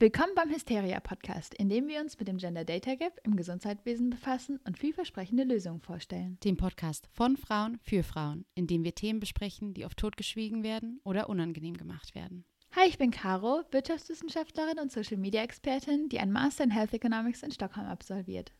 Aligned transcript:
Willkommen 0.00 0.30
beim 0.36 0.48
Hysteria 0.48 1.00
Podcast, 1.00 1.54
in 1.54 1.68
dem 1.68 1.88
wir 1.88 2.00
uns 2.00 2.16
mit 2.20 2.28
dem 2.28 2.36
Gender 2.36 2.64
Data 2.64 2.94
Gap 2.94 3.18
im 3.24 3.34
Gesundheitswesen 3.34 4.10
befassen 4.10 4.60
und 4.64 4.78
vielversprechende 4.78 5.42
Lösungen 5.42 5.80
vorstellen. 5.80 6.38
Dem 6.44 6.56
Podcast 6.56 7.08
von 7.10 7.36
Frauen 7.36 7.80
für 7.82 8.04
Frauen, 8.04 8.44
in 8.54 8.68
dem 8.68 8.84
wir 8.84 8.94
Themen 8.94 9.18
besprechen, 9.18 9.74
die 9.74 9.84
oft 9.84 9.98
totgeschwiegen 9.98 10.62
werden 10.62 11.00
oder 11.02 11.28
unangenehm 11.28 11.76
gemacht 11.76 12.14
werden. 12.14 12.44
Hi, 12.76 12.86
ich 12.86 12.96
bin 12.96 13.10
Caro, 13.10 13.64
Wirtschaftswissenschaftlerin 13.72 14.78
und 14.78 14.92
Social 14.92 15.16
Media 15.16 15.42
Expertin, 15.42 16.08
die 16.08 16.20
ein 16.20 16.30
Master 16.30 16.62
in 16.62 16.70
Health 16.70 16.94
Economics 16.94 17.42
in 17.42 17.50
Stockholm 17.50 17.88
absolviert. 17.88 18.52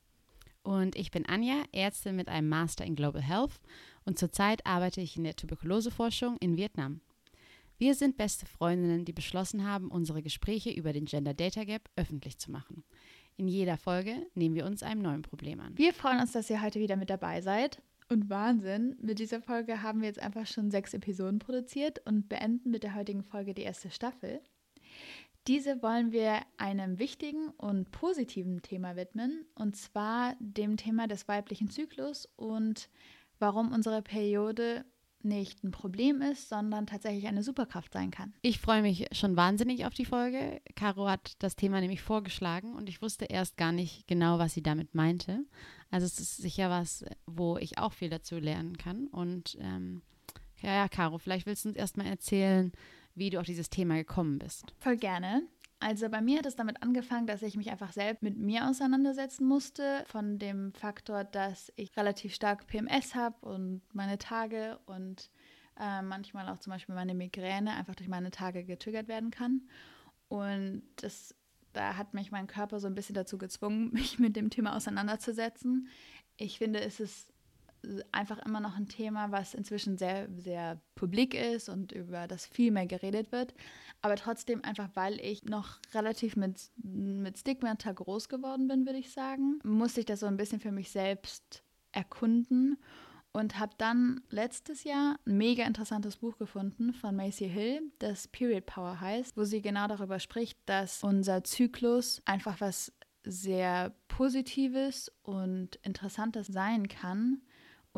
Und 0.64 0.96
ich 0.96 1.12
bin 1.12 1.25
Anja, 1.25 1.62
Ärztin 1.70 2.16
mit 2.16 2.27
einem 2.27 2.48
Master 2.48 2.84
in 2.84 2.96
Global 2.96 3.23
Health 3.23 3.61
und 4.05 4.18
zurzeit 4.18 4.66
arbeite 4.66 5.00
ich 5.00 5.16
in 5.16 5.23
der 5.23 5.36
Tuberkuloseforschung 5.36 6.36
in 6.39 6.56
Vietnam. 6.56 7.00
Wir 7.78 7.95
sind 7.95 8.16
beste 8.16 8.45
Freundinnen, 8.45 9.05
die 9.05 9.12
beschlossen 9.12 9.64
haben, 9.64 9.88
unsere 9.88 10.20
Gespräche 10.20 10.70
über 10.70 10.92
den 10.92 11.05
Gender 11.05 11.32
Data 11.32 11.62
Gap 11.62 11.88
öffentlich 11.95 12.36
zu 12.36 12.50
machen. 12.50 12.82
In 13.36 13.46
jeder 13.46 13.77
Folge 13.77 14.27
nehmen 14.34 14.56
wir 14.56 14.66
uns 14.66 14.82
einem 14.82 15.00
neuen 15.00 15.23
Problem 15.23 15.60
an. 15.60 15.78
Wir 15.78 15.95
freuen 15.95 16.19
uns, 16.19 16.33
dass 16.33 16.50
ihr 16.50 16.60
heute 16.60 16.80
wieder 16.80 16.96
mit 16.96 17.09
dabei 17.09 17.41
seid. 17.41 17.80
Und 18.09 18.28
Wahnsinn, 18.28 18.96
mit 19.00 19.20
dieser 19.20 19.41
Folge 19.41 19.80
haben 19.80 20.00
wir 20.00 20.09
jetzt 20.09 20.19
einfach 20.19 20.46
schon 20.46 20.72
sechs 20.72 20.92
Episoden 20.92 21.38
produziert 21.38 22.00
und 22.05 22.28
beenden 22.28 22.72
mit 22.72 22.83
der 22.83 22.96
heutigen 22.96 23.22
Folge 23.22 23.55
die 23.55 23.62
erste 23.62 23.92
Staffel. 23.92 24.41
Diese 25.47 25.80
wollen 25.80 26.10
wir 26.10 26.41
einem 26.56 26.98
wichtigen 26.98 27.50
und 27.50 27.92
positiven 27.92 28.60
Thema 28.60 28.97
widmen, 28.97 29.45
und 29.55 29.77
zwar 29.77 30.34
dem 30.41 30.77
Thema 30.77 31.06
des 31.06 31.28
weiblichen 31.28 31.70
Zyklus 31.70 32.28
und 32.34 32.91
warum 33.38 33.70
unsere 33.70 34.02
Periode 34.02 34.84
nicht 35.24 35.64
ein 35.64 35.70
Problem 35.70 36.22
ist, 36.22 36.48
sondern 36.48 36.86
tatsächlich 36.86 37.27
eine 37.27 37.42
Superkraft 37.42 37.92
sein 37.92 38.10
kann. 38.10 38.34
Ich 38.42 38.58
freue 38.58 38.83
mich 38.83 39.06
schon 39.12 39.36
wahnsinnig 39.36 39.84
auf 39.84 39.94
die 39.94 40.05
Folge. 40.05 40.60
Caro 40.77 41.08
hat 41.08 41.33
das 41.41 41.56
Thema 41.56 41.80
nämlich 41.80 42.02
vorgeschlagen 42.02 42.75
und 42.75 42.88
ich 42.88 43.02
wusste 43.02 43.25
erst 43.25 43.56
gar 43.56 43.72
nicht 43.72 44.06
genau, 44.06 44.38
was 44.38 44.55
sie 44.55 44.62
damit 44.62 44.94
meinte. 44.94 45.44
Also 45.91 46.06
es 46.06 46.19
ist 46.19 46.36
sicher 46.36 46.70
was, 46.70 47.05
wo 47.27 47.56
ich 47.58 47.78
auch 47.78 47.92
viel 47.92 48.10
dazu 48.10 48.38
lernen 48.38 48.77
kann. 48.78 49.06
Und 49.08 49.56
ähm, 49.60 50.02
ja, 50.60 50.75
ja, 50.75 50.88
Caro, 50.88 51.19
vielleicht 51.19 51.47
willst 51.47 51.64
du 51.64 51.70
uns 51.70 51.78
erstmal 51.78 52.06
erzählen, 52.06 52.72
wie 53.14 53.30
du 53.30 53.41
auf 53.41 53.47
dieses 53.47 53.70
Thema 53.70 53.97
gekommen 53.97 54.38
bist. 54.38 54.75
Voll 54.78 54.97
gerne. 54.97 55.42
Also 55.81 56.09
bei 56.09 56.21
mir 56.21 56.39
hat 56.39 56.47
es 56.47 56.57
damit 56.57 56.83
angefangen, 56.83 57.29
dass 57.29 57.43
ich 57.43 57.57
mich 57.57 57.71
einfach 57.71 57.93
selbst 57.93 58.23
mit 58.23 58.37
mir 58.37 58.69
auseinandersetzen 58.69 59.47
musste. 59.47 60.05
Von 60.07 60.39
dem 60.39 60.73
Faktor, 60.75 61.23
dass 61.23 61.73
ich 61.77 61.97
relativ 61.97 62.34
stark 62.34 62.67
PMS 62.67 63.15
habe 63.15 63.37
und 63.47 63.83
meine 63.93 64.19
Tage 64.19 64.81
und 64.87 65.31
äh, 65.79 66.03
manchmal 66.03 66.49
auch 66.49 66.59
zum 66.59 66.73
Beispiel 66.73 66.97
meine 66.97 67.15
Migräne 67.15 67.75
einfach 67.75 67.95
durch 67.95 68.09
meine 68.09 68.33
Tage 68.33 68.65
getriggert 68.65 69.06
werden 69.06 69.31
kann. 69.31 69.69
Und 70.27 70.83
das, 70.97 71.34
da 71.73 71.97
hat 71.97 72.12
mich 72.12 72.33
mein 72.33 72.49
Körper 72.49 72.81
so 72.81 72.89
ein 72.89 72.95
bisschen 72.97 73.15
dazu 73.15 73.39
gezwungen, 73.39 73.91
mich 73.93 74.19
mit 74.19 74.34
dem 74.34 74.51
Thema 74.51 74.75
auseinanderzusetzen. 74.75 75.89
Ich 76.37 76.59
finde, 76.59 76.81
es 76.81 76.99
ist 76.99 77.33
einfach 78.12 78.39
immer 78.45 78.61
noch 78.61 78.77
ein 78.77 78.89
Thema, 78.89 79.31
was 79.31 79.55
inzwischen 79.55 79.98
sehr, 79.98 80.29
sehr 80.39 80.81
publik 80.95 81.34
ist 81.34 81.69
und 81.69 81.93
über 81.93 82.27
das 82.27 82.47
viel 82.47 82.71
mehr 82.71 82.87
geredet 82.87 83.33
wird. 83.33 83.55
Aber 84.03 84.17
trotzdem 84.17 84.65
einfach, 84.65 84.89
weil 84.95 85.21
ich 85.21 85.45
noch 85.45 85.79
relativ 85.95 86.37
mit, 86.37 86.71
mit 86.77 87.39
Stigmata 87.39 87.93
groß 87.93 88.29
geworden 88.29 88.69
bin, 88.69 88.87
würde 88.87 88.99
ich 88.99 89.11
sagen, 89.11 89.61
musste 89.65 90.01
ich 90.01 90.06
das 90.06 90.21
so 90.21 90.27
ein 90.27 90.37
bisschen 90.37 90.61
für 90.61 90.73
mich 90.73 90.91
selbst 90.91 91.62
erkunden 91.93 92.79
und 93.33 93.59
habe 93.59 93.73
dann 93.79 94.21
letztes 94.31 94.84
Jahr 94.84 95.19
ein 95.27 95.39
mega 95.39 95.65
interessantes 95.65 96.17
Buch 96.17 96.39
gefunden 96.39 96.93
von 96.93 97.15
Macy 97.15 97.49
Hill, 97.49 97.83
das 97.99 98.29
Period 98.29 98.67
Power 98.67 99.01
heißt, 99.01 99.37
wo 99.37 99.45
sie 99.45 99.62
genau 99.62 99.87
darüber 99.87 100.19
spricht, 100.19 100.59
dass 100.67 101.05
unser 101.05 101.45
Zyklus 101.45 102.21
einfach 102.25 102.61
was 102.61 102.93
sehr 103.25 103.93
Positives 104.09 105.12
und 105.22 105.77
Interessantes 105.83 106.47
sein 106.47 106.88
kann, 106.88 107.43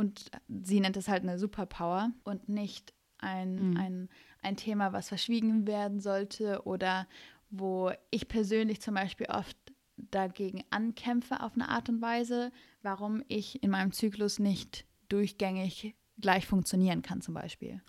und 0.00 0.30
sie 0.48 0.80
nennt 0.80 0.96
es 0.96 1.08
halt 1.08 1.24
eine 1.24 1.38
Superpower 1.38 2.10
und 2.24 2.48
nicht 2.48 2.94
ein, 3.18 3.72
mhm. 3.72 3.76
ein, 3.76 4.08
ein 4.40 4.56
Thema, 4.56 4.94
was 4.94 5.08
verschwiegen 5.08 5.66
werden 5.66 6.00
sollte 6.00 6.62
oder 6.64 7.06
wo 7.50 7.92
ich 8.10 8.26
persönlich 8.26 8.80
zum 8.80 8.94
Beispiel 8.94 9.26
oft 9.26 9.58
dagegen 9.96 10.64
ankämpfe 10.70 11.42
auf 11.42 11.52
eine 11.52 11.68
Art 11.68 11.90
und 11.90 12.00
Weise, 12.00 12.50
warum 12.80 13.22
ich 13.28 13.62
in 13.62 13.68
meinem 13.68 13.92
Zyklus 13.92 14.38
nicht 14.38 14.86
durchgängig 15.10 15.94
gleich 16.18 16.46
funktionieren 16.46 17.02
kann 17.02 17.20
zum 17.20 17.34
Beispiel. 17.34 17.82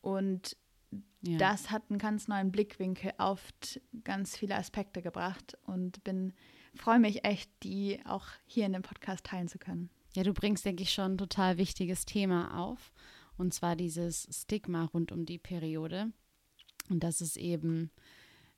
Und 0.00 0.56
ja. 1.20 1.36
das 1.36 1.70
hat 1.70 1.82
einen 1.90 1.98
ganz 1.98 2.28
neuen 2.28 2.50
Blickwinkel 2.50 3.12
auf 3.18 3.42
ganz 4.04 4.38
viele 4.38 4.56
Aspekte 4.56 5.02
gebracht 5.02 5.58
und 5.64 6.02
bin 6.02 6.32
freue 6.74 6.98
mich 6.98 7.26
echt, 7.26 7.50
die 7.62 8.00
auch 8.06 8.26
hier 8.46 8.64
in 8.64 8.72
dem 8.72 8.82
Podcast 8.82 9.26
teilen 9.26 9.48
zu 9.48 9.58
können. 9.58 9.90
Ja, 10.16 10.22
du 10.22 10.32
bringst, 10.32 10.64
denke 10.64 10.82
ich, 10.82 10.92
schon 10.92 11.12
ein 11.12 11.18
total 11.18 11.58
wichtiges 11.58 12.06
Thema 12.06 12.58
auf. 12.58 12.90
Und 13.36 13.52
zwar 13.52 13.76
dieses 13.76 14.26
Stigma 14.30 14.86
rund 14.86 15.12
um 15.12 15.26
die 15.26 15.38
Periode. 15.38 16.10
Und 16.88 17.04
dass 17.04 17.20
es 17.20 17.36
eben 17.36 17.90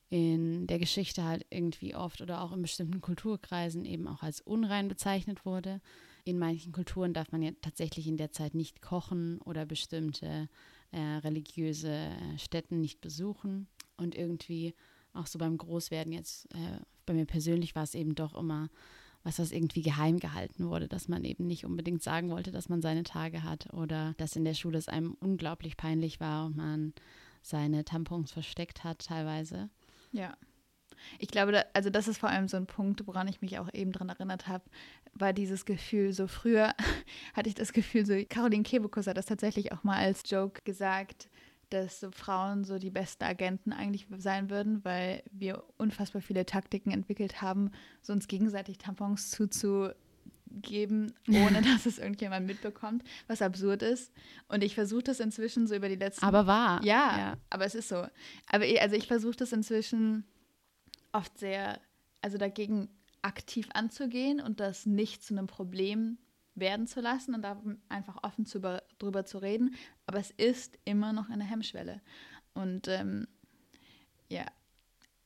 in 0.09 0.69
der 0.69 0.79
Geschichte 0.79 1.25
halt 1.25 1.45
irgendwie 1.51 1.97
oft 1.97 2.21
oder 2.21 2.43
auch 2.43 2.53
in 2.53 2.63
bestimmten 2.63 3.01
Kulturkreisen 3.01 3.85
eben 3.85 4.07
auch 4.07 4.23
als 4.23 4.41
unrein 4.41 4.87
bezeichnet 4.87 5.45
wurde. 5.45 5.81
In 6.25 6.39
manchen 6.39 6.71
Kulturen 6.73 7.13
darf 7.13 7.33
man 7.33 7.43
ja 7.43 7.51
tatsächlich 7.61 8.07
in 8.07 8.17
der 8.17 8.31
Zeit 8.31 8.55
nicht 8.55 8.81
kochen 8.81 9.41
oder 9.41 9.67
bestimmte 9.67 10.49
äh, 10.93 11.01
religiöse 11.01 12.13
Stätten 12.37 12.81
nicht 12.81 13.01
besuchen. 13.01 13.67
Und 13.97 14.15
irgendwie 14.15 14.75
auch 15.13 15.27
so 15.27 15.41
beim 15.41 15.59
Großwerden 15.59 16.13
jetzt, 16.13 16.47
äh, 16.55 16.79
bei 17.05 17.15
mir 17.15 17.27
persönlich 17.27 17.75
war 17.75 17.83
es 17.83 17.97
eben 17.97 18.15
doch 18.15 18.37
immer 18.37 18.71
was, 19.29 19.39
was 19.39 19.53
irgendwie 19.53 19.83
geheim 19.83 20.19
gehalten 20.19 20.69
wurde, 20.69 20.89
dass 20.89 21.07
man 21.07 21.23
eben 21.25 21.47
nicht 21.47 21.67
unbedingt 21.67 22.03
sagen 22.03 22.31
wollte, 22.31 22.51
dass 22.51 22.71
man 22.71 22.81
seine 22.81 23.03
Tage 23.03 23.43
hat 23.43 23.73
oder 23.75 24.15
dass 24.17 24.37
in 24.37 24.45
der 24.45 24.55
Schule 24.55 24.79
es 24.79 24.89
einem 24.89 25.17
unglaublich 25.21 25.77
peinlich 25.77 26.19
war 26.19 26.47
und 26.47 26.57
man 26.57 26.95
seine 27.43 27.85
Tampons 27.85 28.33
versteckt 28.33 28.85
hat 28.85 29.01
teilweise. 29.01 29.69
Ja. 30.13 30.35
Ich 31.19 31.29
glaube, 31.29 31.53
da, 31.53 31.65
also 31.75 31.91
das 31.91 32.09
ist 32.09 32.19
vor 32.19 32.31
allem 32.31 32.49
so 32.49 32.57
ein 32.57 32.67
Punkt, 32.67 33.07
woran 33.07 33.29
ich 33.29 33.41
mich 33.43 33.59
auch 33.59 33.73
eben 33.73 33.93
dran 33.93 34.09
erinnert 34.09 34.49
habe, 34.49 34.65
war 35.13 35.33
dieses 35.33 35.65
Gefühl, 35.67 36.13
so 36.13 36.27
früher 36.27 36.73
hatte 37.35 37.51
ich 37.51 37.55
das 37.55 37.73
Gefühl, 37.73 38.07
so 38.07 38.15
Caroline 38.29 38.63
Kebekus 38.63 39.07
hat 39.07 39.19
das 39.19 39.27
tatsächlich 39.27 39.73
auch 39.73 39.85
mal 39.85 39.99
als 39.99 40.23
Joke 40.29 40.63
gesagt, 40.65 41.29
dass 41.71 42.01
so 42.01 42.11
Frauen 42.11 42.65
so 42.65 42.79
die 42.79 42.91
besten 42.91 43.25
Agenten 43.25 43.73
eigentlich 43.73 44.07
sein 44.19 44.51
würden, 44.51 44.85
weil 44.85 45.23
wir 45.31 45.65
unfassbar 45.77 46.23
viele 46.23 46.47
Taktiken 46.47 46.91
entwickelt 46.91 47.43
haben, 47.43 47.71
so 48.03 48.13
uns 48.13 48.29
gegenseitig 48.29 48.79
Tampons 48.79 49.31
zuzugeben, 49.31 49.95
ohne 51.29 51.63
dass 51.63 51.87
es 51.87 51.99
irgendjemand 51.99 52.47
mitbekommt, 52.47 53.05
was 53.27 53.43
absurd 53.43 53.83
ist. 53.83 54.13
Und 54.49 54.63
ich 54.65 54.75
versuche 54.75 55.05
das 55.05 55.21
inzwischen 55.21 55.67
so 55.67 55.75
über 55.75 55.89
die 55.89 55.97
letzten. 55.97 56.25
Aber 56.25 56.47
wahr. 56.47 56.81
Ja, 56.85 57.19
ja. 57.19 57.37
aber 57.51 57.65
es 57.65 57.75
ist 57.75 57.89
so. 57.89 58.07
Aber 58.49 58.65
also 58.81 58.97
ich 58.97 59.07
versuche 59.07 59.37
das 59.37 59.53
inzwischen 59.53 60.25
oft 61.13 61.39
sehr, 61.39 61.81
also 62.23 62.39
dagegen 62.39 62.89
aktiv 63.23 63.69
anzugehen 63.75 64.41
und 64.41 64.61
das 64.61 64.87
nicht 64.87 65.23
zu 65.23 65.35
einem 65.35 65.47
Problem 65.47 66.19
werden 66.61 66.87
zu 66.87 67.01
lassen 67.01 67.35
und 67.35 67.43
da 67.43 67.61
einfach 67.89 68.23
offen 68.23 68.47
zu, 68.47 68.61
drüber 68.99 69.25
zu 69.25 69.39
reden. 69.39 69.75
Aber 70.07 70.19
es 70.19 70.31
ist 70.31 70.79
immer 70.85 71.13
noch 71.13 71.29
eine 71.31 71.45
Hemmschwelle. 71.45 72.01
Und 72.55 72.89
ähm, 72.89 73.27
ja, 74.29 74.45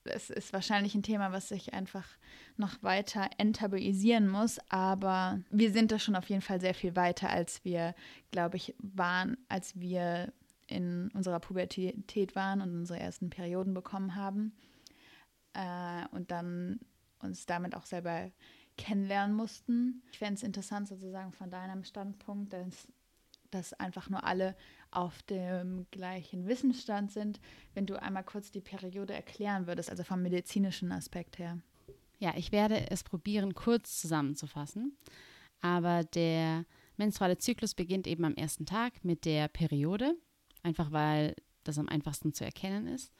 es 0.04 0.30
ist 0.30 0.52
wahrscheinlich 0.52 0.94
ein 0.94 1.02
Thema, 1.02 1.32
was 1.32 1.48
sich 1.48 1.74
einfach 1.74 2.06
noch 2.56 2.82
weiter 2.82 3.28
enttabuisieren 3.38 4.28
muss. 4.28 4.58
Aber 4.68 5.40
wir 5.50 5.72
sind 5.72 5.92
da 5.92 5.98
schon 5.98 6.16
auf 6.16 6.28
jeden 6.28 6.42
Fall 6.42 6.60
sehr 6.60 6.74
viel 6.74 6.96
weiter, 6.96 7.30
als 7.30 7.64
wir, 7.64 7.94
glaube 8.30 8.56
ich, 8.56 8.74
waren, 8.78 9.36
als 9.48 9.78
wir 9.78 10.32
in 10.66 11.10
unserer 11.12 11.40
Pubertät 11.40 12.34
waren 12.34 12.60
und 12.60 12.74
unsere 12.74 12.98
ersten 12.98 13.30
Perioden 13.30 13.74
bekommen 13.74 14.14
haben. 14.14 14.52
Äh, 15.54 16.06
und 16.12 16.30
dann 16.30 16.80
uns 17.20 17.46
damit 17.46 17.76
auch 17.76 17.86
selber 17.86 18.30
kennenlernen 18.76 19.36
mussten. 19.36 20.02
Ich 20.12 20.18
fände 20.18 20.34
es 20.34 20.42
interessant 20.42 20.88
sozusagen 20.88 21.32
von 21.32 21.50
deinem 21.50 21.84
Standpunkt, 21.84 22.52
dass, 22.52 22.88
dass 23.50 23.72
einfach 23.74 24.08
nur 24.10 24.24
alle 24.24 24.56
auf 24.90 25.22
dem 25.22 25.86
gleichen 25.90 26.46
Wissensstand 26.46 27.12
sind, 27.12 27.40
wenn 27.74 27.86
du 27.86 28.00
einmal 28.00 28.24
kurz 28.24 28.50
die 28.50 28.60
Periode 28.60 29.14
erklären 29.14 29.66
würdest, 29.66 29.90
also 29.90 30.04
vom 30.04 30.22
medizinischen 30.22 30.92
Aspekt 30.92 31.38
her. 31.38 31.58
Ja, 32.18 32.34
ich 32.36 32.52
werde 32.52 32.90
es 32.90 33.02
probieren, 33.02 33.54
kurz 33.54 34.00
zusammenzufassen. 34.00 34.96
Aber 35.60 36.04
der 36.04 36.66
menstruale 36.96 37.38
Zyklus 37.38 37.74
beginnt 37.74 38.06
eben 38.06 38.24
am 38.24 38.34
ersten 38.34 38.66
Tag 38.66 39.04
mit 39.04 39.24
der 39.24 39.48
Periode, 39.48 40.14
einfach 40.62 40.92
weil 40.92 41.34
das 41.64 41.78
am 41.78 41.88
einfachsten 41.88 42.32
zu 42.32 42.44
erkennen 42.44 42.86
ist. 42.86 43.12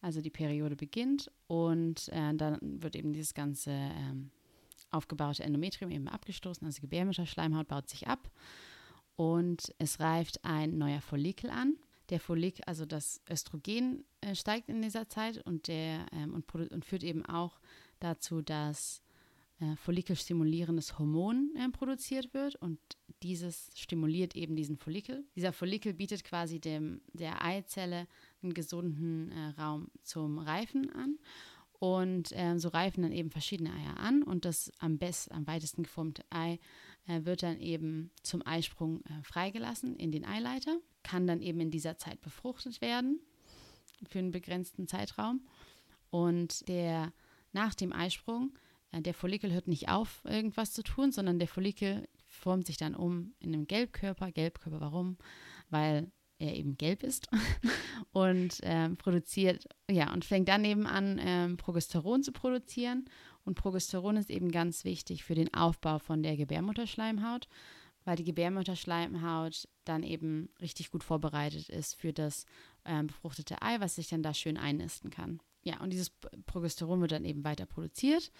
Also 0.00 0.20
die 0.20 0.30
Periode 0.30 0.74
beginnt 0.74 1.30
und 1.46 2.08
äh, 2.08 2.34
dann 2.34 2.58
wird 2.60 2.96
eben 2.96 3.12
dieses 3.12 3.34
ganze 3.34 3.70
ähm, 3.70 4.30
aufgebaute 4.92 5.42
Endometrium 5.42 5.90
eben 5.90 6.08
abgestoßen, 6.08 6.66
also 6.66 6.80
Gebärmutterschleimhaut 6.80 7.68
baut 7.68 7.88
sich 7.88 8.06
ab 8.06 8.30
und 9.16 9.74
es 9.78 10.00
reift 10.00 10.44
ein 10.44 10.78
neuer 10.78 11.00
Follikel 11.00 11.50
an. 11.50 11.76
der 12.08 12.20
Follik, 12.20 12.60
also 12.66 12.84
das 12.84 13.22
Östrogen 13.30 14.04
äh, 14.20 14.34
steigt 14.34 14.68
in 14.68 14.82
dieser 14.82 15.08
Zeit 15.08 15.38
und, 15.46 15.68
der, 15.68 16.06
ähm, 16.12 16.34
und, 16.34 16.52
und, 16.72 16.84
führt 16.84 17.04
eben 17.04 17.24
auch 17.24 17.58
dazu, 18.00 18.42
dass 18.42 19.02
äh, 19.60 19.76
follikelstimulierendes 19.76 20.98
Hormon 20.98 21.52
äh, 21.56 21.68
produziert 21.70 22.34
wird 22.34 22.56
und 22.56 22.78
dieses 23.22 23.70
stimuliert 23.76 24.34
eben 24.34 24.56
diesen 24.56 24.76
Follikel. 24.76 25.24
Dieser 25.36 25.52
Follikel 25.52 25.94
bietet 25.94 26.24
quasi 26.24 26.58
dem, 26.58 27.00
der 27.12 27.44
Eizelle 27.44 28.08
einen 28.42 28.52
gesunden 28.52 29.30
äh, 29.30 29.60
Raum 29.60 29.88
zum 30.02 30.38
Reifen 30.38 30.90
an 30.90 31.18
und 31.82 32.30
äh, 32.30 32.60
so 32.60 32.68
reifen 32.68 33.02
dann 33.02 33.10
eben 33.10 33.32
verschiedene 33.32 33.72
Eier 33.72 33.98
an 33.98 34.22
und 34.22 34.44
das 34.44 34.70
am 34.78 34.98
besten, 34.98 35.34
am 35.34 35.48
weitesten 35.48 35.82
geformte 35.82 36.22
Ei 36.30 36.60
äh, 37.08 37.24
wird 37.24 37.42
dann 37.42 37.58
eben 37.58 38.12
zum 38.22 38.46
Eisprung 38.46 39.00
äh, 39.00 39.24
freigelassen 39.24 39.96
in 39.96 40.12
den 40.12 40.24
Eileiter, 40.24 40.78
kann 41.02 41.26
dann 41.26 41.42
eben 41.42 41.58
in 41.58 41.72
dieser 41.72 41.98
Zeit 41.98 42.20
befruchtet 42.20 42.80
werden 42.82 43.18
für 44.08 44.20
einen 44.20 44.30
begrenzten 44.30 44.86
Zeitraum 44.86 45.44
und 46.10 46.68
der 46.68 47.12
nach 47.50 47.74
dem 47.74 47.92
Eisprung 47.92 48.56
äh, 48.92 49.02
der 49.02 49.12
Follikel 49.12 49.52
hört 49.52 49.66
nicht 49.66 49.88
auf, 49.88 50.24
irgendwas 50.24 50.72
zu 50.72 50.84
tun, 50.84 51.10
sondern 51.10 51.40
der 51.40 51.48
Follikel 51.48 52.08
formt 52.28 52.66
sich 52.66 52.76
dann 52.76 52.94
um 52.94 53.34
in 53.40 53.52
einem 53.52 53.66
Gelbkörper. 53.66 54.30
Gelbkörper, 54.30 54.80
warum? 54.80 55.18
Weil 55.68 56.12
er 56.42 56.56
eben 56.56 56.76
gelb 56.76 57.02
ist 57.02 57.28
und 58.12 58.58
ähm, 58.62 58.96
produziert, 58.96 59.66
ja, 59.90 60.12
und 60.12 60.24
fängt 60.24 60.48
dann 60.48 60.64
eben 60.64 60.86
an, 60.86 61.20
ähm, 61.22 61.56
Progesteron 61.56 62.22
zu 62.22 62.32
produzieren. 62.32 63.06
Und 63.44 63.54
Progesteron 63.54 64.16
ist 64.16 64.30
eben 64.30 64.50
ganz 64.50 64.84
wichtig 64.84 65.24
für 65.24 65.34
den 65.34 65.52
Aufbau 65.54 65.98
von 65.98 66.22
der 66.22 66.36
Gebärmutterschleimhaut, 66.36 67.48
weil 68.04 68.16
die 68.16 68.24
Gebärmutterschleimhaut 68.24 69.68
dann 69.84 70.02
eben 70.02 70.48
richtig 70.60 70.90
gut 70.90 71.04
vorbereitet 71.04 71.68
ist 71.68 71.94
für 71.96 72.12
das 72.12 72.46
ähm, 72.84 73.06
befruchtete 73.08 73.62
Ei, 73.62 73.80
was 73.80 73.96
sich 73.96 74.08
dann 74.08 74.22
da 74.22 74.34
schön 74.34 74.56
einnisten 74.56 75.10
kann. 75.10 75.40
Ja, 75.64 75.80
und 75.80 75.90
dieses 75.90 76.10
Progesteron 76.46 77.00
wird 77.00 77.12
dann 77.12 77.24
eben 77.24 77.44
weiter 77.44 77.66
produziert. 77.66 78.32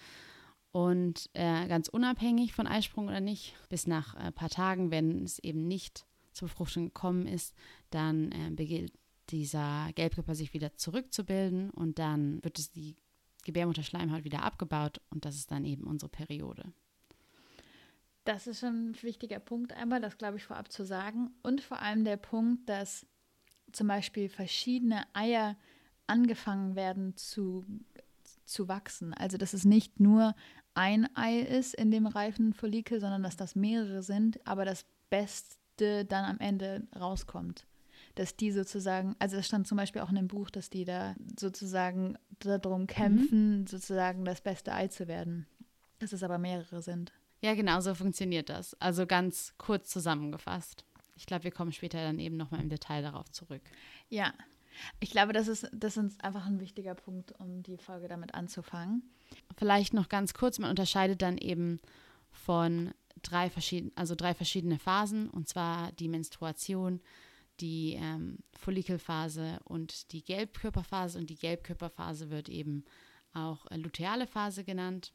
Und 0.71 1.29
äh, 1.33 1.67
ganz 1.67 1.87
unabhängig 1.87 2.53
von 2.53 2.65
Eisprung 2.65 3.07
oder 3.07 3.21
nicht, 3.21 3.53
bis 3.69 3.87
nach 3.87 4.15
ein 4.15 4.29
äh, 4.29 4.31
paar 4.31 4.49
Tagen, 4.49 4.89
wenn 4.89 5.23
es 5.23 5.37
eben 5.39 5.67
nicht 5.67 6.05
zur 6.33 6.47
Befruchtung 6.47 6.85
gekommen 6.85 7.27
ist, 7.27 7.53
dann 7.89 8.31
äh, 8.31 8.49
beginnt 8.51 8.91
dieser 9.29 9.91
Gelbkörper 9.95 10.35
sich 10.35 10.53
wieder 10.53 10.75
zurückzubilden 10.75 11.69
und 11.69 11.99
dann 11.99 12.43
wird 12.43 12.59
es 12.59 12.71
die 12.71 12.95
Gebärmutterschleimhaut 13.45 14.23
wieder 14.23 14.43
abgebaut 14.43 15.01
und 15.09 15.25
das 15.25 15.35
ist 15.35 15.51
dann 15.51 15.65
eben 15.65 15.83
unsere 15.83 16.09
Periode. 16.09 16.73
Das 18.25 18.47
ist 18.47 18.61
schon 18.61 18.91
ein 18.91 19.03
wichtiger 19.03 19.39
Punkt 19.39 19.73
einmal, 19.73 19.99
das 19.99 20.17
glaube 20.17 20.37
ich 20.37 20.45
vorab 20.45 20.71
zu 20.71 20.85
sagen. 20.85 21.31
Und 21.41 21.61
vor 21.61 21.79
allem 21.79 22.05
der 22.05 22.15
Punkt, 22.15 22.69
dass 22.69 23.05
zum 23.73 23.87
Beispiel 23.87 24.29
verschiedene 24.29 25.05
Eier 25.13 25.57
angefangen 26.07 26.75
werden 26.75 27.17
zu, 27.17 27.65
zu 28.45 28.67
wachsen. 28.69 29.13
Also 29.13 29.37
dass 29.37 29.53
es 29.53 29.65
nicht 29.65 29.99
nur 29.99 30.35
ein 30.73 31.13
Ei 31.15 31.39
ist 31.39 31.75
in 31.75 31.91
dem 31.91 32.07
reifen 32.07 32.53
Follikel, 32.53 32.99
sondern 32.99 33.23
dass 33.23 33.35
das 33.35 33.55
mehrere 33.55 34.03
sind, 34.03 34.45
aber 34.47 34.63
das 34.63 34.85
Beste 35.09 35.57
dann 35.77 36.25
am 36.25 36.39
Ende 36.39 36.87
rauskommt. 36.97 37.65
Dass 38.15 38.35
die 38.35 38.51
sozusagen, 38.51 39.15
also 39.17 39.37
es 39.37 39.47
stand 39.47 39.67
zum 39.67 39.77
Beispiel 39.77 40.01
auch 40.01 40.09
in 40.09 40.15
dem 40.15 40.27
Buch, 40.27 40.49
dass 40.51 40.69
die 40.69 40.85
da 40.85 41.15
sozusagen 41.39 42.17
darum 42.39 42.85
kämpfen, 42.85 43.61
mhm. 43.61 43.67
sozusagen 43.67 44.23
das 44.23 44.41
beste 44.41 44.73
Ei 44.73 44.87
zu 44.87 45.07
werden. 45.07 45.47
Dass 45.99 46.13
es 46.13 46.21
aber 46.21 46.37
mehrere 46.37 46.81
sind. 46.81 47.11
Ja, 47.41 47.55
genau 47.55 47.79
so 47.81 47.95
funktioniert 47.95 48.49
das. 48.49 48.73
Also 48.79 49.05
ganz 49.05 49.53
kurz 49.57 49.89
zusammengefasst. 49.89 50.85
Ich 51.15 51.25
glaube, 51.25 51.45
wir 51.45 51.51
kommen 51.51 51.71
später 51.71 52.03
dann 52.03 52.19
eben 52.19 52.37
nochmal 52.37 52.61
im 52.61 52.69
Detail 52.69 53.01
darauf 53.01 53.29
zurück. 53.31 53.61
Ja, 54.09 54.33
ich 54.99 55.11
glaube, 55.11 55.33
das 55.33 55.47
ist, 55.47 55.69
das 55.71 55.97
ist 55.97 56.23
einfach 56.23 56.45
ein 56.45 56.59
wichtiger 56.59 56.95
Punkt, 56.95 57.33
um 57.39 57.63
die 57.63 57.77
Folge 57.77 58.07
damit 58.07 58.33
anzufangen. 58.33 59.03
Vielleicht 59.57 59.93
noch 59.93 60.09
ganz 60.09 60.33
kurz, 60.33 60.59
man 60.59 60.69
unterscheidet 60.69 61.21
dann 61.21 61.37
eben 61.37 61.79
von 62.31 62.93
drei 63.21 63.49
verschiedene, 63.49 63.91
also 63.95 64.15
drei 64.15 64.33
verschiedene 64.33 64.79
Phasen, 64.79 65.29
und 65.29 65.47
zwar 65.47 65.91
die 65.93 66.07
Menstruation, 66.07 67.01
die 67.59 67.93
ähm, 67.99 68.39
Follikelphase 68.53 69.59
und 69.63 70.11
die 70.11 70.23
Gelbkörperphase. 70.23 71.19
Und 71.19 71.29
die 71.29 71.35
Gelbkörperphase 71.35 72.29
wird 72.29 72.49
eben 72.49 72.83
auch 73.33 73.65
äh, 73.71 73.77
luteale 73.77 74.27
Phase 74.27 74.63
genannt. 74.63 75.13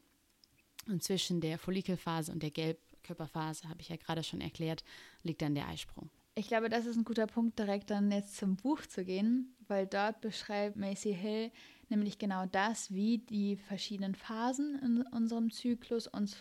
Und 0.87 1.03
zwischen 1.03 1.41
der 1.41 1.59
Follikelphase 1.59 2.31
und 2.31 2.41
der 2.41 2.51
Gelbkörperphase, 2.51 3.67
habe 3.69 3.81
ich 3.81 3.89
ja 3.89 3.97
gerade 3.97 4.23
schon 4.23 4.41
erklärt, 4.41 4.83
liegt 5.23 5.41
dann 5.41 5.55
der 5.55 5.67
Eisprung. 5.67 6.09
Ich 6.35 6.47
glaube, 6.47 6.69
das 6.69 6.85
ist 6.85 6.95
ein 6.95 7.03
guter 7.03 7.27
Punkt, 7.27 7.59
direkt 7.59 7.89
dann 7.89 8.11
jetzt 8.11 8.37
zum 8.37 8.55
Buch 8.55 8.85
zu 8.85 9.03
gehen, 9.03 9.55
weil 9.67 9.85
dort 9.87 10.21
beschreibt 10.21 10.77
Macy 10.77 11.13
Hill 11.13 11.51
nämlich 11.89 12.17
genau 12.17 12.45
das, 12.45 12.93
wie 12.93 13.17
die 13.17 13.57
verschiedenen 13.57 14.15
Phasen 14.15 14.79
in 14.79 15.01
unserem 15.11 15.51
Zyklus 15.51 16.07
uns 16.07 16.37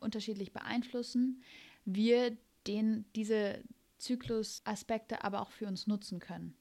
unterschiedlich 0.00 0.52
beeinflussen, 0.52 1.42
wir 1.84 2.36
den, 2.66 3.04
diese 3.14 3.62
Zyklusaspekte 3.98 5.24
aber 5.24 5.40
auch 5.40 5.50
für 5.50 5.66
uns 5.66 5.86
nutzen 5.86 6.18
können 6.18 6.54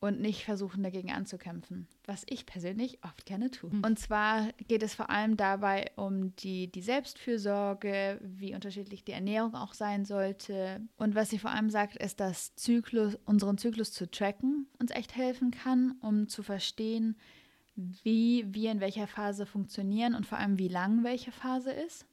und 0.00 0.20
nicht 0.20 0.44
versuchen, 0.44 0.82
dagegen 0.82 1.10
anzukämpfen, 1.10 1.88
was 2.04 2.24
ich 2.28 2.44
persönlich 2.44 2.98
oft 3.04 3.24
gerne 3.24 3.50
tue. 3.50 3.70
Mhm. 3.70 3.84
Und 3.84 3.98
zwar 3.98 4.52
geht 4.68 4.82
es 4.82 4.94
vor 4.94 5.08
allem 5.08 5.36
dabei 5.36 5.90
um 5.96 6.36
die, 6.36 6.70
die 6.70 6.82
Selbstfürsorge, 6.82 8.20
wie 8.22 8.54
unterschiedlich 8.54 9.04
die 9.04 9.12
Ernährung 9.12 9.54
auch 9.54 9.72
sein 9.72 10.04
sollte. 10.04 10.82
Und 10.96 11.14
was 11.14 11.30
sie 11.30 11.38
vor 11.38 11.50
allem 11.50 11.70
sagt, 11.70 11.96
ist, 11.96 12.20
dass 12.20 12.54
Zyklus, 12.54 13.16
unseren 13.24 13.56
Zyklus 13.56 13.92
zu 13.92 14.10
tracken 14.10 14.66
uns 14.78 14.90
echt 14.90 15.16
helfen 15.16 15.50
kann, 15.50 15.94
um 16.02 16.28
zu 16.28 16.42
verstehen, 16.42 17.16
wie 17.76 18.44
wir 18.48 18.70
in 18.70 18.80
welcher 18.80 19.06
Phase 19.06 19.46
funktionieren 19.46 20.14
und 20.14 20.26
vor 20.26 20.38
allem, 20.38 20.58
wie 20.58 20.68
lang 20.68 21.04
welche 21.04 21.32
Phase 21.32 21.72
ist. 21.72 22.06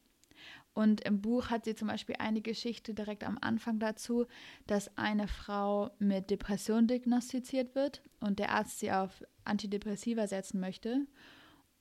Und 0.74 1.02
im 1.02 1.22
Buch 1.22 1.50
hat 1.50 1.66
sie 1.66 1.76
zum 1.76 1.90
Beispiel 1.90 2.16
eine 2.20 2.42
Geschichte 2.42 2.94
direkt 2.94 3.26
am 3.26 3.38
Anfang 3.42 3.80
dazu, 3.80 4.26
dass 4.68 4.98
eine 4.98 5.28
Frau 5.28 5.92
mit 6.00 6.30
Depression 6.30 6.88
diagnostiziert 6.88 7.76
wird 7.76 8.02
und 8.22 8.40
der 8.40 8.52
Arzt 8.52 8.80
sie 8.80 8.92
auf 8.92 9.24
Antidepressiva 9.44 10.28
setzen 10.28 10.60
möchte. 10.62 11.06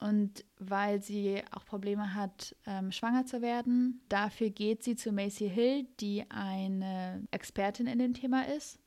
Und 0.01 0.45
weil 0.59 1.03
sie 1.03 1.43
auch 1.51 1.65
Probleme 1.65 2.15
hat, 2.15 2.57
ähm, 2.67 2.91
schwanger 2.91 3.27
zu 3.27 3.43
werden, 3.43 4.01
dafür 4.09 4.49
geht 4.51 4.83
sie 4.83 4.97
zu 4.97 5.13
Macy 5.13 5.49
Hill, 5.49 5.87
die 6.01 6.25
eine 6.31 7.23
Expertin 7.31 7.87
in 7.87 7.99
dem 7.99 8.15
Thema 8.15 8.49
ist. 8.49 8.81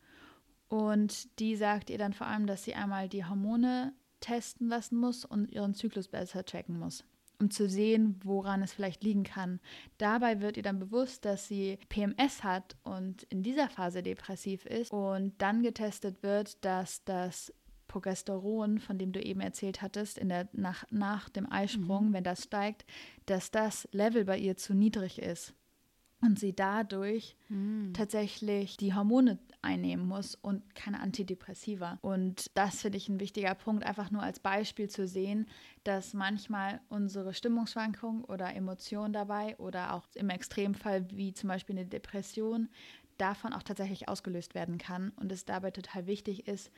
Und 0.69 1.39
die 1.39 1.56
sagt 1.56 1.91
ihr 1.91 2.00
dann 2.00 2.13
vor 2.13 2.25
allem, 2.25 2.48
dass 2.48 2.63
sie 2.63 2.74
einmal 2.74 3.08
die 3.08 3.24
Hormone 3.24 3.94
testen 4.24 4.70
lassen 4.70 4.98
muss 4.98 5.25
und 5.25 5.51
ihren 5.51 5.74
Zyklus 5.74 6.08
besser 6.08 6.46
checken 6.46 6.80
muss 6.80 7.03
um 7.39 7.51
zu 7.51 7.68
sehen, 7.68 8.20
woran 8.24 8.62
es 8.62 8.72
vielleicht 8.72 9.03
liegen 9.03 9.24
kann. 9.24 9.60
Dabei 9.98 10.39
wird 10.39 10.56
ihr 10.56 10.63
dann 10.63 10.80
bewusst, 10.80 11.25
dass 11.25 11.48
sie 11.48 11.77
PMS 11.89 12.44
hat 12.44 12.77
und 12.84 13.24
in 13.24 13.44
dieser 13.44 13.70
Phase 13.70 14.01
depressiv 14.01 14.65
ist 14.65 14.92
und 14.94 15.34
dann 15.39 15.62
getestet 15.62 16.24
wird, 16.24 16.63
dass 16.63 17.03
das 17.03 17.51
Progesteron, 17.88 18.80
von 18.80 18.98
dem 18.98 19.12
du 19.12 19.22
eben 19.22 19.42
erzählt 19.42 19.82
hattest, 19.82 20.18
in 20.18 20.30
der, 20.30 20.48
nach, 20.53 20.86
nach 20.89 21.27
dem 21.27 21.51
Eisprung, 21.51 22.10
mhm. 22.10 22.13
wenn 22.13 22.24
das 22.24 22.44
steigt, 22.44 22.86
dass 23.25 23.51
das 23.51 23.89
Level 23.92 24.24
bei 24.24 24.38
ihr 24.38 24.56
zu 24.56 24.74
niedrig 24.74 25.20
ist 25.20 25.53
und 26.24 26.39
sie 26.39 26.56
dadurch 26.56 27.36
mhm. 27.50 27.94
tatsächlich 27.94 28.77
die 28.77 28.94
Hormone 28.94 29.39
einnehmen 29.62 30.08
muss 30.08 30.36
und 30.36 30.75
keine 30.75 31.00
Antidepressiva. 31.01 32.00
Und 32.01 32.51
das 32.56 32.82
finde 32.82 32.98
ich 32.98 33.10
ein 33.10 33.20
wichtiger 33.20 33.56
Punkt, 33.56 33.86
einfach 33.86 34.10
nur 34.10 34.24
als 34.24 34.39
Beispiel 34.39 34.89
zu 34.89 35.08
sehen, 35.08 35.48
dass 35.84 36.13
manchmal 36.13 36.80
unsere 36.89 37.34
Stimmungsschwankung 37.34 38.24
oder 38.24 38.56
Emotion 38.56 39.13
dabei 39.13 39.58
oder 39.58 39.94
auch 39.94 40.08
im 40.15 40.30
Extremfall 40.30 41.06
wie 41.12 41.34
zum 41.34 41.50
Beispiel 41.50 41.77
eine 41.77 41.86
Depression 41.86 42.70
davon 43.18 43.53
auch 43.53 43.63
tatsächlich 43.63 44.10
ausgelöst 44.10 44.56
werden 44.56 44.77
kann 44.77 45.12
und 45.18 45.32
es 45.32 45.46
dabei 45.46 45.72
total 45.72 46.08
wichtig 46.08 46.48
ist, 46.48 46.72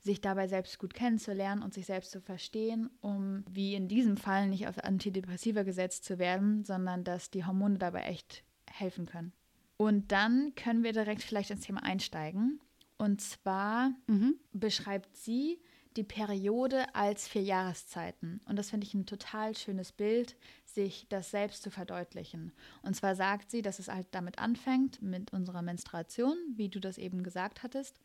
sich 0.00 0.20
dabei 0.20 0.48
selbst 0.48 0.78
gut 0.78 0.94
kennenzulernen 0.94 1.62
und 1.62 1.74
sich 1.74 1.86
selbst 1.86 2.10
zu 2.10 2.20
verstehen, 2.20 2.90
um 3.00 3.44
wie 3.50 3.74
in 3.74 3.88
diesem 3.88 4.16
Fall 4.16 4.48
nicht 4.48 4.66
auf 4.68 4.82
Antidepressiva 4.82 5.62
gesetzt 5.64 6.04
zu 6.04 6.18
werden, 6.18 6.64
sondern 6.64 7.04
dass 7.04 7.30
die 7.30 7.44
Hormone 7.44 7.78
dabei 7.78 8.02
echt 8.02 8.44
helfen 8.78 9.06
können. 9.06 9.32
Und 9.76 10.12
dann 10.12 10.54
können 10.54 10.82
wir 10.82 10.92
direkt 10.92 11.22
vielleicht 11.22 11.50
ins 11.50 11.64
Thema 11.64 11.82
einsteigen. 11.82 12.60
Und 12.98 13.20
zwar 13.20 13.92
mhm. 14.08 14.34
beschreibt 14.52 15.16
sie 15.16 15.60
die 15.96 16.04
Periode 16.04 16.94
als 16.94 17.26
vier 17.26 17.42
Jahreszeiten. 17.42 18.40
Und 18.46 18.56
das 18.56 18.70
finde 18.70 18.86
ich 18.86 18.94
ein 18.94 19.06
total 19.06 19.56
schönes 19.56 19.92
Bild, 19.92 20.36
sich 20.64 21.06
das 21.08 21.30
selbst 21.30 21.62
zu 21.62 21.70
verdeutlichen. 21.70 22.52
Und 22.82 22.94
zwar 22.94 23.14
sagt 23.14 23.50
sie, 23.50 23.62
dass 23.62 23.78
es 23.78 23.88
halt 23.88 24.06
damit 24.12 24.38
anfängt, 24.38 25.02
mit 25.02 25.32
unserer 25.32 25.62
Menstruation, 25.62 26.36
wie 26.54 26.68
du 26.68 26.80
das 26.80 26.98
eben 26.98 27.22
gesagt 27.22 27.62
hattest. 27.62 28.00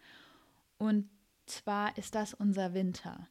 Und 0.78 1.10
zwar 1.46 1.98
ist 1.98 2.16
das 2.16 2.34
unser 2.34 2.74
Winter. 2.74 3.28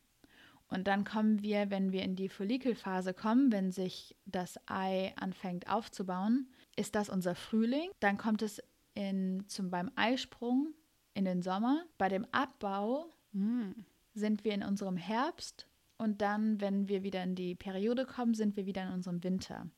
Und 0.69 0.87
dann 0.87 1.05
kommen 1.05 1.43
wir, 1.43 1.71
wenn 1.71 1.93
wir 1.93 2.03
in 2.03 2.17
die 2.17 2.29
Follikelphase 2.29 3.15
kommen, 3.15 3.53
wenn 3.53 3.73
sich 3.73 4.17
das 4.25 4.59
Ei 4.67 5.13
anfängt 5.17 5.69
aufzubauen, 5.69 6.49
ist 6.77 6.95
das 6.95 7.09
unser 7.09 7.35
Frühling. 7.35 7.91
Dann 8.01 8.19
kommt 8.19 8.43
es 8.43 8.63
in, 8.95 9.45
zum, 9.49 9.71
beim 9.71 9.91
Eisprung 9.97 10.75
in 11.15 11.25
den 11.25 11.43
Sommer. 11.43 11.85
Bei 11.99 12.09
dem 12.09 12.27
Abbau 12.33 13.11
Mm. 13.33 13.73
sind 14.15 14.45
wir 14.45 14.53
in 14.53 14.63
unserem 14.63 14.97
Herbst 14.97 15.67
und 15.97 16.21
dann, 16.21 16.61
wenn 16.61 16.89
wir 16.89 17.03
wieder 17.03 17.23
in 17.23 17.35
die 17.35 17.55
Periode 17.55 18.05
kommen, 18.05 18.35
sind 18.35 18.57
wir 18.57 18.67
wieder 18.67 18.87
in 18.87 18.93
unserem 18.93 19.25
Winter. 19.25 19.71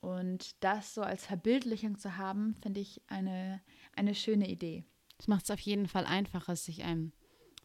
Und 0.00 0.62
das 0.62 0.94
so 0.94 1.02
als 1.02 1.26
Verbildlichung 1.26 1.98
zu 1.98 2.16
haben, 2.16 2.54
finde 2.62 2.80
ich 2.80 3.00
eine, 3.08 3.60
eine 3.94 4.14
schöne 4.14 4.48
Idee. 4.48 4.84
Das 5.16 5.26
macht 5.26 5.44
es 5.44 5.50
auf 5.50 5.60
jeden 5.60 5.86
Fall 5.86 6.06
einfacher, 6.06 6.54
sich 6.54 6.84
einem 6.84 7.12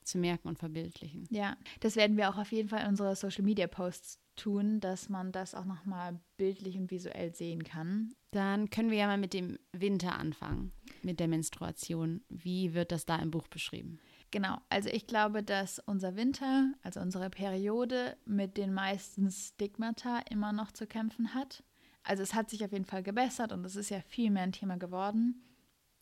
zu 0.03 0.17
merken 0.17 0.47
und 0.47 0.59
verbildlichen. 0.59 1.27
Ja, 1.29 1.55
das 1.79 1.95
werden 1.95 2.17
wir 2.17 2.29
auch 2.29 2.37
auf 2.37 2.51
jeden 2.51 2.69
Fall 2.69 2.81
in 2.81 2.89
unsere 2.89 3.15
Social 3.15 3.43
Media 3.43 3.67
Posts 3.67 4.19
tun, 4.35 4.79
dass 4.79 5.09
man 5.09 5.31
das 5.31 5.55
auch 5.55 5.65
nochmal 5.65 6.19
bildlich 6.37 6.77
und 6.77 6.91
visuell 6.91 7.33
sehen 7.33 7.63
kann. 7.63 8.13
Dann 8.33 8.71
können 8.71 8.89
wir 8.89 8.97
ja 8.97 9.05
mal 9.05 9.19
mit 9.19 9.33
dem 9.33 9.59
Winter 9.73 10.17
anfangen, 10.17 10.73
mit 11.03 11.19
der 11.19 11.27
Menstruation. 11.27 12.23
Wie 12.29 12.73
wird 12.73 12.91
das 12.91 13.05
da 13.05 13.17
im 13.17 13.29
Buch 13.29 13.47
beschrieben? 13.47 13.99
Genau, 14.31 14.57
also 14.69 14.89
ich 14.89 15.05
glaube, 15.05 15.43
dass 15.43 15.77
unser 15.77 16.15
Winter, 16.15 16.73
also 16.81 16.99
unsere 16.99 17.29
Periode, 17.29 18.17
mit 18.25 18.57
den 18.57 18.73
meisten 18.73 19.29
Stigmata 19.29 20.21
immer 20.31 20.51
noch 20.51 20.71
zu 20.71 20.87
kämpfen 20.87 21.35
hat. 21.35 21.63
Also 22.01 22.23
es 22.23 22.33
hat 22.33 22.49
sich 22.49 22.65
auf 22.65 22.71
jeden 22.71 22.85
Fall 22.85 23.03
gebessert 23.03 23.51
und 23.51 23.63
es 23.67 23.75
ist 23.75 23.91
ja 23.91 24.01
viel 24.01 24.31
mehr 24.31 24.43
ein 24.43 24.51
Thema 24.51 24.77
geworden, 24.77 25.43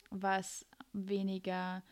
was 0.09 0.65
weniger 0.93 1.83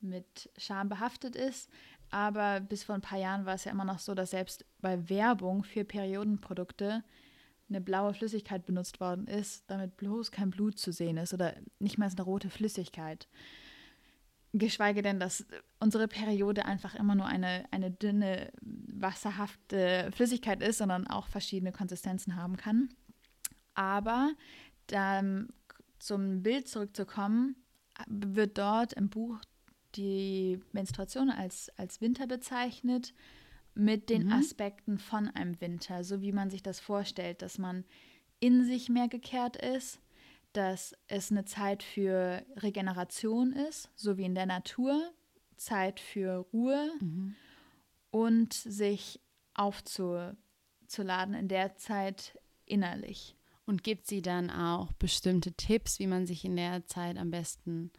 mit 0.00 0.50
Scham 0.58 0.90
behaftet 0.90 1.34
ist. 1.34 1.70
Aber 2.10 2.60
bis 2.60 2.84
vor 2.84 2.94
ein 2.94 3.00
paar 3.00 3.18
Jahren 3.18 3.46
war 3.46 3.54
es 3.54 3.64
ja 3.64 3.72
immer 3.72 3.86
noch 3.86 4.00
so, 4.00 4.14
dass 4.14 4.32
selbst 4.32 4.66
bei 4.82 5.08
Werbung 5.08 5.64
für 5.64 5.86
Periodenprodukte 5.86 7.02
eine 7.68 7.80
blaue 7.80 8.14
Flüssigkeit 8.14 8.64
benutzt 8.66 9.00
worden 9.00 9.26
ist, 9.26 9.64
damit 9.68 9.96
bloß 9.96 10.30
kein 10.30 10.50
Blut 10.50 10.78
zu 10.78 10.92
sehen 10.92 11.16
ist 11.16 11.34
oder 11.34 11.54
nicht 11.78 11.98
mal 11.98 12.08
eine 12.08 12.22
rote 12.22 12.50
Flüssigkeit. 12.50 13.28
Geschweige 14.54 15.02
denn, 15.02 15.20
dass 15.20 15.46
unsere 15.78 16.08
Periode 16.08 16.64
einfach 16.64 16.94
immer 16.94 17.14
nur 17.14 17.26
eine, 17.26 17.66
eine 17.70 17.90
dünne, 17.90 18.50
wasserhafte 18.62 20.10
Flüssigkeit 20.14 20.62
ist, 20.62 20.78
sondern 20.78 21.06
auch 21.06 21.28
verschiedene 21.28 21.72
Konsistenzen 21.72 22.36
haben 22.36 22.56
kann. 22.56 22.88
Aber 23.74 24.32
dann 24.86 25.48
zum 25.98 26.42
Bild 26.42 26.68
zurückzukommen, 26.68 27.56
wird 28.06 28.56
dort 28.56 28.94
im 28.94 29.10
Buch 29.10 29.38
die 29.96 30.60
Menstruation 30.72 31.30
als, 31.30 31.70
als 31.76 32.00
Winter 32.00 32.26
bezeichnet 32.26 33.12
mit 33.74 34.10
den 34.10 34.26
Mhm. 34.26 34.32
Aspekten 34.32 34.98
von 34.98 35.28
einem 35.28 35.60
Winter, 35.60 36.02
so 36.04 36.20
wie 36.20 36.32
man 36.32 36.50
sich 36.50 36.62
das 36.62 36.80
vorstellt, 36.80 37.42
dass 37.42 37.58
man 37.58 37.84
in 38.40 38.64
sich 38.64 38.88
mehr 38.88 39.08
gekehrt 39.08 39.56
ist, 39.56 40.00
dass 40.52 40.94
es 41.06 41.30
eine 41.30 41.44
Zeit 41.44 41.82
für 41.82 42.44
Regeneration 42.56 43.52
ist, 43.52 43.90
so 43.94 44.16
wie 44.16 44.24
in 44.24 44.34
der 44.34 44.46
Natur, 44.46 45.12
Zeit 45.56 46.00
für 46.00 46.46
Ruhe 46.52 46.90
Mhm. 47.00 47.34
und 48.10 48.52
sich 48.54 49.20
aufzuladen 49.54 51.34
in 51.34 51.48
der 51.48 51.76
Zeit 51.76 52.38
innerlich. 52.64 53.36
Und 53.66 53.84
gibt 53.84 54.06
sie 54.06 54.22
dann 54.22 54.50
auch 54.50 54.92
bestimmte 54.92 55.52
Tipps, 55.52 55.98
wie 55.98 56.06
man 56.06 56.26
sich 56.26 56.44
in 56.44 56.56
der 56.56 56.86
Zeit 56.86 57.18
am 57.18 57.30
besten 57.30 57.90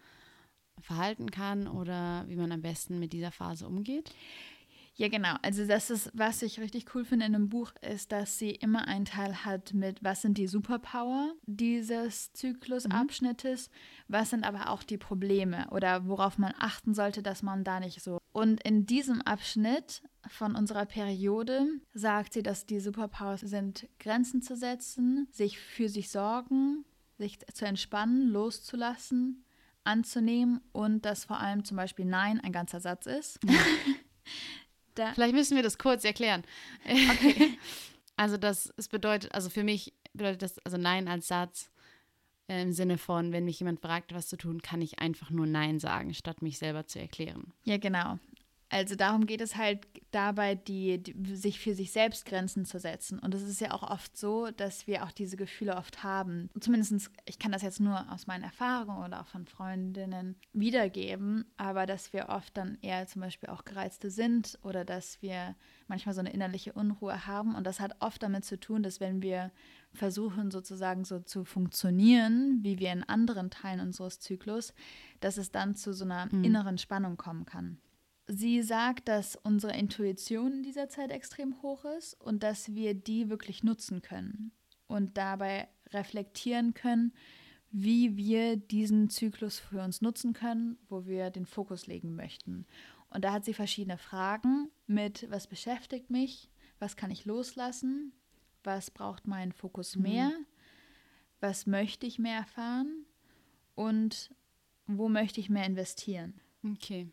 verhalten 0.80 1.30
kann 1.30 1.68
oder 1.68 2.24
wie 2.28 2.36
man 2.36 2.52
am 2.52 2.62
besten 2.62 3.00
mit 3.00 3.14
dieser 3.14 3.32
Phase 3.32 3.68
umgeht? 3.68 4.12
Ja, 5.00 5.08
genau. 5.08 5.36
Also 5.44 5.66
das 5.66 5.90
ist, 5.90 6.12
was 6.14 6.42
ich 6.42 6.60
richtig 6.60 6.94
cool 6.94 7.06
finde 7.06 7.26
in 7.26 7.32
dem 7.32 7.48
Buch, 7.48 7.72
ist, 7.80 8.12
dass 8.12 8.38
sie 8.38 8.52
immer 8.52 8.86
einen 8.90 9.06
Teil 9.06 9.46
hat 9.46 9.74
mit, 9.74 10.04
was 10.04 10.22
sind 10.22 10.38
die 10.38 10.46
Superpower 10.46 11.36
dieses 11.46 12.34
Zyklusabschnittes, 12.34 13.70
was 14.10 14.30
sind 14.30 14.44
aber 14.44 14.70
auch 14.70 14.84
die 14.84 14.98
Probleme 14.98 15.70
oder 15.72 16.06
worauf 16.06 16.38
man 16.38 16.54
achten 16.60 16.94
sollte, 16.94 17.24
dass 17.24 17.44
man 17.44 17.64
da 17.64 17.80
nicht 17.80 18.02
so. 18.02 18.18
Und 18.34 18.62
in 18.64 18.86
diesem 18.86 19.22
Abschnitt 19.22 20.02
von 20.28 20.58
unserer 20.58 20.86
Periode 20.86 21.66
sagt 21.94 22.34
sie, 22.34 22.44
dass 22.44 22.66
die 22.66 22.82
Superpowers 22.82 23.40
sind, 23.40 23.88
Grenzen 24.00 24.42
zu 24.42 24.58
setzen, 24.58 25.30
sich 25.32 25.60
für 25.60 25.88
sich 25.88 26.10
sorgen, 26.10 26.84
sich 27.18 27.40
zu 27.54 27.66
entspannen, 27.66 28.28
loszulassen, 28.28 29.46
anzunehmen 29.86 30.60
und 30.74 31.06
dass 31.06 31.24
vor 31.24 31.40
allem 31.40 31.64
zum 31.64 31.78
Beispiel 31.78 32.04
Nein 32.04 32.42
ein 32.42 32.52
ganzer 32.52 32.82
Satz 32.82 33.06
ist. 33.06 33.40
da, 35.00 35.14
Vielleicht 35.14 35.34
müssen 35.34 35.56
wir 35.56 35.64
das 35.64 35.78
kurz 35.78 36.04
erklären. 36.04 36.44
Okay. 36.86 37.58
Also 38.20 38.36
das 38.36 38.74
es 38.76 38.90
bedeutet, 38.90 39.34
also 39.34 39.50
für 39.50 39.64
mich 39.64 39.94
bedeutet 40.14 40.42
das, 40.42 40.60
also 40.66 40.76
Nein 40.76 41.08
als 41.08 41.30
Satz 41.30 41.72
äh, 42.50 42.62
im 42.62 42.74
Sinne 42.74 42.98
von, 42.98 43.32
wenn 43.32 43.46
mich 43.46 43.60
jemand 43.62 43.80
fragt, 43.80 44.14
was 44.14 44.28
zu 44.28 44.36
tun, 44.36 44.62
kann 44.62 44.82
ich 44.82 45.00
einfach 45.00 45.30
nur 45.30 45.46
Nein 45.46 45.80
sagen, 45.80 46.14
statt 46.14 46.42
mich 46.42 46.58
selber 46.58 46.86
zu 46.86 47.00
erklären. 47.00 47.54
Ja, 47.64 47.78
genau. 47.78 48.20
Also 48.72 48.96
darum 48.96 49.26
geht 49.26 49.42
es 49.42 49.56
halt 49.56 49.88
dabei, 50.12 50.54
die, 50.54 51.02
die, 51.02 51.36
sich 51.36 51.60
für 51.60 51.74
sich 51.74 51.92
selbst 51.92 52.26
Grenzen 52.26 52.66
zu 52.66 52.80
setzen. 52.80 53.18
Und 53.18 53.34
es 53.34 53.42
ist 53.42 53.60
ja 53.62 53.72
auch 53.72 53.82
oft 53.82 54.16
so, 54.16 54.52
dass 54.52 54.86
wir 54.86 55.04
auch 55.04 55.12
diese 55.12 55.38
Gefühle 55.38 55.76
oft 55.76 56.04
haben. 56.04 56.50
Zumindest, 56.60 57.10
ich 57.26 57.40
kann 57.40 57.52
das 57.52 57.64
jetzt 57.64 57.80
nur 57.80 58.12
aus 58.12 58.28
meinen 58.28 58.44
Erfahrungen 58.44 59.04
oder 59.04 59.22
auch 59.22 59.28
von 59.28 59.48
Freundinnen 59.48 60.36
wiedergeben, 60.54 61.46
aber 61.58 61.88
dass 61.88 62.14
wir 62.14 62.30
oft 62.30 62.56
dann 62.58 62.78
eher 62.82 63.08
zum 63.08 63.22
Beispiel 63.24 63.50
auch 63.50 63.66
gereizte 63.66 64.12
sind 64.12 64.60
oder 64.62 64.86
dass 64.86 65.20
wir 65.24 65.56
manchmal 65.88 66.14
so 66.14 66.20
eine 66.20 66.32
innerliche 66.32 66.74
Unruhe 66.74 67.26
haben. 67.26 67.56
Und 67.56 67.66
das 67.66 67.80
hat 67.80 67.96
oft 68.02 68.22
damit 68.22 68.46
zu 68.46 68.60
tun, 68.60 68.84
dass 68.84 69.00
wenn 69.00 69.24
wir 69.24 69.52
versuchen 69.94 70.52
sozusagen 70.52 71.06
so 71.06 71.20
zu 71.20 71.44
funktionieren, 71.44 72.60
wie 72.62 72.78
wir 72.78 72.92
in 72.92 73.04
anderen 73.04 73.50
Teilen 73.50 73.80
unseres 73.80 74.20
Zyklus, 74.20 74.74
dass 75.20 75.38
es 75.38 75.52
dann 75.52 75.74
zu 75.74 75.92
so 75.94 76.06
einer 76.06 76.28
Mhm. 76.32 76.44
inneren 76.44 76.78
Spannung 76.78 77.18
kommen 77.18 77.46
kann. 77.46 77.80
Sie 78.32 78.62
sagt, 78.62 79.08
dass 79.08 79.36
unsere 79.38 79.76
Intuition 79.76 80.54
in 80.54 80.64
dieser 80.64 80.88
Zeit 80.88 81.10
extrem 81.10 81.64
hoch 81.64 81.84
ist 81.84 82.14
und 82.22 82.44
dass 82.44 82.76
wir 82.76 82.94
die 82.94 83.28
wirklich 83.28 83.64
nutzen 83.64 84.04
können 84.04 84.52
und 84.88 85.18
dabei 85.18 85.68
reflektieren 85.92 86.76
können, 86.76 87.12
wie 87.72 88.18
wir 88.18 88.56
diesen 88.56 89.10
Zyklus 89.10 89.58
für 89.58 89.82
uns 89.82 90.02
nutzen 90.02 90.34
können, 90.34 90.78
wo 90.90 91.08
wir 91.08 91.32
den 91.32 91.48
Fokus 91.48 91.88
legen 91.88 92.16
möchten. 92.16 92.68
Und 93.10 93.24
da 93.24 93.34
hat 93.34 93.46
sie 93.46 93.56
verschiedene 93.56 93.98
Fragen 93.98 94.70
mit, 94.86 95.26
was 95.32 95.48
beschäftigt 95.48 96.12
mich, 96.12 96.52
was 96.78 96.96
kann 96.96 97.10
ich 97.10 97.26
loslassen, 97.26 98.14
was 98.64 98.92
braucht 98.92 99.28
meinen 99.28 99.54
Fokus 99.54 99.96
Mhm. 99.96 100.02
mehr, 100.04 100.32
was 101.40 101.66
möchte 101.66 102.06
ich 102.06 102.20
mehr 102.20 102.38
erfahren 102.38 103.06
und 103.74 104.36
wo 104.86 105.10
möchte 105.10 105.40
ich 105.40 105.50
mehr 105.50 105.66
investieren. 105.66 106.40
Okay. 106.64 107.08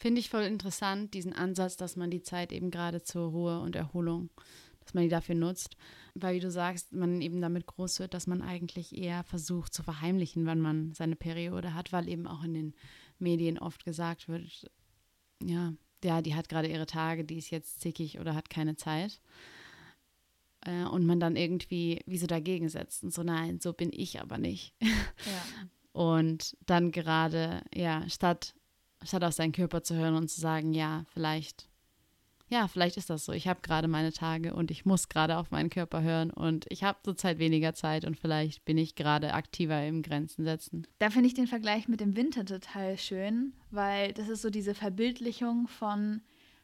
Finde 0.00 0.18
ich 0.18 0.30
voll 0.30 0.44
interessant, 0.44 1.12
diesen 1.12 1.34
Ansatz, 1.34 1.76
dass 1.76 1.94
man 1.94 2.10
die 2.10 2.22
Zeit 2.22 2.52
eben 2.52 2.70
gerade 2.70 3.02
zur 3.02 3.28
Ruhe 3.28 3.60
und 3.60 3.76
Erholung, 3.76 4.30
dass 4.80 4.94
man 4.94 5.04
die 5.04 5.10
dafür 5.10 5.34
nutzt. 5.34 5.76
Weil, 6.14 6.36
wie 6.36 6.40
du 6.40 6.50
sagst, 6.50 6.94
man 6.94 7.20
eben 7.20 7.42
damit 7.42 7.66
groß 7.66 8.00
wird, 8.00 8.14
dass 8.14 8.26
man 8.26 8.40
eigentlich 8.40 8.96
eher 8.96 9.24
versucht 9.24 9.74
zu 9.74 9.82
verheimlichen, 9.82 10.46
wann 10.46 10.58
man 10.58 10.94
seine 10.94 11.16
Periode 11.16 11.74
hat, 11.74 11.92
weil 11.92 12.08
eben 12.08 12.26
auch 12.26 12.42
in 12.42 12.54
den 12.54 12.74
Medien 13.18 13.58
oft 13.58 13.84
gesagt 13.84 14.26
wird, 14.26 14.70
ja, 15.44 15.74
ja, 16.02 16.22
die 16.22 16.34
hat 16.34 16.48
gerade 16.48 16.68
ihre 16.68 16.86
Tage, 16.86 17.26
die 17.26 17.36
ist 17.36 17.50
jetzt 17.50 17.82
zickig 17.82 18.18
oder 18.18 18.34
hat 18.34 18.48
keine 18.48 18.76
Zeit. 18.76 19.20
Äh, 20.62 20.84
und 20.84 21.04
man 21.04 21.20
dann 21.20 21.36
irgendwie 21.36 22.00
wie 22.06 22.16
so 22.16 22.26
dagegen 22.26 22.70
setzt 22.70 23.04
und 23.04 23.12
so, 23.12 23.22
nein, 23.22 23.60
so 23.60 23.74
bin 23.74 23.90
ich 23.92 24.18
aber 24.18 24.38
nicht. 24.38 24.74
Ja. 24.80 24.88
Und 25.92 26.56
dann 26.66 26.92
gerade, 26.92 27.62
ja, 27.74 28.08
statt, 28.08 28.54
statt 29.04 29.24
auf 29.24 29.32
seinen 29.34 29.52
Körper 29.52 29.82
zu 29.82 29.94
hören 29.94 30.14
und 30.14 30.28
zu 30.28 30.40
sagen, 30.40 30.72
ja, 30.72 31.04
vielleicht, 31.12 31.68
ja, 32.48 32.68
vielleicht 32.68 32.96
ist 32.96 33.10
das 33.10 33.24
so. 33.24 33.32
Ich 33.32 33.48
habe 33.48 33.60
gerade 33.62 33.88
meine 33.88 34.12
Tage 34.12 34.54
und 34.54 34.70
ich 34.70 34.84
muss 34.84 35.08
gerade 35.08 35.38
auf 35.38 35.50
meinen 35.50 35.70
Körper 35.70 36.02
hören 36.02 36.30
und 36.30 36.66
ich 36.68 36.82
habe 36.84 36.98
zurzeit 37.02 37.38
weniger 37.38 37.74
Zeit 37.74 38.04
und 38.04 38.18
vielleicht 38.18 38.64
bin 38.64 38.76
ich 38.76 38.94
gerade 38.96 39.34
aktiver 39.34 39.84
im 39.86 40.02
Grenzen 40.02 40.44
setzen. 40.44 40.86
Da 40.98 41.10
finde 41.10 41.28
ich 41.28 41.34
den 41.34 41.46
Vergleich 41.46 41.88
mit 41.88 42.00
dem 42.00 42.16
Winter 42.16 42.44
total 42.44 42.98
schön, 42.98 43.52
weil 43.70 44.12
das 44.12 44.28
ist 44.28 44.42
so 44.42 44.50
diese 44.50 44.74
Verbildlichung 44.74 45.68
von 45.68 46.22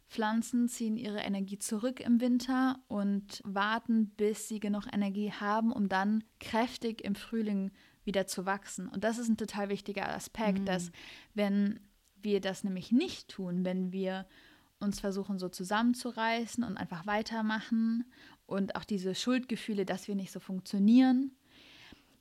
Pflanzen 0.09 0.69
ziehen 0.69 0.97
ihre 0.97 1.19
Energie 1.19 1.59
zurück 1.59 1.99
im 2.01 2.21
Winter 2.21 2.79
und 2.87 3.41
warten, 3.45 4.11
bis 4.11 4.47
sie 4.47 4.61
genug 4.61 4.85
Energie 4.93 5.33
haben, 5.33 5.73
um 5.73 5.89
dann 5.89 6.23
kräftig 6.39 7.03
im 7.05 7.17
Frühling 7.17 7.73
wieder 8.05 8.29
zu 8.29 8.47
wachsen. 8.47 8.89
Und 8.89 9.03
das 9.03 9.19
ist 9.19 9.29
ein 9.29 9.37
total 9.37 9.69
wichtiger 9.69 10.09
Aspekt, 10.09 10.61
Mhm. 10.61 10.65
dass 10.65 10.93
wenn 11.35 11.81
wir 12.27 12.43
das 12.43 12.65
nämlich 12.65 12.93
nicht 12.93 13.29
tun, 13.29 13.65
wenn 13.65 13.93
wir 13.93 14.27
uns 14.81 15.01
versuchen 15.01 15.39
so 15.39 15.49
zusammenzureißen 15.49 16.63
und 16.65 16.77
einfach 16.77 17.07
weitermachen 17.07 18.05
und 18.45 18.77
auch 18.77 18.85
diese 18.85 19.15
Schuldgefühle, 19.15 19.87
dass 19.87 20.09
wir 20.09 20.15
nicht 20.15 20.33
so 20.33 20.41
funktionieren, 20.41 21.31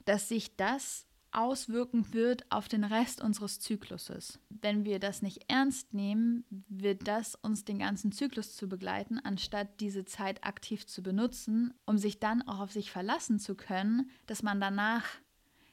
dass 0.05 0.29
sich 0.29 0.55
das 0.55 1.07
auswirken 1.31 2.13
wird 2.13 2.49
auf 2.49 2.69
den 2.69 2.85
Rest 2.85 3.21
unseres 3.21 3.59
Zykluses. 3.59 4.39
Wenn 4.49 4.85
wir 4.85 4.99
das 4.99 5.21
nicht 5.21 5.49
ernst 5.49 5.93
nehmen, 5.93 6.45
wird 6.69 7.09
das 7.09 7.35
uns 7.35 7.65
den 7.65 7.79
ganzen 7.79 8.13
Zyklus 8.13 8.55
zu 8.55 8.69
begleiten, 8.69 9.19
anstatt 9.19 9.81
diese 9.81 10.05
Zeit 10.05 10.45
aktiv 10.45 10.87
zu 10.87 11.03
benutzen, 11.03 11.73
um 11.85 11.97
sich 11.97 12.19
dann 12.19 12.41
auch 12.43 12.59
auf 12.61 12.71
sich 12.71 12.89
verlassen 12.89 13.39
zu 13.39 13.55
können, 13.55 14.09
dass 14.27 14.43
man 14.43 14.61
danach 14.61 15.03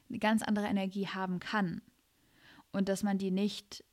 eine 0.08 0.18
ganz 0.18 0.42
andere 0.42 0.66
Energie 0.66 1.06
haben 1.06 1.38
kann 1.38 1.80
und 2.72 2.88
dass 2.88 3.04
man 3.04 3.18
die 3.18 3.30
nicht 3.30 3.84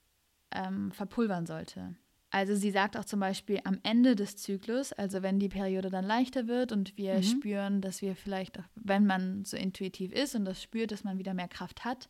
ähm, 0.52 0.92
verpulvern 0.92 1.46
sollte. 1.46 1.96
Also 2.32 2.56
sie 2.56 2.70
sagt 2.70 2.96
auch 2.96 3.06
zum 3.06 3.20
Beispiel 3.20 3.60
am 3.64 3.80
Ende 3.82 4.16
des 4.16 4.38
Zyklus, 4.38 4.94
also 4.94 5.24
wenn 5.24 5.40
die 5.40 5.50
Periode 5.50 5.90
dann 5.90 6.06
leichter 6.06 6.48
wird 6.48 6.72
und 6.72 6.96
wir 6.96 7.16
mhm. 7.16 7.24
spüren, 7.24 7.82
dass 7.82 8.02
wir 8.02 8.16
vielleicht, 8.16 8.60
auch, 8.60 8.66
wenn 8.76 9.08
man 9.08 9.46
so 9.46 9.58
intuitiv 9.58 10.12
ist 10.12 10.36
und 10.36 10.46
das 10.46 10.62
spürt, 10.62 10.92
dass 10.92 11.04
man 11.04 11.18
wieder 11.18 11.34
mehr 11.34 11.48
Kraft 11.48 11.86
hat, 11.86 12.08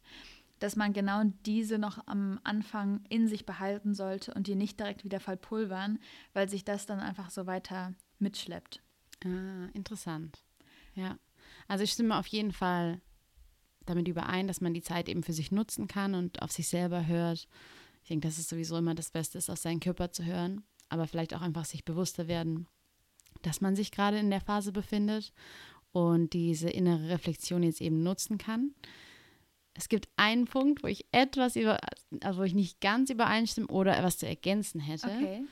dass 0.59 0.75
man 0.75 0.91
genau 0.91 1.23
diese 1.45 1.79
noch 1.79 2.05
am 2.05 2.37
Anfang 2.43 3.01
in 3.07 3.29
sich 3.29 3.45
behalten 3.45 3.93
sollte 3.93 4.33
und 4.33 4.47
die 4.47 4.55
nicht 4.55 4.77
direkt 4.77 5.05
wieder 5.05 5.21
verpulvern, 5.21 5.99
weil 6.33 6.49
sich 6.49 6.65
das 6.65 6.85
dann 6.85 6.99
einfach 6.99 7.29
so 7.29 7.45
weiter 7.45 7.93
mitschleppt. 8.19 8.81
Ah, 9.23 9.67
interessant. 9.73 10.43
Ja. 10.95 11.17
Also 11.69 11.85
ich 11.85 11.93
stimme 11.93 12.17
auf 12.17 12.27
jeden 12.27 12.51
Fall 12.51 12.99
damit 13.85 14.09
überein, 14.09 14.47
dass 14.47 14.59
man 14.59 14.73
die 14.73 14.81
Zeit 14.81 15.07
eben 15.07 15.23
für 15.23 15.33
sich 15.33 15.49
nutzen 15.51 15.87
kann 15.87 16.13
und 16.13 16.41
auf 16.41 16.51
sich 16.51 16.67
selber 16.67 17.07
hört 17.07 17.47
ich 18.09 18.11
denke, 18.11 18.27
dass 18.27 18.39
es 18.39 18.49
sowieso 18.49 18.75
immer 18.75 18.95
das 18.95 19.11
Beste 19.11 19.37
ist, 19.37 19.51
auf 19.51 19.59
seinen 19.59 19.79
Körper 19.79 20.11
zu 20.11 20.25
hören, 20.25 20.63
aber 20.89 21.05
vielleicht 21.05 21.35
auch 21.35 21.41
einfach 21.41 21.65
sich 21.65 21.85
bewusster 21.85 22.27
werden, 22.27 22.65
dass 23.43 23.61
man 23.61 23.75
sich 23.75 23.91
gerade 23.91 24.17
in 24.17 24.31
der 24.31 24.41
Phase 24.41 24.71
befindet 24.71 25.31
und 25.91 26.33
diese 26.33 26.71
innere 26.71 27.09
Reflexion 27.09 27.61
jetzt 27.61 27.81
eben 27.81 28.01
nutzen 28.01 28.39
kann. 28.39 28.73
Es 29.75 29.89
gibt 29.89 30.09
einen 30.15 30.45
Punkt, 30.45 30.81
wo 30.81 30.87
ich 30.87 31.05
etwas 31.11 31.55
über, 31.55 31.77
also 32.21 32.39
wo 32.39 32.43
ich 32.43 32.55
nicht 32.55 32.81
ganz 32.81 33.11
übereinstimme 33.11 33.67
oder 33.67 33.95
etwas 33.95 34.17
zu 34.17 34.25
ergänzen 34.25 34.81
hätte. 34.81 35.05
Okay. 35.05 35.45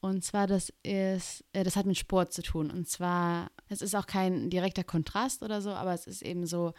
Und 0.00 0.22
zwar, 0.22 0.46
das 0.46 0.70
ist, 0.82 1.46
äh, 1.54 1.64
das 1.64 1.76
hat 1.76 1.86
mit 1.86 1.96
Sport 1.96 2.34
zu 2.34 2.42
tun. 2.42 2.70
Und 2.70 2.90
zwar, 2.90 3.50
es 3.68 3.80
ist 3.80 3.94
auch 3.94 4.06
kein 4.06 4.50
direkter 4.50 4.84
Kontrast 4.84 5.42
oder 5.42 5.62
so, 5.62 5.70
aber 5.70 5.94
es 5.94 6.06
ist 6.06 6.20
eben 6.20 6.44
so, 6.44 6.74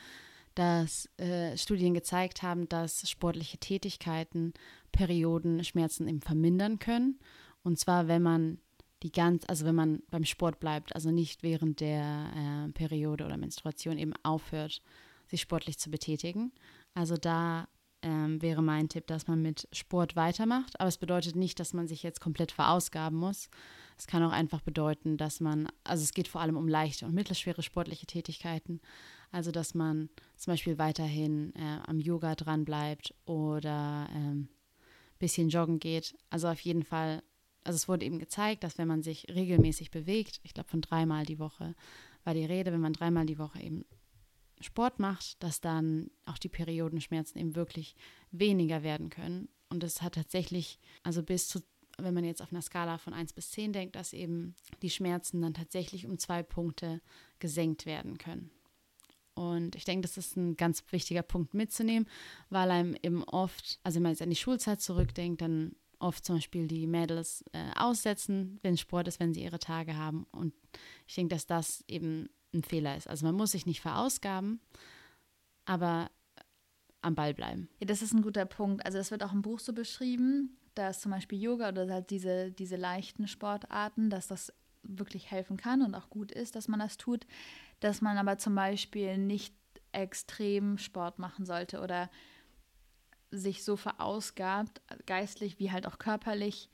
dass 0.53 1.09
äh, 1.17 1.57
Studien 1.57 1.95
gezeigt 1.95 2.43
haben, 2.43 2.69
dass 2.69 3.09
sportliche 3.09 3.57
Tätigkeiten 3.57 4.53
Periodenschmerzen 4.93 6.07
eben 6.07 6.21
vermindern 6.21 6.79
können. 6.79 7.19
Und 7.63 7.77
zwar, 7.77 8.07
wenn 8.07 8.21
man 8.21 8.59
die 9.03 9.11
ganz, 9.11 9.43
also 9.47 9.65
wenn 9.65 9.75
man 9.75 10.01
beim 10.09 10.23
Sport 10.23 10.61
bleibt, 10.61 10.95
also 10.95 11.11
nicht 11.11 11.43
während 11.43 11.81
der 11.81 12.31
äh, 12.67 12.71
Periode 12.71 13.25
oder 13.25 13.35
Menstruation 13.35 13.97
eben 13.97 14.13
aufhört, 14.23 14.81
sich 15.27 15.41
sportlich 15.41 15.77
zu 15.77 15.91
betätigen. 15.91 16.53
Also 16.93 17.17
da 17.17 17.67
ähm, 18.01 18.41
wäre 18.41 18.61
mein 18.61 18.89
Tipp, 18.89 19.07
dass 19.07 19.27
man 19.27 19.41
mit 19.41 19.67
Sport 19.71 20.15
weitermacht. 20.15 20.79
Aber 20.79 20.87
es 20.87 20.97
bedeutet 20.97 21.35
nicht, 21.35 21.59
dass 21.59 21.73
man 21.73 21.87
sich 21.87 22.03
jetzt 22.03 22.21
komplett 22.21 22.51
verausgaben 22.51 23.17
muss. 23.17 23.49
Es 23.97 24.07
kann 24.07 24.23
auch 24.23 24.31
einfach 24.31 24.61
bedeuten, 24.61 25.17
dass 25.17 25.39
man, 25.39 25.67
also 25.83 26.03
es 26.03 26.13
geht 26.13 26.27
vor 26.27 26.41
allem 26.41 26.57
um 26.57 26.67
leichte 26.67 27.05
und 27.05 27.13
mittelschwere 27.13 27.61
sportliche 27.61 28.05
Tätigkeiten. 28.05 28.79
Also 29.31 29.51
dass 29.51 29.73
man 29.73 30.09
zum 30.37 30.53
Beispiel 30.53 30.77
weiterhin 30.77 31.53
äh, 31.55 31.79
am 31.87 31.99
Yoga 31.99 32.35
dran 32.35 32.65
bleibt 32.65 33.13
oder 33.25 34.07
ähm, 34.13 34.47
bisschen 35.23 35.47
joggen 35.47 35.79
geht. 35.79 36.17
Also 36.29 36.49
auf 36.49 36.59
jeden 36.59 36.83
Fall, 36.83 37.23
also 37.63 37.77
es 37.77 37.87
wurde 37.87 38.05
eben 38.05 38.19
gezeigt, 38.19 38.65
dass 38.65 38.77
wenn 38.77 38.89
man 38.89 39.03
sich 39.03 39.25
regelmäßig 39.33 39.89
bewegt, 39.89 40.41
ich 40.43 40.53
glaube 40.53 40.69
von 40.69 40.81
dreimal 40.81 41.25
die 41.25 41.39
Woche 41.39 41.75
war 42.25 42.33
die 42.33 42.43
Rede, 42.43 42.73
wenn 42.73 42.81
man 42.81 42.91
dreimal 42.91 43.25
die 43.25 43.37
Woche 43.37 43.61
eben 43.61 43.85
Sport 44.59 44.99
macht, 44.99 45.41
dass 45.41 45.61
dann 45.61 46.11
auch 46.25 46.37
die 46.37 46.49
Periodenschmerzen 46.49 47.39
eben 47.39 47.55
wirklich 47.55 47.95
weniger 48.31 48.83
werden 48.83 49.09
können. 49.09 49.47
Und 49.69 49.83
es 49.85 50.01
hat 50.01 50.15
tatsächlich, 50.15 50.77
also 51.03 51.23
bis 51.23 51.47
zu, 51.47 51.61
wenn 51.97 52.13
man 52.13 52.25
jetzt 52.25 52.41
auf 52.41 52.51
einer 52.51 52.61
Skala 52.61 52.97
von 52.97 53.13
1 53.13 53.31
bis 53.31 53.51
10 53.51 53.71
denkt, 53.71 53.95
dass 53.95 54.11
eben 54.11 54.55
die 54.81 54.89
Schmerzen 54.89 55.41
dann 55.41 55.53
tatsächlich 55.53 56.05
um 56.05 56.19
zwei 56.19 56.43
Punkte 56.43 57.01
gesenkt 57.39 57.85
werden 57.85 58.17
können. 58.17 58.51
Und 59.35 59.75
ich 59.75 59.85
denke, 59.85 60.03
das 60.03 60.17
ist 60.17 60.37
ein 60.37 60.55
ganz 60.55 60.83
wichtiger 60.91 61.23
Punkt 61.23 61.53
mitzunehmen, 61.53 62.07
weil 62.49 62.69
einem 62.69 62.95
eben 63.01 63.23
oft, 63.23 63.79
also 63.83 63.95
wenn 63.95 64.03
man 64.03 64.11
jetzt 64.11 64.21
an 64.21 64.29
die 64.29 64.35
Schulzeit 64.35 64.81
zurückdenkt, 64.81 65.41
dann 65.41 65.75
oft 65.99 66.25
zum 66.25 66.35
Beispiel 66.35 66.67
die 66.67 66.85
Mädels 66.85 67.43
äh, 67.53 67.71
aussetzen, 67.75 68.59
wenn 68.61 68.77
Sport 68.77 69.07
ist, 69.07 69.19
wenn 69.19 69.33
sie 69.33 69.43
ihre 69.43 69.59
Tage 69.59 69.97
haben. 69.97 70.27
Und 70.31 70.53
ich 71.07 71.15
denke, 71.15 71.33
dass 71.33 71.45
das 71.45 71.83
eben 71.87 72.29
ein 72.53 72.63
Fehler 72.63 72.95
ist. 72.95 73.07
Also 73.07 73.25
man 73.25 73.35
muss 73.35 73.51
sich 73.51 73.65
nicht 73.65 73.81
verausgaben, 73.81 74.59
aber 75.65 76.11
am 77.01 77.15
Ball 77.15 77.33
bleiben. 77.33 77.69
Ja, 77.79 77.87
das 77.87 78.01
ist 78.01 78.13
ein 78.13 78.21
guter 78.21 78.45
Punkt. 78.45 78.85
Also 78.85 78.97
das 78.97 79.11
wird 79.11 79.23
auch 79.23 79.33
im 79.33 79.41
Buch 79.41 79.59
so 79.59 79.73
beschrieben, 79.73 80.57
dass 80.75 81.01
zum 81.01 81.11
Beispiel 81.11 81.41
Yoga 81.41 81.69
oder 81.69 81.89
halt 81.89 82.09
diese, 82.09 82.51
diese 82.51 82.75
leichten 82.75 83.27
Sportarten, 83.27 84.09
dass 84.09 84.27
das 84.27 84.53
wirklich 84.83 85.31
helfen 85.31 85.57
kann 85.57 85.81
und 85.81 85.95
auch 85.95 86.09
gut 86.09 86.31
ist, 86.31 86.55
dass 86.55 86.67
man 86.67 86.79
das 86.79 86.97
tut 86.97 87.25
dass 87.83 88.01
man 88.01 88.17
aber 88.17 88.37
zum 88.37 88.55
Beispiel 88.55 89.17
nicht 89.17 89.53
extrem 89.91 90.77
Sport 90.77 91.19
machen 91.19 91.45
sollte 91.45 91.81
oder 91.81 92.09
sich 93.29 93.63
so 93.63 93.75
verausgabt, 93.75 94.81
geistlich 95.05 95.59
wie 95.59 95.71
halt 95.71 95.85
auch 95.85 95.99
körperlich, 95.99 96.69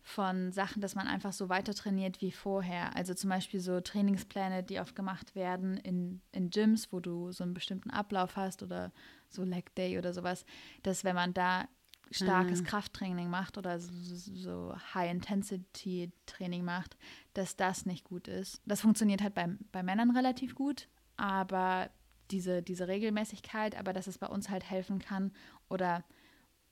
von 0.00 0.52
Sachen, 0.52 0.80
dass 0.80 0.94
man 0.94 1.06
einfach 1.06 1.34
so 1.34 1.50
weiter 1.50 1.74
trainiert 1.74 2.22
wie 2.22 2.32
vorher. 2.32 2.96
Also 2.96 3.12
zum 3.12 3.28
Beispiel 3.28 3.60
so 3.60 3.78
Trainingspläne, 3.80 4.62
die 4.62 4.80
oft 4.80 4.96
gemacht 4.96 5.34
werden 5.34 5.76
in, 5.76 6.22
in 6.32 6.48
Gyms, 6.48 6.90
wo 6.92 7.00
du 7.00 7.30
so 7.30 7.44
einen 7.44 7.52
bestimmten 7.52 7.90
Ablauf 7.90 8.36
hast 8.36 8.62
oder 8.62 8.90
so 9.28 9.44
Leg 9.44 9.74
Day 9.74 9.98
oder 9.98 10.14
sowas, 10.14 10.46
dass 10.82 11.04
wenn 11.04 11.14
man 11.14 11.34
da 11.34 11.68
starkes 12.10 12.60
mhm. 12.62 12.66
Krafttraining 12.66 13.28
macht 13.30 13.58
oder 13.58 13.78
so, 13.80 14.74
High-Intensity-Training 14.94 16.64
macht, 16.64 16.96
dass 17.34 17.56
das 17.56 17.86
nicht 17.86 18.04
gut 18.04 18.28
ist. 18.28 18.62
Das 18.66 18.80
funktioniert 18.80 19.22
halt 19.22 19.34
bei, 19.34 19.48
bei 19.72 19.82
Männern 19.82 20.10
relativ 20.10 20.54
gut, 20.54 20.88
aber 21.16 21.90
diese, 22.30 22.62
diese 22.62 22.88
Regelmäßigkeit, 22.88 23.76
aber 23.76 23.92
dass 23.92 24.06
es 24.06 24.18
bei 24.18 24.26
uns 24.26 24.50
halt 24.50 24.68
helfen 24.68 24.98
kann 24.98 25.32
oder 25.68 26.04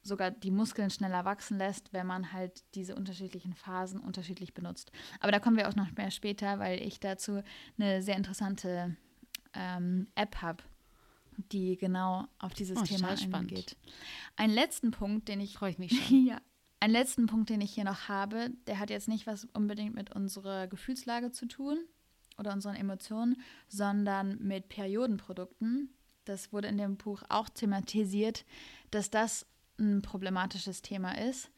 sogar 0.02 0.30
die 0.30 0.50
Muskeln 0.50 0.90
schneller 0.90 1.24
wachsen 1.24 1.58
lässt, 1.58 1.92
wenn 1.92 2.06
man 2.06 2.32
halt 2.32 2.64
diese 2.74 2.94
unterschiedlichen 2.94 3.54
Phasen 3.54 4.00
unterschiedlich 4.00 4.54
benutzt. 4.54 4.92
Aber 5.20 5.32
da 5.32 5.40
kommen 5.40 5.56
wir 5.56 5.68
auch 5.68 5.74
noch 5.74 5.90
mehr 5.92 6.10
später, 6.10 6.58
weil 6.58 6.80
ich 6.80 7.00
dazu 7.00 7.42
eine 7.78 8.02
sehr 8.02 8.16
interessante 8.16 8.96
ähm, 9.54 10.06
App 10.14 10.42
habe, 10.42 10.62
die 11.52 11.76
genau 11.76 12.26
auf 12.38 12.54
dieses 12.54 12.78
oh, 12.78 12.82
Thema 12.82 13.08
eingeht. 13.32 13.76
Einen 14.36 14.54
letzten 14.54 14.90
Punkt, 14.90 15.28
den 15.28 15.40
ich 15.40 15.54
freue 15.54 15.70
ich 15.70 15.78
mich 15.78 15.92
schon. 16.06 16.26
ja. 16.26 16.40
Einen 16.78 16.92
letzten 16.92 17.26
Punkt, 17.26 17.48
den 17.48 17.62
ich 17.62 17.72
hier 17.72 17.84
noch 17.84 18.08
habe, 18.08 18.50
der 18.66 18.78
hat 18.78 18.90
jetzt 18.90 19.08
nicht 19.08 19.26
was 19.26 19.46
unbedingt 19.54 19.94
mit 19.94 20.14
unserer 20.14 20.66
Gefühlslage 20.66 21.32
zu 21.32 21.46
tun 21.46 21.78
oder 22.38 22.52
unseren 22.52 22.74
Emotionen, 22.74 23.40
sondern 23.66 24.38
mit 24.42 24.68
Periodenprodukten. 24.68 25.90
Das 26.26 26.52
wurde 26.52 26.68
in 26.68 26.76
dem 26.76 26.96
Buch 26.96 27.22
auch 27.28 27.48
thematisiert, 27.48 28.44
dass 28.90 29.10
das 29.10 29.46
ein 29.78 30.02
problematisches 30.02 30.82
Thema 30.82 31.16
ist, 31.18 31.50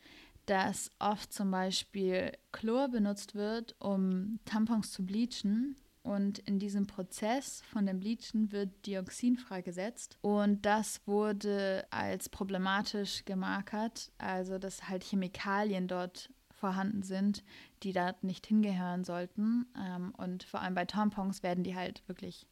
dass 0.47 0.91
oft 0.99 1.33
zum 1.33 1.51
Beispiel 1.51 2.33
Chlor 2.53 2.89
benutzt 2.89 3.35
wird, 3.35 3.75
um 3.81 4.39
Tampons 4.45 4.93
zu 4.93 5.05
bleachen 5.05 5.77
und 6.09 6.39
in 6.39 6.59
diesem 6.59 6.87
Prozess 6.87 7.61
von 7.71 7.85
dem 7.85 8.01
Bleachen 8.01 8.51
wird 8.51 8.87
Dioxin 8.87 9.37
freigesetzt. 9.37 10.17
Und 10.23 10.65
das 10.65 11.07
wurde 11.07 11.87
als 11.91 12.31
problematisch 12.31 13.27
gemarkert, 13.27 14.11
also 14.17 14.59
dass 14.59 14.89
halt 14.89 15.05
Chemikalien 15.05 15.87
dort 15.87 16.33
vorhanden 16.49 17.03
sind, 17.03 17.45
die 17.83 17.93
da 17.93 18.15
nicht 18.23 18.47
hingehören 18.47 19.05
sollten. 19.05 19.67
Ähm, 19.79 20.15
und 20.17 20.45
vor 20.45 20.63
allem 20.63 20.75
bei 20.75 20.87
Tampons 20.87 21.43
werden 21.43 21.63
die 21.63 21.77
halt 21.77 22.03
wirklich 22.09 22.47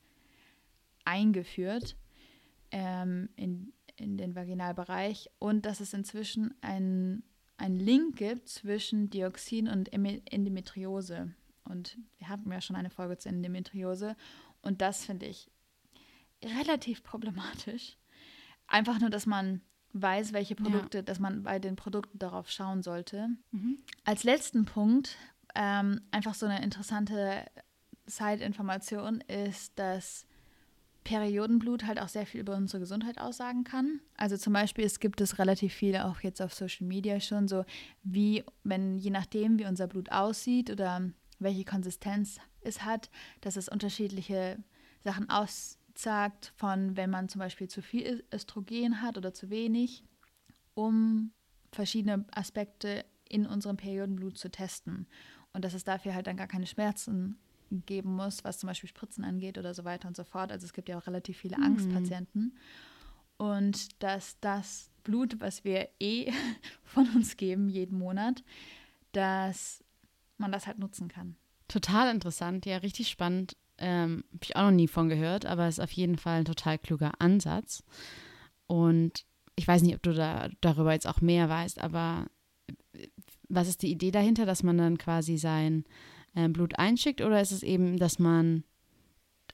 eingeführt 1.06 1.96
ähm, 2.72 3.30
in, 3.36 3.72
in 3.96 4.18
den 4.18 4.36
Vaginalbereich. 4.36 5.30
Und 5.38 5.64
dass 5.64 5.80
es 5.80 5.94
inzwischen 5.94 6.54
einen 6.60 7.22
Link 7.58 8.16
gibt 8.16 8.50
zwischen 8.50 9.08
Dioxin 9.08 9.66
und 9.66 9.94
Endometriose. 9.94 11.32
Und 11.66 11.98
wir 12.18 12.28
hatten 12.28 12.50
ja 12.50 12.60
schon 12.60 12.76
eine 12.76 12.90
Folge 12.90 13.18
zu 13.18 13.28
Endometriose. 13.28 14.16
Und 14.62 14.80
das 14.80 15.04
finde 15.04 15.26
ich 15.26 15.50
relativ 16.44 17.02
problematisch. 17.02 17.96
Einfach 18.66 19.00
nur, 19.00 19.10
dass 19.10 19.26
man 19.26 19.60
weiß, 19.92 20.32
welche 20.32 20.54
Produkte, 20.54 20.98
ja. 20.98 21.02
dass 21.02 21.18
man 21.18 21.42
bei 21.42 21.58
den 21.58 21.76
Produkten 21.76 22.18
darauf 22.18 22.50
schauen 22.50 22.82
sollte. 22.82 23.28
Mhm. 23.50 23.78
Als 24.04 24.24
letzten 24.24 24.64
Punkt, 24.64 25.16
ähm, 25.54 26.02
einfach 26.10 26.34
so 26.34 26.46
eine 26.46 26.62
interessante 26.62 27.46
Side-Information 28.06 29.20
ist, 29.22 29.78
dass 29.78 30.26
Periodenblut 31.06 31.86
halt 31.86 32.00
auch 32.00 32.08
sehr 32.08 32.26
viel 32.26 32.40
über 32.40 32.56
unsere 32.56 32.80
Gesundheit 32.80 33.18
aussagen 33.18 33.62
kann. 33.62 34.00
Also 34.16 34.36
zum 34.36 34.52
Beispiel, 34.52 34.84
es 34.84 34.98
gibt 34.98 35.20
es 35.20 35.38
relativ 35.38 35.72
viele 35.72 36.04
auch 36.04 36.20
jetzt 36.20 36.42
auf 36.42 36.52
Social 36.52 36.86
Media 36.86 37.20
schon 37.20 37.46
so, 37.46 37.64
wie, 38.02 38.44
wenn 38.64 38.98
je 38.98 39.10
nachdem, 39.10 39.58
wie 39.58 39.66
unser 39.66 39.86
Blut 39.86 40.10
aussieht 40.10 40.68
oder 40.68 41.08
welche 41.38 41.64
Konsistenz 41.64 42.38
es 42.60 42.84
hat, 42.84 43.10
dass 43.40 43.56
es 43.56 43.68
unterschiedliche 43.68 44.58
Sachen 45.00 45.28
aussagt, 45.30 46.52
von 46.56 46.96
wenn 46.96 47.10
man 47.10 47.28
zum 47.28 47.40
Beispiel 47.40 47.68
zu 47.68 47.82
viel 47.82 48.24
Östrogen 48.32 49.02
hat 49.02 49.16
oder 49.16 49.32
zu 49.32 49.50
wenig, 49.50 50.04
um 50.74 51.32
verschiedene 51.72 52.24
Aspekte 52.32 53.04
in 53.28 53.46
unserem 53.46 53.76
Periodenblut 53.76 54.38
zu 54.38 54.50
testen. 54.50 55.06
Und 55.52 55.64
dass 55.64 55.74
es 55.74 55.84
dafür 55.84 56.14
halt 56.14 56.26
dann 56.26 56.36
gar 56.36 56.46
keine 56.46 56.66
Schmerzen 56.66 57.38
geben 57.70 58.14
muss, 58.14 58.44
was 58.44 58.58
zum 58.58 58.68
Beispiel 58.68 58.88
Spritzen 58.88 59.24
angeht 59.24 59.58
oder 59.58 59.74
so 59.74 59.84
weiter 59.84 60.08
und 60.08 60.16
so 60.16 60.24
fort. 60.24 60.52
Also 60.52 60.64
es 60.64 60.72
gibt 60.72 60.88
ja 60.88 60.98
auch 60.98 61.06
relativ 61.06 61.38
viele 61.38 61.56
mhm. 61.58 61.64
Angstpatienten. 61.64 62.56
Und 63.38 64.02
dass 64.02 64.38
das 64.40 64.90
Blut, 65.04 65.40
was 65.40 65.64
wir 65.64 65.88
eh 66.00 66.32
von 66.84 67.08
uns 67.14 67.36
geben 67.36 67.68
jeden 67.68 67.98
Monat, 67.98 68.44
dass 69.12 69.84
man 70.38 70.52
das 70.52 70.66
halt 70.66 70.78
nutzen 70.78 71.08
kann. 71.08 71.36
Total 71.68 72.14
interessant, 72.14 72.66
ja, 72.66 72.78
richtig 72.78 73.08
spannend. 73.08 73.56
Ähm, 73.78 74.24
Habe 74.32 74.44
ich 74.44 74.56
auch 74.56 74.62
noch 74.62 74.70
nie 74.70 74.88
von 74.88 75.08
gehört, 75.08 75.46
aber 75.46 75.68
ist 75.68 75.80
auf 75.80 75.90
jeden 75.92 76.16
Fall 76.16 76.40
ein 76.40 76.44
total 76.44 76.78
kluger 76.78 77.12
Ansatz. 77.18 77.82
Und 78.66 79.24
ich 79.56 79.66
weiß 79.66 79.82
nicht, 79.82 79.94
ob 79.94 80.02
du 80.02 80.12
da 80.12 80.48
darüber 80.60 80.92
jetzt 80.92 81.06
auch 81.06 81.20
mehr 81.20 81.48
weißt, 81.48 81.80
aber 81.80 82.26
was 83.48 83.68
ist 83.68 83.82
die 83.82 83.90
Idee 83.90 84.10
dahinter, 84.10 84.46
dass 84.46 84.62
man 84.62 84.78
dann 84.78 84.98
quasi 84.98 85.38
sein 85.38 85.84
äh, 86.34 86.48
Blut 86.48 86.78
einschickt 86.78 87.20
oder 87.20 87.40
ist 87.40 87.52
es 87.52 87.62
eben, 87.62 87.96
dass 87.96 88.18
man, 88.18 88.64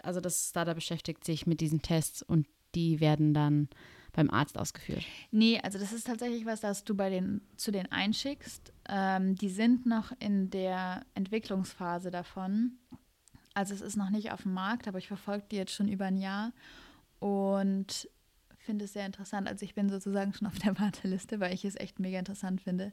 also 0.02 0.20
das 0.20 0.48
Startup 0.48 0.74
beschäftigt 0.74 1.24
sich 1.24 1.46
mit 1.46 1.60
diesen 1.60 1.82
Tests 1.82 2.22
und 2.22 2.46
die 2.74 3.00
werden 3.00 3.34
dann 3.34 3.68
beim 4.12 4.30
Arzt 4.30 4.58
ausgeführt? 4.58 5.04
Nee, 5.30 5.60
also 5.62 5.78
das 5.78 5.92
ist 5.92 6.06
tatsächlich 6.06 6.44
was, 6.44 6.60
das 6.60 6.84
du 6.84 6.94
bei 6.94 7.10
den, 7.10 7.40
zu 7.56 7.70
den 7.70 7.90
einschickst. 7.90 8.72
Ähm, 8.88 9.34
die 9.36 9.48
sind 9.48 9.86
noch 9.86 10.12
in 10.18 10.50
der 10.50 11.04
Entwicklungsphase 11.14 12.10
davon. 12.10 12.72
Also 13.54 13.74
es 13.74 13.80
ist 13.80 13.96
noch 13.96 14.10
nicht 14.10 14.32
auf 14.32 14.42
dem 14.42 14.54
Markt, 14.54 14.88
aber 14.88 14.98
ich 14.98 15.08
verfolge 15.08 15.46
die 15.50 15.56
jetzt 15.56 15.72
schon 15.72 15.88
über 15.88 16.06
ein 16.06 16.18
Jahr 16.18 16.52
und 17.18 18.08
finde 18.58 18.84
es 18.84 18.92
sehr 18.92 19.06
interessant. 19.06 19.48
Also 19.48 19.64
ich 19.64 19.74
bin 19.74 19.90
sozusagen 19.90 20.32
schon 20.32 20.46
auf 20.46 20.58
der 20.58 20.78
Warteliste, 20.78 21.40
weil 21.40 21.54
ich 21.54 21.64
es 21.64 21.76
echt 21.76 21.98
mega 21.98 22.18
interessant 22.18 22.60
finde, 22.60 22.92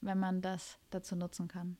wenn 0.00 0.18
man 0.18 0.42
das 0.42 0.78
dazu 0.90 1.16
nutzen 1.16 1.48
kann. 1.48 1.76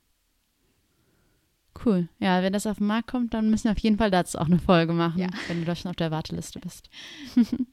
Cool. 1.85 2.09
Ja, 2.19 2.43
wenn 2.43 2.53
das 2.53 2.67
auf 2.67 2.79
den 2.79 2.87
Markt 2.89 3.09
kommt, 3.09 3.35
dann 3.35 3.51
müssen 3.51 3.65
wir 3.65 3.73
auf 3.73 3.79
jeden 3.79 3.99
Fall 3.99 4.11
dazu 4.11 4.39
auch 4.39 4.47
eine 4.47 4.59
Folge 4.59 4.93
machen, 4.93 5.19
Ja. 5.21 5.29
wenn 5.47 5.61
du 5.61 5.65
da 5.65 5.77
schon 5.77 5.91
auf 5.91 5.97
der 5.97 6.11
Warteliste 6.11 6.59
bist. 6.61 6.89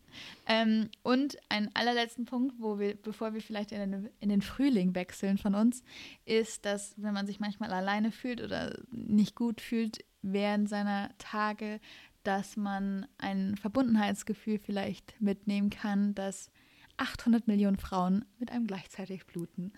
Ähm, 0.47 0.89
und 1.03 1.36
einen 1.49 1.69
allerletzten 1.73 2.23
Punkt, 2.25 2.55
wo 2.60 2.79
wir, 2.79 2.95
bevor 2.95 3.34
wir 3.34 3.41
vielleicht 3.41 3.71
in 3.73 3.91
den, 3.91 4.10
in 4.19 4.29
den 4.29 4.41
Frühling 4.41 4.95
wechseln 4.95 5.38
von 5.38 5.55
uns, 5.55 5.84
ist, 6.23 6.63
dass 6.65 6.93
wenn 6.97 7.13
man 7.13 7.25
sich 7.27 7.39
manchmal 7.39 7.73
alleine 7.73 8.12
fühlt 8.12 8.41
oder 8.41 8.77
nicht 8.91 9.36
gut 9.36 9.60
fühlt 9.60 10.05
während 10.21 10.69
seiner 10.69 11.10
Tage, 11.17 11.81
dass 12.23 12.55
man 12.58 13.08
ein 13.17 13.58
Verbundenheitsgefühl 13.58 14.60
vielleicht 14.60 15.19
mitnehmen 15.19 15.69
kann, 15.69 16.15
dass 16.15 16.49
800 16.97 17.47
Millionen 17.47 17.77
Frauen 17.77 18.23
mit 18.39 18.51
einem 18.51 18.67
gleichzeitig 18.67 19.25
bluten. 19.25 19.73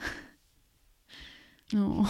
Oh. 1.75 2.05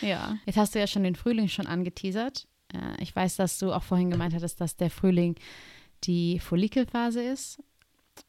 ja. 0.00 0.38
Jetzt 0.46 0.56
hast 0.56 0.74
du 0.74 0.78
ja 0.78 0.86
schon 0.86 1.04
den 1.04 1.16
Frühling 1.16 1.48
schon 1.48 1.66
angeteasert. 1.66 2.46
Äh, 2.72 3.02
ich 3.02 3.14
weiß, 3.14 3.36
dass 3.36 3.58
du 3.58 3.72
auch 3.72 3.82
vorhin 3.82 4.10
gemeint 4.10 4.34
hattest, 4.34 4.60
dass 4.60 4.76
der 4.76 4.90
Frühling 4.90 5.36
die 6.04 6.38
Follikelphase 6.38 7.22
ist. 7.22 7.62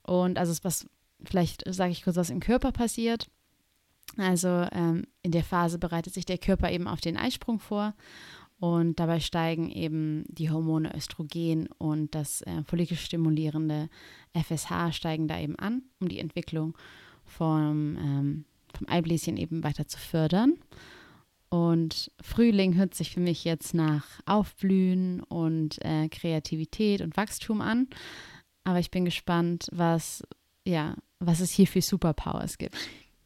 Und 0.04 0.38
also 0.38 0.54
was, 0.64 0.88
vielleicht 1.24 1.64
sage 1.74 1.92
ich 1.92 2.04
kurz, 2.04 2.16
was 2.16 2.30
im 2.30 2.40
Körper 2.40 2.72
passiert. 2.72 3.30
Also 4.18 4.68
ähm, 4.72 5.06
in 5.22 5.32
der 5.32 5.44
Phase 5.44 5.78
bereitet 5.78 6.14
sich 6.14 6.26
der 6.26 6.38
Körper 6.38 6.72
eben 6.72 6.88
auf 6.88 7.02
den 7.02 7.18
Eisprung 7.18 7.60
vor 7.60 7.94
und 8.60 9.00
dabei 9.00 9.20
steigen 9.20 9.70
eben 9.70 10.24
die 10.28 10.50
Hormone 10.50 10.96
Östrogen 10.96 11.68
und 11.78 12.16
das 12.16 12.42
äh, 12.42 12.64
follikelstimulierende 12.64 13.90
FSH 14.34 14.94
steigen 14.94 15.28
da 15.28 15.40
eben 15.40 15.56
an, 15.58 15.84
um 16.00 16.08
die 16.08 16.20
Entwicklung 16.20 16.76
vom, 17.26 17.98
ähm, 17.98 18.46
vom 18.78 18.88
Eibläschen 18.90 19.38
eben 19.38 19.64
weiter 19.64 19.88
zu 19.88 19.98
fördern. 19.98 20.58
Und 21.50 22.12
Frühling 22.22 22.76
hört 22.76 22.94
sich 22.94 23.12
für 23.12 23.22
mich 23.22 23.46
jetzt 23.46 23.74
nach 23.74 24.06
Aufblühen 24.26 25.24
und 25.24 25.84
äh, 25.84 26.10
Kreativität 26.10 27.02
und 27.02 27.16
Wachstum 27.16 27.62
an. 27.62 27.88
Aber 28.64 28.80
ich 28.80 28.92
bin 28.92 29.06
gespannt, 29.06 29.68
was, 29.72 30.24
ja, 30.66 30.96
was 31.20 31.40
es 31.40 31.52
hier 31.52 31.68
für 31.68 31.82
Superpowers 31.82 32.58
gibt. 32.58 32.76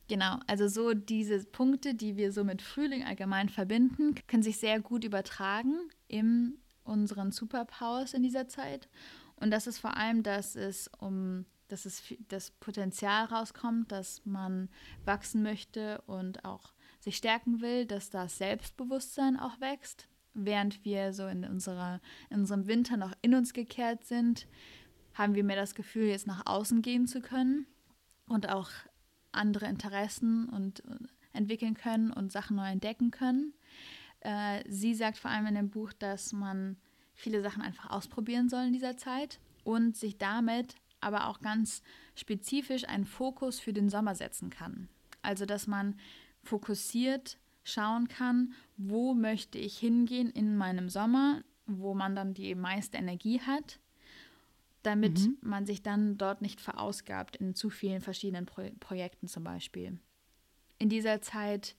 Genau, 0.08 0.38
also 0.46 0.68
so 0.68 0.94
diese 0.94 1.44
Punkte, 1.46 1.96
die 1.96 2.18
wir 2.18 2.32
so 2.32 2.44
mit 2.44 2.62
Frühling 2.62 3.04
allgemein 3.04 3.50
verbinden, 3.50 4.14
können 4.28 4.44
sich 4.44 4.58
sehr 4.58 4.80
gut 4.82 5.04
übertragen 5.04 5.80
in 6.08 6.60
unseren 6.84 7.32
Superpowers 7.32 8.14
in 8.14 8.22
dieser 8.22 8.48
Zeit. 8.48 8.88
Und 9.38 9.52
das 9.52 9.66
ist 9.66 9.80
vor 9.80 9.98
allem, 9.98 10.22
dass 10.22 10.56
es 10.56 10.90
um 11.00 11.46
dass 11.72 11.86
es 11.86 12.04
das 12.28 12.52
Potenzial 12.52 13.26
rauskommt, 13.26 13.92
dass 13.92 14.26
man 14.26 14.70
wachsen 15.06 15.44
möchte 15.44 16.02
und 16.08 16.46
auch 16.46 16.74
sich 17.00 17.18
stärken 17.18 17.62
will, 17.62 17.86
dass 17.86 18.10
das 18.10 18.38
Selbstbewusstsein 18.38 19.40
auch 19.40 19.60
wächst, 19.60 20.08
während 20.34 20.86
wir 20.86 21.14
so 21.14 21.28
in 21.28 21.44
unserer 21.44 22.00
in 22.30 22.42
unserem 22.42 22.68
Winter 22.68 22.98
noch 22.98 23.14
in 23.22 23.36
uns 23.36 23.54
gekehrt 23.54 24.06
sind, 24.06 24.48
haben 25.14 25.36
wir 25.36 25.44
mehr 25.44 25.56
das 25.56 25.76
Gefühl, 25.76 26.08
jetzt 26.08 26.28
nach 26.28 26.46
außen 26.46 26.82
gehen 26.82 27.08
zu 27.08 27.22
können 27.22 27.68
und 28.28 28.50
auch 28.50 28.70
andere 29.32 29.66
Interessen 29.68 30.48
und 30.50 30.86
äh, 30.86 30.98
entwickeln 31.34 31.76
können 31.76 32.12
und 32.12 32.32
Sachen 32.32 32.58
neu 32.58 32.70
entdecken 32.70 33.12
können. 33.12 33.54
Äh, 34.22 34.64
sie 34.70 34.94
sagt 34.94 35.18
vor 35.18 35.32
allem 35.32 35.48
in 35.48 35.56
dem 35.56 35.70
Buch, 35.70 35.94
dass 35.94 36.34
man 36.34 36.78
viele 37.14 37.42
Sachen 37.42 37.62
einfach 37.62 37.90
ausprobieren 37.90 38.50
soll 38.50 38.66
in 38.66 38.74
dieser 38.74 38.98
Zeit 38.98 39.40
und 39.64 39.96
sich 39.96 40.18
damit 40.18 40.76
aber 41.02 41.28
auch 41.28 41.42
ganz 41.42 41.82
spezifisch 42.16 42.88
einen 42.88 43.06
Fokus 43.06 43.60
für 43.60 43.74
den 43.74 43.90
Sommer 43.90 44.16
setzen 44.16 44.50
kann. 44.50 44.88
Also 45.22 45.46
dass 45.46 45.68
man 45.68 45.96
fokussiert 46.44 47.38
schauen 47.64 48.08
kann, 48.08 48.54
wo 48.78 49.14
möchte 49.14 49.58
ich 49.60 49.78
hingehen 49.78 50.30
in 50.30 50.56
meinem 50.58 50.90
Sommer, 50.90 51.44
wo 51.68 51.94
man 51.94 52.16
dann 52.16 52.34
die 52.34 52.56
meiste 52.56 52.98
Energie 52.98 53.40
hat, 53.40 53.80
damit 54.84 55.20
Mhm. 55.20 55.38
man 55.42 55.66
sich 55.68 55.84
dann 55.84 56.18
dort 56.18 56.42
nicht 56.42 56.60
verausgabt 56.60 57.36
in 57.36 57.54
zu 57.54 57.70
vielen 57.70 58.02
verschiedenen 58.02 58.48
Pro 58.48 58.64
Projekten 58.80 59.28
zum 59.28 59.44
Beispiel. 59.44 60.00
In 60.80 60.90
dieser 60.90 61.22
Zeit 61.22 61.76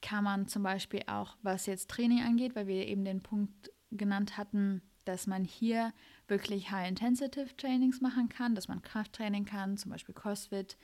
kann 0.00 0.22
man 0.22 0.46
zum 0.46 0.62
Beispiel 0.62 1.02
auch, 1.08 1.36
was 1.42 1.66
jetzt 1.66 1.90
Training 1.90 2.22
angeht, 2.22 2.54
weil 2.54 2.68
wir 2.68 2.86
eben 2.86 3.04
den 3.04 3.20
Punkt 3.20 3.72
genannt 3.90 4.36
hatten, 4.38 4.80
dass 5.04 5.26
man 5.26 5.44
hier 5.44 5.92
wirklich 6.28 6.70
High-Intensive 6.70 7.56
Trainings 7.56 8.00
machen 8.00 8.28
kann, 8.28 8.54
dass 8.54 8.68
man 8.68 8.82
Krafttraining 8.82 9.44
kann, 9.44 9.76
zum 9.76 9.90
Beispiel 9.90 10.14
CrossFit, 10.14 10.76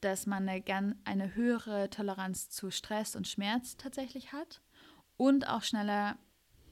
dass 0.00 0.26
man 0.26 0.48
eine, 0.48 0.96
eine 1.04 1.34
höhere 1.34 1.90
Toleranz 1.90 2.50
zu 2.50 2.70
Stress 2.70 3.16
und 3.16 3.26
Schmerz 3.26 3.76
tatsächlich 3.76 4.32
hat 4.32 4.60
und 5.16 5.48
auch 5.48 5.62
schneller 5.62 6.18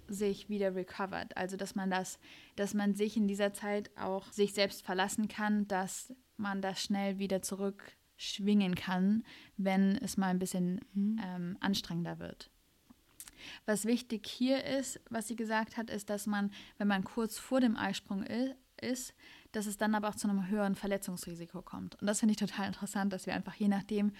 sich 0.08 0.48
wieder 0.48 0.74
recovert. 0.74 1.36
Also 1.36 1.56
dass 1.56 1.74
man 1.74 1.90
das, 1.90 2.18
dass 2.56 2.74
man 2.74 2.94
sich 2.94 3.16
in 3.16 3.28
dieser 3.28 3.54
Zeit 3.54 3.90
auch 3.96 4.30
sich 4.30 4.52
selbst 4.52 4.82
verlassen 4.84 5.28
kann, 5.28 5.66
dass 5.68 6.14
man 6.36 6.60
das 6.60 6.82
schnell 6.82 7.18
wieder 7.18 7.42
zurückschwingen 7.42 8.74
kann, 8.74 9.24
wenn 9.56 9.96
es 9.98 10.16
mal 10.16 10.28
ein 10.28 10.38
bisschen 10.38 10.80
ähm, 10.94 11.56
anstrengender 11.60 12.18
wird. 12.18 12.51
Was 13.66 13.84
wichtig 13.84 14.26
hier 14.26 14.64
ist, 14.64 15.00
was 15.10 15.28
sie 15.28 15.36
gesagt 15.36 15.76
hat, 15.76 15.90
ist, 15.90 16.10
dass 16.10 16.26
man, 16.26 16.50
wenn 16.78 16.88
man 16.88 17.04
kurz 17.04 17.38
vor 17.38 17.60
dem 17.60 17.76
Eisprung 17.76 18.22
ist, 18.22 19.14
dass 19.52 19.66
es 19.66 19.76
dann 19.76 19.94
aber 19.94 20.08
auch 20.08 20.14
zu 20.14 20.28
einem 20.28 20.48
höheren 20.48 20.74
Verletzungsrisiko 20.74 21.62
kommt. 21.62 22.00
Und 22.00 22.06
das 22.06 22.20
finde 22.20 22.32
ich 22.32 22.38
total 22.38 22.66
interessant, 22.66 23.12
dass 23.12 23.26
wir 23.26 23.34
einfach 23.34 23.54
je 23.54 23.68
nachdem, 23.68 24.12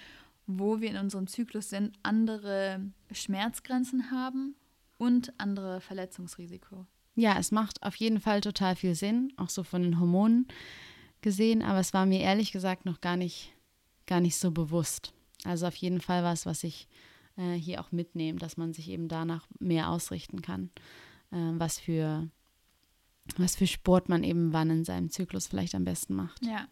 wo 0.46 0.80
wir 0.80 0.90
in 0.90 0.96
unserem 0.96 1.26
Zyklus 1.26 1.70
sind, 1.70 1.96
andere 2.02 2.80
Schmerzgrenzen 3.11 4.11
haben 4.11 4.54
und 4.98 5.32
andere 5.38 5.80
Verletzungsrisiko. 5.80 6.87
Ja, 7.14 7.38
es 7.38 7.50
macht 7.50 7.82
auf 7.82 7.96
jeden 7.96 8.20
Fall 8.20 8.40
total 8.40 8.76
viel 8.76 8.94
Sinn, 8.94 9.32
auch 9.37 9.50
so 9.50 9.62
von 9.62 9.82
den 9.82 10.00
Hormonen 10.00 10.48
gesehen, 11.20 11.62
aber 11.62 11.78
es 11.78 11.92
war 11.92 12.06
mir 12.06 12.20
ehrlich 12.20 12.52
gesagt 12.52 12.85
noch 12.85 13.00
gar 13.00 13.16
nicht, 13.16 13.52
gar 14.06 14.20
nicht 14.20 14.37
so 14.37 14.50
bewusst. 14.50 15.12
Also 15.44 15.66
auf 15.66 15.76
jeden 15.76 16.00
Fall 16.00 16.22
was, 16.24 16.46
was 16.46 16.64
ich 16.64 16.88
äh, 17.36 17.54
hier 17.54 17.80
auch 17.80 17.92
mitnehme, 17.92 18.38
dass 18.38 18.56
man 18.56 18.72
sich 18.72 18.88
eben 18.88 19.08
danach 19.08 19.46
mehr 19.58 19.90
ausrichten 19.90 20.42
kann, 20.42 20.70
äh, 21.30 21.36
was 21.36 21.78
für 21.78 22.28
was 23.36 23.54
für 23.54 23.66
Sport 23.66 24.08
man 24.08 24.24
eben 24.24 24.52
wann 24.52 24.70
in 24.70 24.84
seinem 24.84 25.10
Zyklus 25.10 25.46
vielleicht 25.46 25.74
am 25.74 25.84
besten 25.84 26.14
macht. 26.14 26.44
Ja. 26.44 26.66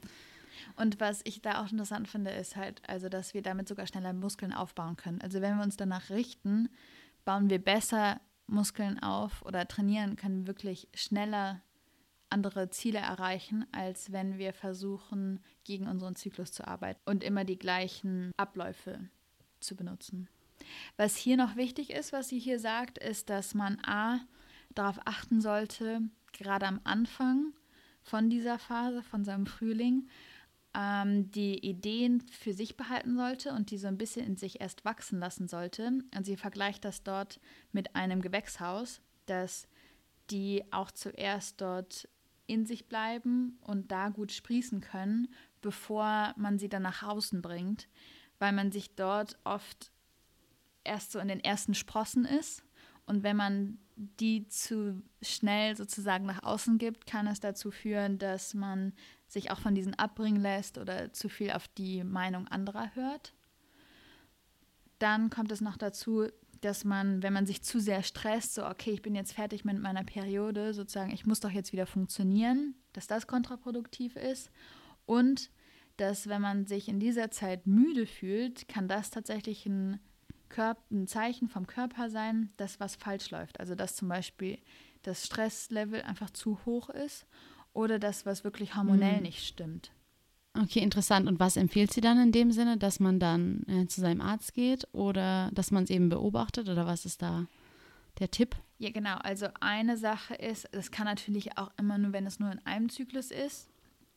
Und 0.77 1.01
was 1.01 1.21
ich 1.25 1.41
da 1.41 1.63
auch 1.63 1.71
interessant 1.71 2.09
finde, 2.09 2.31
ist 2.31 2.57
halt, 2.57 2.83
also, 2.89 3.09
dass 3.09 3.35
wir 3.35 3.43
damit 3.43 3.69
sogar 3.69 3.87
schneller 3.87 4.13
Muskeln 4.13 4.53
aufbauen 4.53 4.97
können. 4.97 5.21
Also, 5.21 5.41
wenn 5.41 5.57
wir 5.57 5.63
uns 5.63 5.77
danach 5.77 6.11
richten, 6.11 6.69
bauen 7.25 7.51
wir 7.51 7.59
besser 7.59 8.21
Muskeln 8.47 8.99
auf 9.01 9.43
oder 9.43 9.69
trainieren 9.69 10.17
können 10.17 10.47
wirklich 10.47 10.89
schneller 10.93 11.63
andere 12.31 12.71
Ziele 12.71 12.99
erreichen, 12.99 13.67
als 13.73 14.13
wenn 14.13 14.39
wir 14.39 14.53
versuchen, 14.53 15.41
gegen 15.65 15.87
unseren 15.89 16.15
Zyklus 16.15 16.53
zu 16.53 16.67
arbeiten 16.67 17.01
und 17.05 17.25
immer 17.25 17.45
die 17.45 17.59
gleichen 17.59 18.33
Abläufe 18.37 19.09
zu 19.61 19.77
benutzen. 19.77 20.29
Was 20.97 21.17
hier 21.17 21.37
noch 21.37 21.57
wichtig 21.57 21.91
ist, 21.91 22.13
was 22.13 22.29
sie 22.29 22.39
hier 22.39 22.59
sagt, 22.59 22.99
ist, 22.99 23.31
dass 23.31 23.55
man 23.55 23.79
A 23.85 24.21
darauf 24.75 25.01
achten 25.05 25.41
sollte, 25.41 26.03
gerade 26.33 26.67
am 26.67 26.81
Anfang 26.85 27.53
von 28.03 28.31
dieser 28.31 28.59
Phase, 28.59 29.03
von 29.03 29.25
seinem 29.25 29.47
Frühling, 29.47 30.09
ähm, 30.75 31.31
die 31.33 31.59
Ideen 31.59 32.21
für 32.21 32.53
sich 32.53 32.77
behalten 32.77 33.17
sollte 33.17 33.53
und 33.53 33.71
die 33.71 33.79
so 33.79 33.89
ein 33.89 33.99
bisschen 33.99 34.27
in 34.27 34.37
sich 34.37 34.61
erst 34.61 34.85
wachsen 34.85 35.19
lassen 35.19 35.49
sollte. 35.49 35.87
Und 36.15 36.25
sie 36.25 36.37
vergleicht 36.37 36.85
das 36.85 37.03
dort 37.03 37.41
mit 37.73 37.97
einem 37.97 38.23
Gewächshaus, 38.23 39.01
dass 39.27 39.67
die 40.31 40.65
auch 40.71 40.91
zuerst 40.91 41.61
dort 41.61 42.09
in 42.47 42.67
sich 42.67 42.89
bleiben 42.89 43.59
und 43.63 43.93
da 43.93 44.09
gut 44.09 44.33
sprießen 44.33 44.81
können, 44.81 45.29
bevor 45.61 46.35
man 46.37 46.59
sie 46.59 46.69
dann 46.69 46.83
nach 46.83 47.03
außen 47.03 47.43
bringt, 47.43 47.89
weil 48.39 48.53
man 48.53 48.73
sich 48.73 48.95
dort 48.95 49.39
oft 49.45 49.93
erst 50.85 51.13
so 51.13 51.19
in 51.19 51.29
den 51.29 51.41
ersten 51.41 51.75
Sprossen 51.75 52.25
ist. 52.25 52.63
Und 53.07 53.23
wenn 53.23 53.37
man 53.37 53.79
die 53.97 54.47
zu 54.49 55.03
schnell 55.21 55.77
sozusagen 55.77 56.27
nach 56.27 56.43
außen 56.43 56.79
gibt, 56.79 57.07
kann 57.07 57.27
es 57.27 57.41
dazu 57.41 57.71
führen, 57.71 58.19
dass 58.19 58.55
man 58.55 58.93
sich 59.27 59.51
auch 59.51 59.59
von 59.59 59.75
diesen 59.75 59.95
abbringen 59.95 60.41
lässt 60.41 60.79
oder 60.79 61.13
zu 61.13 61.29
viel 61.29 61.51
auf 61.51 61.69
die 61.69 62.03
Meinung 62.05 62.49
anderer 62.49 62.95
hört. 62.95 63.35
Dann 64.99 65.31
kommt 65.31 65.53
es 65.53 65.61
noch 65.61 65.77
dazu, 65.77 66.29
dass 66.61 66.85
man, 66.85 67.23
wenn 67.23 67.33
man 67.33 67.47
sich 67.47 67.63
zu 67.63 67.81
sehr 67.81 68.03
stresst, 68.03 68.55
so, 68.55 68.67
okay, 68.67 68.91
ich 68.91 69.03
bin 69.03 69.15
jetzt 69.15 69.33
fertig 69.33 69.65
mit 69.65 69.79
meiner 69.79 70.05
Periode, 70.05 70.75
sozusagen, 70.75 71.13
ich 71.13 71.27
muss 71.27 71.41
doch 71.41 71.51
jetzt 71.51 71.73
wieder 71.73 71.87
funktionieren, 71.87 72.75
dass 72.93 73.07
das 73.07 73.27
kontraproduktiv 73.27 74.17
ist. 74.17 74.51
Und 75.07 75.51
dass, 75.97 76.29
wenn 76.29 76.41
man 76.43 76.67
sich 76.67 76.89
in 76.89 77.01
dieser 77.01 77.31
Zeit 77.31 77.67
müde 77.67 78.07
fühlt, 78.07 78.69
kann 78.69 78.89
das 78.89 79.11
tatsächlich 79.11 79.67
ein, 79.67 80.01
Körper, 80.51 80.83
ein 80.91 81.07
Zeichen 81.07 81.49
vom 81.49 81.67
Körper 81.67 82.11
sein, 82.11 82.51
dass 82.59 82.79
was 82.79 82.97
falsch 82.97 83.31
läuft. 83.31 83.59
Also, 83.59 83.75
dass 83.75 83.97
zum 83.97 84.09
Beispiel 84.09 84.59
das 85.03 85.25
Stresslevel 85.25 86.03
einfach 86.03 86.31
zu 86.31 86.59
hoch 86.67 86.91
ist 86.91 87.27
oder 87.73 87.99
dass 87.99 88.27
was 88.27 88.45
wirklich 88.45 88.77
hormonell 88.77 89.17
mhm. 89.17 89.23
nicht 89.23 89.47
stimmt. 89.47 89.93
Okay, 90.59 90.81
interessant. 90.81 91.29
Und 91.29 91.39
was 91.39 91.57
empfiehlt 91.57 91.93
sie 91.93 92.01
dann 92.01 92.21
in 92.21 92.33
dem 92.33 92.51
Sinne, 92.51 92.77
dass 92.77 92.99
man 93.01 93.21
dann 93.21 93.63
äh, 93.69 93.87
zu 93.87 94.01
seinem 94.01 94.21
Arzt 94.21 94.53
geht 94.53 94.87
oder 94.93 95.51
dass 95.55 95.71
man 95.71 95.85
es 95.85 95.91
eben 95.91 96.09
beobachtet 96.09 96.69
oder 96.69 96.87
was 96.87 97.05
ist 97.05 97.23
da 97.23 97.47
der 98.19 98.31
Tipp? 98.31 98.57
Ja, 98.79 98.91
genau. 98.91 99.17
Also 99.17 99.47
eine 99.61 99.97
Sache 99.97 100.35
ist, 100.35 100.69
es 100.73 100.91
kann 100.91 101.07
natürlich 101.07 101.57
auch 101.57 101.71
immer 101.79 101.99
nur, 101.99 102.13
wenn 102.13 102.27
es 102.27 102.41
nur 102.41 102.51
in 102.51 102.59
einem 102.67 102.89
Zyklus 102.89 103.31
ist, 103.31 103.71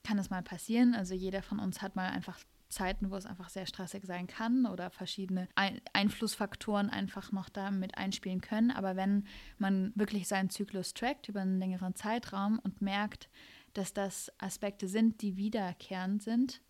kann 0.03 0.17
es 0.17 0.31
mal 0.31 0.41
passieren. 0.41 0.95
Also 0.95 1.13
jeder 1.13 1.43
von 1.43 1.59
uns 1.59 1.81
hat 1.81 1.95
mal 1.95 2.09
einfach 2.09 2.39
Zeiten, 2.73 3.11
wo 3.11 3.15
es 3.15 3.25
einfach 3.25 3.49
sehr 3.49 3.65
stressig 3.65 4.05
sein 4.05 4.27
kann 4.27 4.65
oder 4.65 4.89
verschiedene 4.89 5.47
Ein 5.55 5.81
Einflussfaktoren 5.93 6.89
einfach 6.89 7.31
noch 7.31 7.49
da 7.49 7.71
mit 7.71 7.97
einspielen 7.97 8.41
können. 8.41 8.71
Aber 8.71 8.95
wenn 8.95 9.25
man 9.57 9.91
wirklich 9.95 10.27
seinen 10.27 10.49
Zyklus 10.49 10.93
trackt 10.93 11.29
über 11.29 11.41
einen 11.41 11.59
längeren 11.59 11.95
Zeitraum 11.95 12.59
und 12.59 12.81
merkt, 12.81 13.29
dass 13.73 13.93
das 13.93 14.31
Aspekte 14.39 14.87
sind, 14.87 15.21
die 15.21 15.37
wiederkehrend 15.37 16.21
sind 16.21 16.61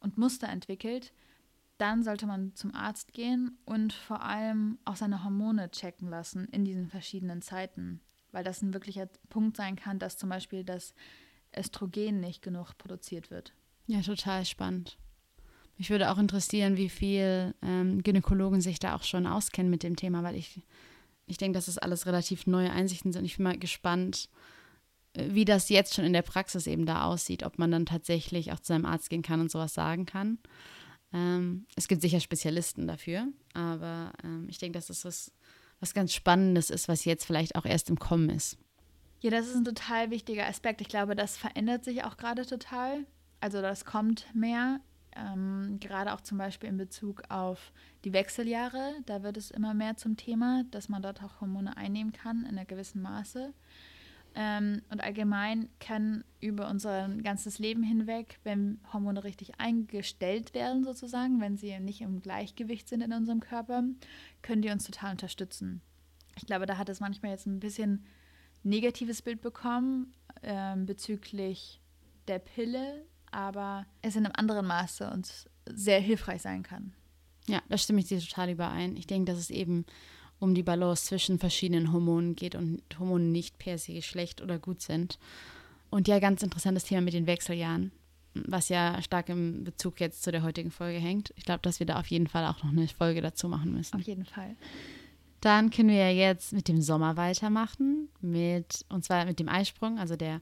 und 0.00 0.18
Muster 0.18 0.48
entwickelt, 0.48 1.12
dann 1.78 2.02
sollte 2.02 2.26
man 2.26 2.54
zum 2.54 2.74
Arzt 2.74 3.12
gehen 3.12 3.58
und 3.64 3.92
vor 3.92 4.22
allem 4.22 4.78
auch 4.84 4.96
seine 4.96 5.24
Hormone 5.24 5.70
checken 5.70 6.08
lassen 6.08 6.46
in 6.46 6.64
diesen 6.64 6.88
verschiedenen 6.88 7.42
Zeiten, 7.42 8.00
weil 8.30 8.44
das 8.44 8.62
ein 8.62 8.74
wirklicher 8.74 9.06
Punkt 9.28 9.56
sein 9.56 9.76
kann, 9.76 9.98
dass 9.98 10.16
zum 10.16 10.28
Beispiel 10.28 10.64
das 10.64 10.94
Östrogen 11.56 12.20
nicht 12.20 12.42
genug 12.42 12.78
produziert 12.78 13.30
wird. 13.30 13.52
Ja, 13.86 14.00
total 14.00 14.44
spannend. 14.44 14.96
Mich 15.82 15.90
würde 15.90 16.12
auch 16.12 16.18
interessieren, 16.18 16.76
wie 16.76 16.88
viel 16.88 17.56
ähm, 17.60 18.04
Gynäkologen 18.04 18.60
sich 18.60 18.78
da 18.78 18.94
auch 18.94 19.02
schon 19.02 19.26
auskennen 19.26 19.68
mit 19.68 19.82
dem 19.82 19.96
Thema, 19.96 20.22
weil 20.22 20.36
ich, 20.36 20.62
ich 21.26 21.38
denke, 21.38 21.58
dass 21.58 21.66
das 21.66 21.76
alles 21.76 22.06
relativ 22.06 22.46
neue 22.46 22.70
Einsichten 22.70 23.12
sind. 23.12 23.24
Ich 23.24 23.36
bin 23.36 23.42
mal 23.42 23.58
gespannt, 23.58 24.28
wie 25.12 25.44
das 25.44 25.70
jetzt 25.70 25.94
schon 25.94 26.04
in 26.04 26.12
der 26.12 26.22
Praxis 26.22 26.68
eben 26.68 26.86
da 26.86 27.02
aussieht, 27.02 27.42
ob 27.42 27.58
man 27.58 27.72
dann 27.72 27.84
tatsächlich 27.84 28.52
auch 28.52 28.60
zu 28.60 28.72
einem 28.72 28.84
Arzt 28.84 29.10
gehen 29.10 29.22
kann 29.22 29.40
und 29.40 29.50
sowas 29.50 29.74
sagen 29.74 30.06
kann. 30.06 30.38
Ähm, 31.12 31.66
es 31.74 31.88
gibt 31.88 32.00
sicher 32.00 32.20
Spezialisten 32.20 32.86
dafür, 32.86 33.26
aber 33.52 34.12
ähm, 34.22 34.46
ich 34.48 34.58
denke, 34.58 34.78
dass 34.78 34.86
das 34.86 35.04
was, 35.04 35.32
was 35.80 35.94
ganz 35.94 36.14
Spannendes 36.14 36.70
ist, 36.70 36.86
was 36.86 37.04
jetzt 37.04 37.24
vielleicht 37.24 37.56
auch 37.56 37.64
erst 37.64 37.90
im 37.90 37.98
Kommen 37.98 38.30
ist. 38.30 38.56
Ja, 39.20 39.30
das 39.32 39.48
ist 39.48 39.56
ein 39.56 39.64
total 39.64 40.12
wichtiger 40.12 40.46
Aspekt. 40.46 40.80
Ich 40.80 40.88
glaube, 40.88 41.16
das 41.16 41.36
verändert 41.36 41.82
sich 41.82 42.04
auch 42.04 42.18
gerade 42.18 42.46
total. 42.46 43.04
Also 43.40 43.60
das 43.60 43.84
kommt 43.84 44.26
mehr, 44.32 44.78
ähm, 45.16 45.78
gerade 45.80 46.12
auch 46.12 46.20
zum 46.20 46.38
Beispiel 46.38 46.68
in 46.68 46.76
Bezug 46.76 47.22
auf 47.28 47.72
die 48.04 48.12
Wechseljahre. 48.12 48.94
Da 49.06 49.22
wird 49.22 49.36
es 49.36 49.50
immer 49.50 49.74
mehr 49.74 49.96
zum 49.96 50.16
Thema, 50.16 50.64
dass 50.70 50.88
man 50.88 51.02
dort 51.02 51.22
auch 51.22 51.40
Hormone 51.40 51.76
einnehmen 51.76 52.12
kann 52.12 52.40
in 52.40 52.56
einer 52.56 52.64
gewissen 52.64 53.02
Maße. 53.02 53.52
Ähm, 54.34 54.80
und 54.90 55.02
allgemein 55.02 55.68
kann 55.78 56.24
über 56.40 56.70
unser 56.70 57.08
ganzes 57.22 57.58
Leben 57.58 57.82
hinweg, 57.82 58.38
wenn 58.44 58.80
Hormone 58.92 59.24
richtig 59.24 59.60
eingestellt 59.60 60.54
werden, 60.54 60.84
sozusagen, 60.84 61.40
wenn 61.40 61.58
sie 61.58 61.78
nicht 61.80 62.00
im 62.00 62.22
Gleichgewicht 62.22 62.88
sind 62.88 63.02
in 63.02 63.12
unserem 63.12 63.40
Körper, 63.40 63.84
können 64.40 64.62
die 64.62 64.70
uns 64.70 64.84
total 64.84 65.12
unterstützen. 65.12 65.82
Ich 66.36 66.46
glaube, 66.46 66.64
da 66.64 66.78
hat 66.78 66.88
es 66.88 67.00
manchmal 67.00 67.32
jetzt 67.32 67.46
ein 67.46 67.60
bisschen 67.60 68.06
negatives 68.62 69.20
Bild 69.20 69.42
bekommen 69.42 70.14
äh, 70.40 70.76
bezüglich 70.76 71.80
der 72.26 72.38
Pille, 72.38 73.04
aber 73.32 73.86
es 74.02 74.16
in 74.16 74.24
einem 74.24 74.34
anderen 74.36 74.66
Maße 74.66 75.10
uns 75.10 75.48
sehr 75.66 76.00
hilfreich 76.00 76.42
sein 76.42 76.62
kann. 76.62 76.92
Ja, 77.48 77.60
da 77.68 77.76
stimme 77.76 78.00
ich 78.00 78.06
dir 78.06 78.20
total 78.20 78.50
überein. 78.50 78.96
Ich 78.96 79.06
denke, 79.06 79.32
dass 79.32 79.40
es 79.40 79.50
eben 79.50 79.84
um 80.38 80.54
die 80.54 80.62
Balance 80.62 81.06
zwischen 81.06 81.38
verschiedenen 81.38 81.92
Hormonen 81.92 82.36
geht 82.36 82.54
und 82.54 82.82
Hormone 82.98 83.24
nicht 83.24 83.58
per 83.58 83.78
se 83.78 84.02
schlecht 84.02 84.40
oder 84.40 84.58
gut 84.58 84.82
sind. 84.82 85.18
Und 85.90 86.08
ja, 86.08 86.18
ganz 86.18 86.42
interessantes 86.42 86.84
Thema 86.84 87.02
mit 87.02 87.14
den 87.14 87.26
Wechseljahren, 87.26 87.92
was 88.34 88.68
ja 88.68 89.00
stark 89.02 89.28
im 89.28 89.64
Bezug 89.64 90.00
jetzt 90.00 90.22
zu 90.22 90.32
der 90.32 90.42
heutigen 90.42 90.70
Folge 90.70 90.98
hängt. 90.98 91.32
Ich 91.36 91.44
glaube, 91.44 91.60
dass 91.62 91.80
wir 91.80 91.86
da 91.86 92.00
auf 92.00 92.06
jeden 92.06 92.26
Fall 92.26 92.46
auch 92.46 92.62
noch 92.62 92.70
eine 92.70 92.88
Folge 92.88 93.20
dazu 93.20 93.48
machen 93.48 93.72
müssen. 93.72 93.96
Auf 93.96 94.06
jeden 94.06 94.24
Fall. 94.24 94.56
Dann 95.40 95.70
können 95.70 95.88
wir 95.88 95.96
ja 95.96 96.10
jetzt 96.10 96.52
mit 96.52 96.68
dem 96.68 96.80
Sommer 96.80 97.16
weitermachen, 97.16 98.08
mit, 98.20 98.84
und 98.88 99.04
zwar 99.04 99.24
mit 99.24 99.40
dem 99.40 99.48
Eisprung, 99.48 99.98
also 99.98 100.16
der 100.16 100.40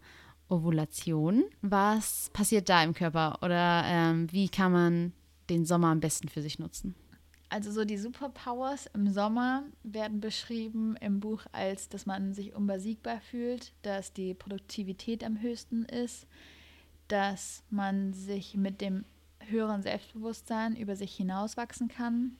Ovulation. 0.50 1.44
Was 1.62 2.30
passiert 2.32 2.68
da 2.68 2.82
im 2.82 2.94
Körper 2.94 3.38
oder 3.42 3.82
ähm, 3.86 4.30
wie 4.32 4.48
kann 4.48 4.72
man 4.72 5.12
den 5.48 5.64
Sommer 5.64 5.88
am 5.88 6.00
besten 6.00 6.28
für 6.28 6.42
sich 6.42 6.58
nutzen? 6.58 6.94
Also 7.48 7.72
so 7.72 7.84
die 7.84 7.98
Superpowers 7.98 8.86
im 8.94 9.12
Sommer 9.12 9.64
werden 9.82 10.20
beschrieben 10.20 10.96
im 11.00 11.18
Buch 11.18 11.46
als, 11.50 11.88
dass 11.88 12.06
man 12.06 12.32
sich 12.32 12.54
unbesiegbar 12.54 13.20
fühlt, 13.20 13.72
dass 13.82 14.12
die 14.12 14.34
Produktivität 14.34 15.24
am 15.24 15.40
höchsten 15.40 15.84
ist, 15.84 16.28
dass 17.08 17.64
man 17.68 18.12
sich 18.12 18.56
mit 18.56 18.80
dem 18.80 19.04
höheren 19.40 19.82
Selbstbewusstsein 19.82 20.76
über 20.76 20.94
sich 20.94 21.12
hinauswachsen 21.12 21.88
kann, 21.88 22.36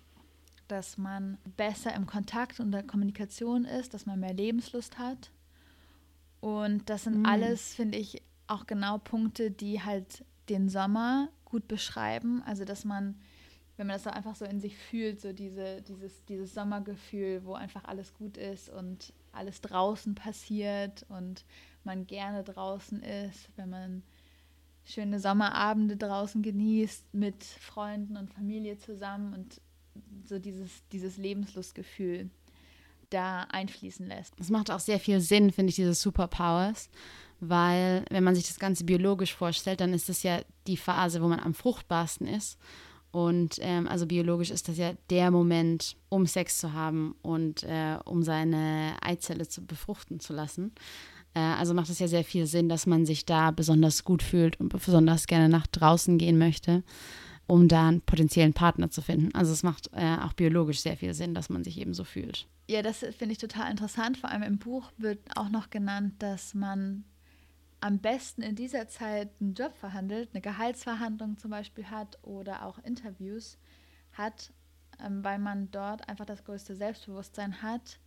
dass 0.69 0.97
man 0.97 1.39
besser 1.57 1.93
im 1.95 2.07
Kontakt 2.07 2.61
und 2.61 2.71
der 2.71 2.85
Kommunikation 2.85 3.65
ist, 3.65 3.93
dass 3.95 4.07
man 4.07 4.21
mehr 4.21 4.35
Lebenslust 4.35 4.99
hat. 4.99 5.33
Und 6.41 6.89
das 6.89 7.05
sind 7.05 7.23
mm. 7.23 7.27
alles, 7.27 7.75
finde 7.75 7.99
ich, 7.99 8.23
auch 8.47 8.67
genau 8.67 8.99
Punkte, 8.99 9.51
die 9.51 9.83
halt 9.83 10.25
den 10.49 10.69
Sommer 10.69 11.29
gut 11.45 11.69
beschreiben. 11.69 12.43
Also 12.45 12.65
dass 12.65 12.85
man 12.85 13.17
wenn 13.81 13.87
man 13.87 13.95
das 13.95 14.05
so 14.05 14.11
einfach 14.11 14.35
so 14.35 14.45
in 14.45 14.61
sich 14.61 14.77
fühlt, 14.77 15.23
so 15.23 15.33
diese, 15.33 15.81
dieses, 15.81 16.27
dieses 16.27 16.53
Sommergefühl, 16.53 17.47
wo 17.47 17.55
einfach 17.55 17.85
alles 17.85 18.13
gut 18.13 18.37
ist 18.37 18.69
und 18.69 19.15
alles 19.33 19.63
draußen 19.63 20.15
passiert 20.15 21.07
und 21.09 21.47
man 21.83 22.07
gerne 22.07 22.45
draußen 22.45 23.03
ist, 23.03 23.49
wenn 23.57 23.71
man 23.71 24.03
schöne 24.85 25.19
Sommerabende 25.19 25.97
draußen 25.97 26.43
genießt 26.43 27.15
mit 27.15 27.43
Freunden 27.43 28.19
und 28.19 28.29
Familie 28.29 28.77
zusammen 28.77 29.33
und 29.33 29.63
so 30.27 30.39
dieses, 30.39 30.87
dieses 30.93 31.17
Lebenslustgefühl 31.17 32.29
da 33.11 33.43
einfließen 33.51 34.07
lässt. 34.07 34.35
Es 34.41 34.51
macht 34.51 34.71
auch 34.71 34.81
sehr 34.81 35.01
viel 35.01 35.21
Sinn, 35.21 35.53
finde 35.53 35.71
ich, 35.71 35.77
diese 35.77 35.95
Superpowers, 35.95 36.89
weil 37.41 38.05
wenn 38.11 38.25
man 38.25 38.35
sich 38.35 38.47
das 38.47 38.59
Ganze 38.59 38.85
biologisch 38.85 39.35
vorstellt, 39.35 39.81
dann 39.81 39.93
ist 39.93 40.09
das 40.09 40.23
ja 40.23 40.41
die 40.67 40.77
Phase, 40.77 41.23
wo 41.23 41.29
man 41.29 41.41
am 41.41 41.55
fruchtbarsten 41.55 42.27
ist. 42.27 42.59
Und 43.13 43.57
ähm, 43.61 43.89
also 43.89 44.07
biologisch 44.07 44.51
ist 44.51 44.69
das 44.69 44.79
ja 44.79 44.93
der 45.11 45.31
Moment, 45.31 45.97
um 46.09 46.27
Sex 46.27 46.59
zu 46.59 46.73
haben 46.73 47.17
und 47.23 47.65
äh, 47.65 47.99
um 48.05 48.23
seine 48.23 48.95
Eizelle 49.01 49.49
zu 49.49 49.67
befruchten 49.67 50.21
zu 50.21 50.33
lassen. 50.33 50.73
Äh, 51.35 51.41
also 51.41 51.75
macht 51.75 51.91
es 51.91 51.99
ja 51.99 52.07
sehr 52.07 52.25
viel 52.25 52.47
Sinn, 52.47 52.69
dass 52.69 52.87
man 52.87 53.07
sich 53.07 53.27
da 53.27 53.51
besonders 53.51 54.05
gut 54.05 54.23
fühlt 54.23 54.61
und 54.61 54.69
besonders 54.69 55.27
gerne 55.27 55.49
nach 55.49 55.67
draußen 55.67 56.19
gehen 56.19 56.39
möchte, 56.39 56.85
um 57.51 57.67
da 57.67 57.89
einen 57.89 58.01
potenziellen 58.01 58.53
Partner 58.53 58.91
zu 58.91 59.03
finden. 59.03 59.35
Also 59.35 59.53
es 59.53 59.65
macht 59.65 59.91
äh, 59.93 60.17
auch 60.23 60.33
biologisch 60.35 60.81
sehr 60.81 60.97
viel 60.97 61.15
Sinn, 61.15 61.35
dass 61.35 61.51
man 61.51 61.65
sich 61.65 61.79
eben 61.79 61.95
so 61.95 62.05
fühlt. 62.05 62.47
Ja, 62.69 62.81
das 62.81 62.99
finde 62.99 63.33
ich 63.33 63.39
total 63.39 63.73
interessant. 63.73 64.19
Vor 64.19 64.31
allem 64.31 64.45
im 64.45 64.59
Buch 64.59 64.93
wird 64.99 65.19
auch 65.37 65.49
noch 65.49 65.71
genannt, 65.71 66.15
dass 66.21 66.55
man 66.55 67.05
am 67.81 67.99
besten 67.99 68.43
in 68.43 68.55
dieser 68.55 68.87
Zeit 68.87 69.31
einen 69.41 69.55
Job 69.55 69.77
verhandelt, 69.77 70.31
eine 70.33 70.41
Gehaltsverhandlung 70.41 71.39
zum 71.39 71.51
Beispiel 71.51 71.87
hat 71.87 72.19
oder 72.23 72.65
auch 72.65 72.79
Interviews 72.79 73.59
hat, 74.13 74.53
ähm, 75.05 75.25
weil 75.25 75.41
man 75.41 75.73
dort 75.73 76.09
einfach 76.09 76.27
das 76.27 76.45
größte 76.45 76.77
Selbstbewusstsein 76.77 77.63
hat 77.63 77.99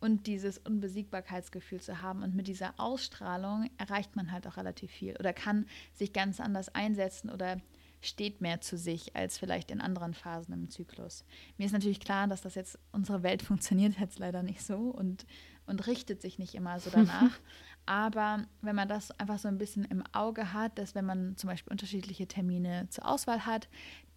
und 0.00 0.26
dieses 0.26 0.58
Unbesiegbarkeitsgefühl 0.58 1.80
zu 1.80 2.02
haben. 2.02 2.22
Und 2.22 2.34
mit 2.34 2.48
dieser 2.48 2.74
Ausstrahlung 2.76 3.70
erreicht 3.78 4.14
man 4.14 4.30
halt 4.30 4.46
auch 4.46 4.58
relativ 4.58 4.90
viel 4.90 5.16
oder 5.18 5.32
kann 5.32 5.64
sich 5.94 6.12
ganz 6.12 6.38
anders 6.38 6.68
einsetzen 6.74 7.30
oder 7.30 7.62
steht 8.00 8.40
mehr 8.40 8.60
zu 8.60 8.76
sich 8.78 9.14
als 9.16 9.38
vielleicht 9.38 9.70
in 9.70 9.80
anderen 9.80 10.14
Phasen 10.14 10.54
im 10.54 10.70
Zyklus. 10.70 11.24
Mir 11.58 11.66
ist 11.66 11.72
natürlich 11.72 12.00
klar, 12.00 12.26
dass 12.26 12.42
das 12.42 12.54
jetzt, 12.54 12.78
unsere 12.92 13.22
Welt 13.22 13.42
funktioniert 13.42 13.98
jetzt 13.98 14.18
leider 14.18 14.42
nicht 14.42 14.62
so 14.62 14.76
und, 14.76 15.26
und 15.66 15.86
richtet 15.86 16.22
sich 16.22 16.38
nicht 16.38 16.54
immer 16.54 16.80
so 16.80 16.90
danach. 16.90 17.38
Aber 17.86 18.44
wenn 18.60 18.76
man 18.76 18.88
das 18.88 19.10
einfach 19.18 19.38
so 19.38 19.48
ein 19.48 19.58
bisschen 19.58 19.84
im 19.84 20.04
Auge 20.12 20.52
hat, 20.52 20.78
dass 20.78 20.94
wenn 20.94 21.06
man 21.06 21.36
zum 21.36 21.48
Beispiel 21.48 21.72
unterschiedliche 21.72 22.28
Termine 22.28 22.86
zur 22.90 23.08
Auswahl 23.08 23.46
hat, 23.46 23.68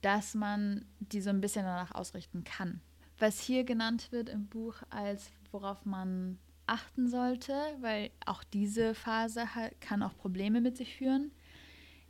dass 0.02 0.36
man 0.36 0.86
die 1.00 1.22
so 1.22 1.30
ein 1.30 1.42
bisschen 1.42 1.66
danach 1.66 1.96
ausrichten 1.96 2.44
kann. 2.44 2.82
Was 3.20 3.40
hier 3.40 3.64
genannt 3.64 4.12
wird 4.12 4.30
im 4.30 4.48
Buch 4.48 4.76
als 4.90 5.32
worauf 5.52 5.86
man 5.86 6.40
achten 6.66 7.08
sollte, 7.08 7.54
weil 7.80 8.10
auch 8.26 8.44
diese 8.44 8.96
Phase 8.96 9.46
kann 9.80 10.04
auch 10.04 10.16
Probleme 10.18 10.62
mit 10.62 10.78
sich 10.78 10.96
führen, 10.96 11.32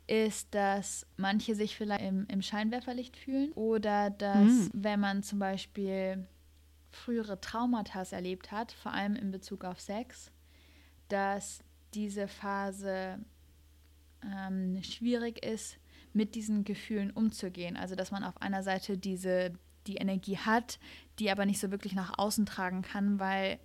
ist, 0.06 0.54
dass 0.54 1.06
manche 1.16 1.54
sich 1.54 1.76
vielleicht 1.76 2.04
im, 2.04 2.26
im 2.28 2.42
Scheinwerferlicht 2.42 3.16
fühlen 3.16 3.52
oder 3.52 4.10
dass, 4.10 4.36
mhm. 4.36 4.70
wenn 4.74 5.00
man 5.00 5.22
zum 5.22 5.38
Beispiel 5.38 6.26
frühere 6.90 7.40
Traumata 7.40 8.02
erlebt 8.10 8.52
hat, 8.52 8.72
vor 8.72 8.92
allem 8.92 9.16
in 9.16 9.30
Bezug 9.30 9.64
auf 9.64 9.80
Sex, 9.80 10.30
dass 11.08 11.64
diese 11.94 12.28
Phase 12.28 13.18
ähm, 14.22 14.82
schwierig 14.82 15.44
ist, 15.44 15.78
mit 16.12 16.34
diesen 16.34 16.64
Gefühlen 16.64 17.10
umzugehen. 17.10 17.76
Also 17.76 17.94
dass 17.94 18.10
man 18.10 18.24
auf 18.24 18.40
einer 18.40 18.62
Seite 18.62 18.96
diese 18.96 19.52
die 19.86 19.96
Energie 19.96 20.38
hat, 20.38 20.78
die 21.18 21.30
aber 21.30 21.44
nicht 21.44 21.60
so 21.60 21.70
wirklich 21.70 21.94
nach 21.94 22.18
außen 22.18 22.46
tragen 22.46 22.82
kann, 22.82 23.18
weil 23.18 23.58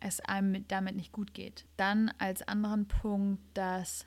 es 0.00 0.20
einem 0.20 0.66
damit 0.68 0.96
nicht 0.96 1.12
gut 1.12 1.34
geht. 1.34 1.66
Dann 1.76 2.10
als 2.18 2.46
anderen 2.46 2.86
Punkt, 2.88 3.42
dass 3.54 4.06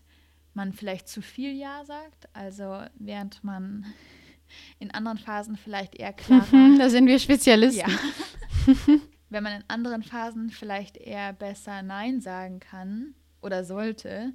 man 0.60 0.74
vielleicht 0.74 1.08
zu 1.08 1.22
viel 1.22 1.54
Ja 1.54 1.86
sagt, 1.86 2.28
also 2.34 2.84
während 2.96 3.44
man 3.46 3.86
in 4.80 4.92
anderen 4.92 5.18
Phasen 5.18 5.56
vielleicht 5.56 5.96
eher 5.96 6.12
klarer. 6.12 6.78
da 6.78 6.90
sind 6.90 7.08
wir 7.08 7.18
Spezialisten. 7.18 7.90
Ja. 7.90 8.76
Wenn 9.30 9.44
man 9.44 9.62
in 9.62 9.64
anderen 9.70 10.04
Phasen 10.04 10.50
vielleicht 10.50 10.98
eher 10.98 11.32
besser 11.32 11.82
Nein 11.82 12.20
sagen 12.20 12.60
kann 12.60 13.14
oder 13.42 13.64
sollte, 13.64 14.34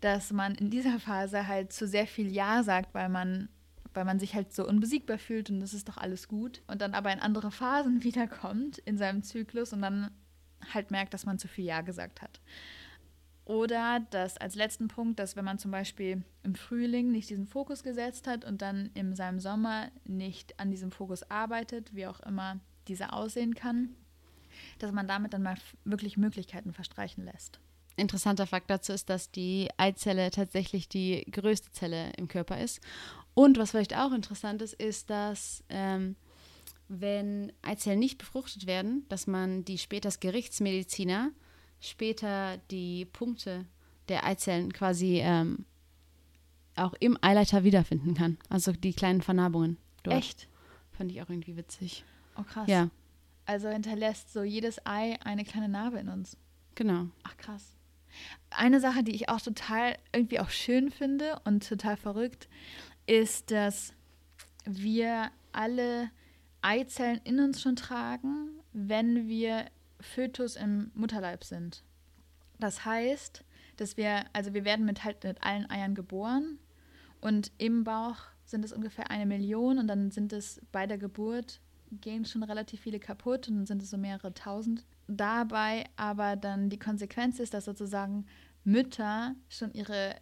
dass 0.00 0.32
man 0.32 0.56
in 0.56 0.70
dieser 0.70 0.98
Phase 0.98 1.46
halt 1.46 1.72
zu 1.72 1.86
sehr 1.86 2.06
viel 2.06 2.32
Ja 2.32 2.64
sagt, 2.64 2.92
weil 2.94 3.08
man, 3.08 3.48
weil 3.94 4.04
man 4.04 4.18
sich 4.18 4.34
halt 4.34 4.52
so 4.52 4.66
unbesiegbar 4.66 5.18
fühlt 5.18 5.50
und 5.50 5.60
das 5.60 5.72
ist 5.72 5.88
doch 5.88 5.98
alles 5.98 6.26
gut. 6.26 6.62
Und 6.66 6.82
dann 6.82 6.94
aber 6.94 7.12
in 7.12 7.20
andere 7.20 7.52
Phasen 7.52 8.02
wiederkommt 8.02 8.78
in 8.78 8.98
seinem 8.98 9.22
Zyklus 9.22 9.72
und 9.72 9.82
dann 9.82 10.10
halt 10.74 10.90
merkt, 10.90 11.14
dass 11.14 11.26
man 11.26 11.38
zu 11.38 11.46
viel 11.46 11.64
Ja 11.64 11.82
gesagt 11.82 12.22
hat. 12.22 12.40
Oder 13.48 14.00
dass 14.10 14.36
als 14.36 14.56
letzten 14.56 14.88
Punkt, 14.88 15.18
dass 15.18 15.34
wenn 15.34 15.44
man 15.44 15.58
zum 15.58 15.70
Beispiel 15.70 16.22
im 16.42 16.54
Frühling 16.54 17.10
nicht 17.10 17.30
diesen 17.30 17.46
Fokus 17.46 17.82
gesetzt 17.82 18.26
hat 18.26 18.44
und 18.44 18.60
dann 18.60 18.90
in 18.92 19.16
seinem 19.16 19.40
Sommer 19.40 19.88
nicht 20.04 20.60
an 20.60 20.70
diesem 20.70 20.90
Fokus 20.90 21.28
arbeitet, 21.30 21.94
wie 21.94 22.06
auch 22.06 22.20
immer 22.20 22.60
dieser 22.88 23.14
aussehen 23.14 23.54
kann, 23.54 23.88
dass 24.78 24.92
man 24.92 25.08
damit 25.08 25.32
dann 25.32 25.42
mal 25.42 25.56
wirklich 25.84 26.18
Möglichkeiten 26.18 26.74
verstreichen 26.74 27.24
lässt 27.24 27.58
interessanter 27.96 28.46
Fakt 28.46 28.70
dazu 28.70 28.92
ist, 28.92 29.10
dass 29.10 29.32
die 29.32 29.68
Eizelle 29.76 30.30
tatsächlich 30.30 30.88
die 30.88 31.26
größte 31.30 31.72
Zelle 31.72 32.12
im 32.16 32.28
Körper 32.28 32.60
ist. 32.60 32.80
Und 33.34 33.58
was 33.58 33.72
vielleicht 33.72 33.96
auch 33.96 34.12
interessant 34.12 34.62
ist, 34.62 34.74
ist, 34.74 35.10
dass 35.10 35.64
ähm, 35.68 36.14
wenn 36.86 37.52
Eizellen 37.62 37.98
nicht 37.98 38.18
befruchtet 38.18 38.66
werden, 38.66 39.04
dass 39.08 39.26
man 39.26 39.64
die 39.64 39.78
später 39.78 40.06
als 40.06 40.20
Gerichtsmediziner 40.20 41.32
später 41.80 42.58
die 42.70 43.04
Punkte 43.04 43.66
der 44.08 44.24
Eizellen 44.24 44.72
quasi 44.72 45.20
ähm, 45.22 45.64
auch 46.76 46.94
im 47.00 47.18
Eileiter 47.20 47.64
wiederfinden 47.64 48.14
kann. 48.14 48.38
Also 48.48 48.72
die 48.72 48.92
kleinen 48.92 49.22
Vernarbungen. 49.22 49.76
Dort. 50.02 50.16
Echt? 50.16 50.48
Fand 50.92 51.10
ich 51.10 51.20
auch 51.22 51.28
irgendwie 51.28 51.56
witzig. 51.56 52.04
Oh 52.36 52.42
krass. 52.42 52.68
Ja. 52.68 52.90
Also 53.46 53.68
hinterlässt 53.68 54.32
so 54.32 54.42
jedes 54.42 54.84
Ei 54.86 55.16
eine 55.24 55.44
kleine 55.44 55.68
Narbe 55.68 55.98
in 55.98 56.08
uns. 56.08 56.36
Genau. 56.74 57.06
Ach 57.24 57.36
krass. 57.36 57.76
Eine 58.50 58.80
Sache, 58.80 59.02
die 59.02 59.14
ich 59.14 59.28
auch 59.28 59.40
total 59.40 59.96
irgendwie 60.12 60.40
auch 60.40 60.50
schön 60.50 60.90
finde 60.90 61.40
und 61.44 61.68
total 61.68 61.96
verrückt, 61.96 62.48
ist, 63.06 63.50
dass 63.50 63.92
wir 64.64 65.30
alle 65.52 66.10
Eizellen 66.62 67.20
in 67.24 67.40
uns 67.40 67.60
schon 67.60 67.76
tragen, 67.76 68.50
wenn 68.72 69.28
wir 69.28 69.66
Fötus 70.00 70.56
im 70.56 70.90
Mutterleib 70.94 71.44
sind. 71.44 71.82
Das 72.58 72.84
heißt, 72.84 73.44
dass 73.76 73.96
wir, 73.96 74.24
also 74.32 74.54
wir 74.54 74.64
werden 74.64 74.84
mit 74.84 75.04
halt 75.04 75.22
mit 75.24 75.42
allen 75.42 75.70
Eiern 75.70 75.94
geboren 75.94 76.58
und 77.20 77.52
im 77.58 77.84
Bauch 77.84 78.16
sind 78.44 78.64
es 78.64 78.72
ungefähr 78.72 79.10
eine 79.10 79.26
Million 79.26 79.78
und 79.78 79.88
dann 79.88 80.10
sind 80.10 80.32
es 80.32 80.60
bei 80.72 80.86
der 80.86 80.98
Geburt 80.98 81.60
gehen 81.90 82.24
schon 82.24 82.42
relativ 82.42 82.80
viele 82.80 82.98
kaputt 82.98 83.48
und 83.48 83.56
dann 83.56 83.66
sind 83.66 83.82
es 83.82 83.90
so 83.90 83.96
mehrere 83.96 84.34
tausend 84.34 84.84
dabei 85.06 85.84
aber 85.96 86.36
dann 86.36 86.68
die 86.68 86.78
Konsequenz 86.78 87.38
ist, 87.38 87.54
dass 87.54 87.64
sozusagen 87.64 88.26
Mütter 88.64 89.34
schon 89.48 89.72
ihre, 89.72 90.14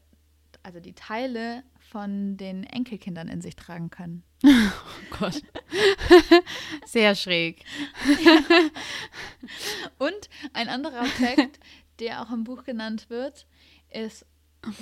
also 0.66 0.80
die 0.80 0.94
Teile 0.94 1.62
von 1.78 2.36
den 2.36 2.64
Enkelkindern 2.64 3.28
in 3.28 3.40
sich 3.40 3.54
tragen 3.54 3.88
können. 3.88 4.24
Oh 4.42 5.16
Gott. 5.18 5.40
Sehr 6.86 7.14
schräg. 7.14 7.64
Und 9.98 10.28
ein 10.52 10.68
anderer 10.68 11.02
Aspekt, 11.02 11.60
der 12.00 12.20
auch 12.20 12.32
im 12.32 12.44
Buch 12.44 12.64
genannt 12.64 13.08
wird, 13.08 13.46
ist, 13.90 14.26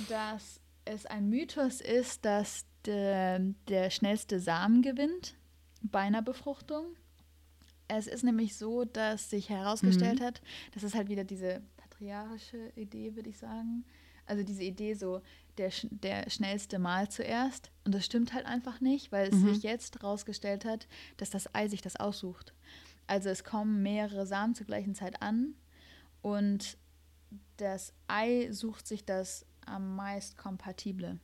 dass 0.09 0.59
es 0.83 1.05
ein 1.05 1.29
Mythos 1.29 1.79
ist, 1.79 2.25
dass 2.25 2.65
de, 2.85 3.53
der 3.67 3.91
schnellste 3.91 4.39
Samen 4.39 4.81
gewinnt 4.81 5.35
bei 5.83 5.99
einer 5.99 6.23
Befruchtung. 6.23 6.95
Es 7.87 8.07
ist 8.07 8.23
nämlich 8.23 8.57
so, 8.57 8.83
dass 8.83 9.29
sich 9.29 9.49
herausgestellt 9.49 10.19
mhm. 10.19 10.25
hat, 10.25 10.41
das 10.73 10.83
ist 10.83 10.95
halt 10.95 11.09
wieder 11.09 11.23
diese 11.23 11.61
patriarchische 11.77 12.71
Idee, 12.75 13.15
würde 13.15 13.29
ich 13.29 13.37
sagen. 13.37 13.85
Also 14.25 14.43
diese 14.43 14.63
Idee 14.63 14.93
so, 14.93 15.21
der, 15.57 15.71
der 15.89 16.29
schnellste 16.29 16.79
Mal 16.79 17.09
zuerst. 17.09 17.71
Und 17.83 17.93
das 17.93 18.05
stimmt 18.05 18.33
halt 18.33 18.45
einfach 18.45 18.81
nicht, 18.81 19.11
weil 19.11 19.29
es 19.29 19.35
mhm. 19.35 19.53
sich 19.53 19.63
jetzt 19.63 19.95
herausgestellt 19.95 20.65
hat, 20.65 20.87
dass 21.17 21.29
das 21.29 21.53
Ei 21.53 21.67
sich 21.67 21.81
das 21.81 21.95
aussucht. 21.95 22.53
Also 23.07 23.29
es 23.29 23.43
kommen 23.43 23.83
mehrere 23.83 24.25
Samen 24.25 24.55
zur 24.55 24.65
gleichen 24.65 24.95
Zeit 24.95 25.21
an 25.21 25.53
und 26.21 26.77
das 27.57 27.93
Ei 28.07 28.49
sucht 28.51 28.87
sich 28.87 29.05
das 29.05 29.45
am 29.65 29.95
meist 29.95 30.37
kompatible. 30.37 31.19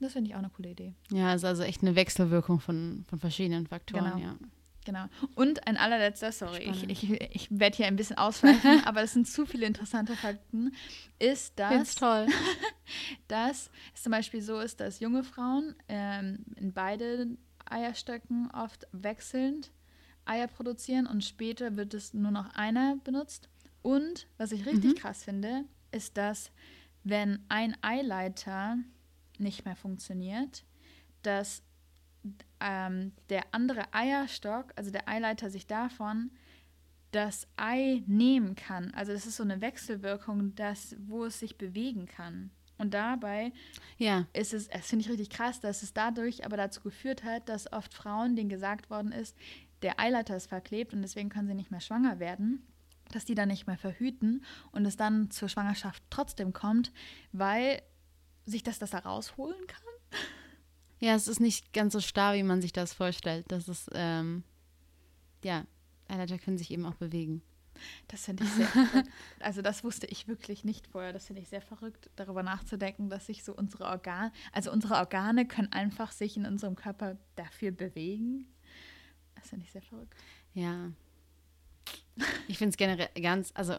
Das 0.00 0.12
finde 0.12 0.30
ich 0.30 0.34
auch 0.34 0.40
eine 0.40 0.50
coole 0.50 0.70
Idee. 0.70 0.94
Ja, 1.10 1.30
es 1.34 1.42
ist 1.42 1.44
also 1.44 1.62
echt 1.62 1.82
eine 1.82 1.96
Wechselwirkung 1.96 2.60
von, 2.60 3.04
von 3.08 3.18
verschiedenen 3.18 3.66
Faktoren, 3.66 4.12
genau. 4.12 4.18
ja. 4.18 4.38
Genau. 4.88 5.04
Und 5.34 5.66
ein 5.66 5.76
allerletzter, 5.76 6.32
sorry, 6.32 6.62
ich, 6.62 6.88
ich, 6.88 7.10
ich 7.20 7.48
werde 7.50 7.76
hier 7.76 7.84
ein 7.84 7.96
bisschen 7.96 8.16
ausweichen, 8.16 8.82
aber 8.86 9.02
das 9.02 9.12
sind 9.12 9.28
zu 9.28 9.44
viele 9.44 9.66
interessante 9.66 10.16
Fakten, 10.16 10.72
ist, 11.18 11.58
dass, 11.58 11.94
toll. 11.94 12.26
dass 13.28 13.70
es 13.94 14.02
zum 14.02 14.12
Beispiel 14.12 14.40
so 14.40 14.58
ist, 14.58 14.80
dass 14.80 15.00
junge 15.00 15.24
Frauen 15.24 15.74
ähm, 15.90 16.38
in 16.56 16.72
beide 16.72 17.26
Eierstöcken 17.66 18.50
oft 18.50 18.86
wechselnd 18.92 19.72
Eier 20.24 20.46
produzieren 20.46 21.06
und 21.06 21.22
später 21.22 21.76
wird 21.76 21.92
es 21.92 22.14
nur 22.14 22.30
noch 22.30 22.54
einer 22.54 22.96
benutzt. 23.04 23.50
Und 23.82 24.26
was 24.38 24.52
ich 24.52 24.64
richtig 24.64 24.92
mhm. 24.92 24.94
krass 24.94 25.22
finde, 25.22 25.66
ist, 25.90 26.16
dass 26.16 26.50
wenn 27.04 27.44
ein 27.50 27.76
Eileiter 27.82 28.78
nicht 29.36 29.66
mehr 29.66 29.76
funktioniert, 29.76 30.64
dass 31.20 31.62
ähm, 32.60 33.12
der 33.28 33.44
andere 33.52 33.92
Eierstock, 33.92 34.72
also 34.76 34.90
der 34.90 35.08
Eileiter, 35.08 35.50
sich 35.50 35.66
davon 35.66 36.30
das 37.10 37.46
Ei 37.56 38.02
nehmen 38.06 38.54
kann. 38.54 38.92
Also 38.94 39.12
das 39.12 39.26
ist 39.26 39.36
so 39.36 39.42
eine 39.42 39.60
Wechselwirkung, 39.60 40.54
das, 40.54 40.96
wo 41.06 41.24
es 41.24 41.38
sich 41.38 41.56
bewegen 41.56 42.06
kann. 42.06 42.50
Und 42.76 42.94
dabei 42.94 43.52
ja. 43.96 44.26
ist 44.32 44.54
es, 44.54 44.68
das 44.68 44.86
finde 44.86 45.04
ich 45.04 45.10
richtig 45.10 45.30
krass, 45.30 45.60
dass 45.60 45.82
es 45.82 45.92
dadurch 45.92 46.44
aber 46.44 46.56
dazu 46.56 46.80
geführt 46.80 47.24
hat, 47.24 47.48
dass 47.48 47.72
oft 47.72 47.92
Frauen, 47.92 48.36
denen 48.36 48.48
gesagt 48.48 48.88
worden 48.88 49.10
ist, 49.10 49.36
der 49.82 49.98
Eileiter 49.98 50.36
ist 50.36 50.48
verklebt 50.48 50.92
und 50.92 51.02
deswegen 51.02 51.28
können 51.28 51.48
sie 51.48 51.54
nicht 51.54 51.70
mehr 51.70 51.80
schwanger 51.80 52.20
werden, 52.20 52.66
dass 53.12 53.24
die 53.24 53.34
dann 53.34 53.48
nicht 53.48 53.66
mehr 53.66 53.78
verhüten 53.78 54.44
und 54.70 54.86
es 54.86 54.96
dann 54.96 55.30
zur 55.30 55.48
Schwangerschaft 55.48 56.02
trotzdem 56.10 56.52
kommt, 56.52 56.92
weil 57.32 57.82
sich 58.44 58.62
das 58.62 58.78
das 58.78 58.90
da 58.90 58.98
rausholen 58.98 59.66
kann. 59.66 59.82
Ja, 61.00 61.14
es 61.14 61.28
ist 61.28 61.40
nicht 61.40 61.72
ganz 61.72 61.92
so 61.92 62.00
starr, 62.00 62.34
wie 62.34 62.42
man 62.42 62.60
sich 62.60 62.72
das 62.72 62.92
vorstellt. 62.92 63.44
Das 63.48 63.68
ist, 63.68 63.88
ähm, 63.94 64.42
ja, 65.44 65.64
Eileiter 66.08 66.38
können 66.38 66.58
sich 66.58 66.70
eben 66.70 66.86
auch 66.86 66.94
bewegen. 66.94 67.42
Das 68.08 68.24
finde 68.24 68.44
ich 68.44 68.50
sehr. 68.50 68.68
Also 69.40 69.62
das 69.62 69.84
wusste 69.84 70.06
ich 70.06 70.26
wirklich 70.26 70.64
nicht 70.64 70.88
vorher. 70.88 71.12
Das 71.12 71.26
finde 71.26 71.42
ich 71.42 71.48
sehr 71.48 71.62
verrückt, 71.62 72.10
darüber 72.16 72.42
nachzudenken, 72.42 73.08
dass 73.08 73.26
sich 73.26 73.44
so 73.44 73.54
unsere 73.54 73.84
Organe, 73.84 74.32
also 74.52 74.72
unsere 74.72 74.94
Organe 74.94 75.46
können 75.46 75.72
einfach 75.72 76.10
sich 76.12 76.36
in 76.36 76.46
unserem 76.46 76.74
Körper 76.74 77.16
dafür 77.36 77.70
bewegen. 77.70 78.46
Das 79.36 79.50
finde 79.50 79.64
ich 79.64 79.72
sehr 79.72 79.82
verrückt. 79.82 80.14
Ja. 80.54 80.90
Ich 82.48 82.58
finde 82.58 82.70
es 82.70 82.76
generell 82.76 83.08
ganz, 83.22 83.52
also 83.54 83.76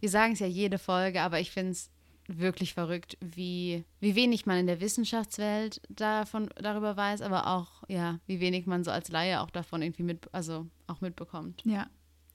wir 0.00 0.08
sagen 0.08 0.32
es 0.32 0.38
ja 0.38 0.46
jede 0.46 0.78
Folge, 0.78 1.20
aber 1.20 1.40
ich 1.40 1.50
finde 1.50 1.72
es 1.72 1.90
wirklich 2.38 2.74
verrückt, 2.74 3.16
wie, 3.20 3.84
wie 4.00 4.14
wenig 4.14 4.46
man 4.46 4.58
in 4.58 4.66
der 4.66 4.80
Wissenschaftswelt 4.80 5.80
davon, 5.88 6.48
darüber 6.56 6.96
weiß, 6.96 7.22
aber 7.22 7.46
auch, 7.48 7.82
ja, 7.88 8.20
wie 8.26 8.40
wenig 8.40 8.66
man 8.66 8.84
so 8.84 8.90
als 8.90 9.08
Laie 9.08 9.40
auch 9.40 9.50
davon 9.50 9.82
irgendwie 9.82 10.02
mit, 10.02 10.32
also 10.32 10.66
auch 10.86 11.00
mitbekommt. 11.00 11.62
Ja, 11.64 11.88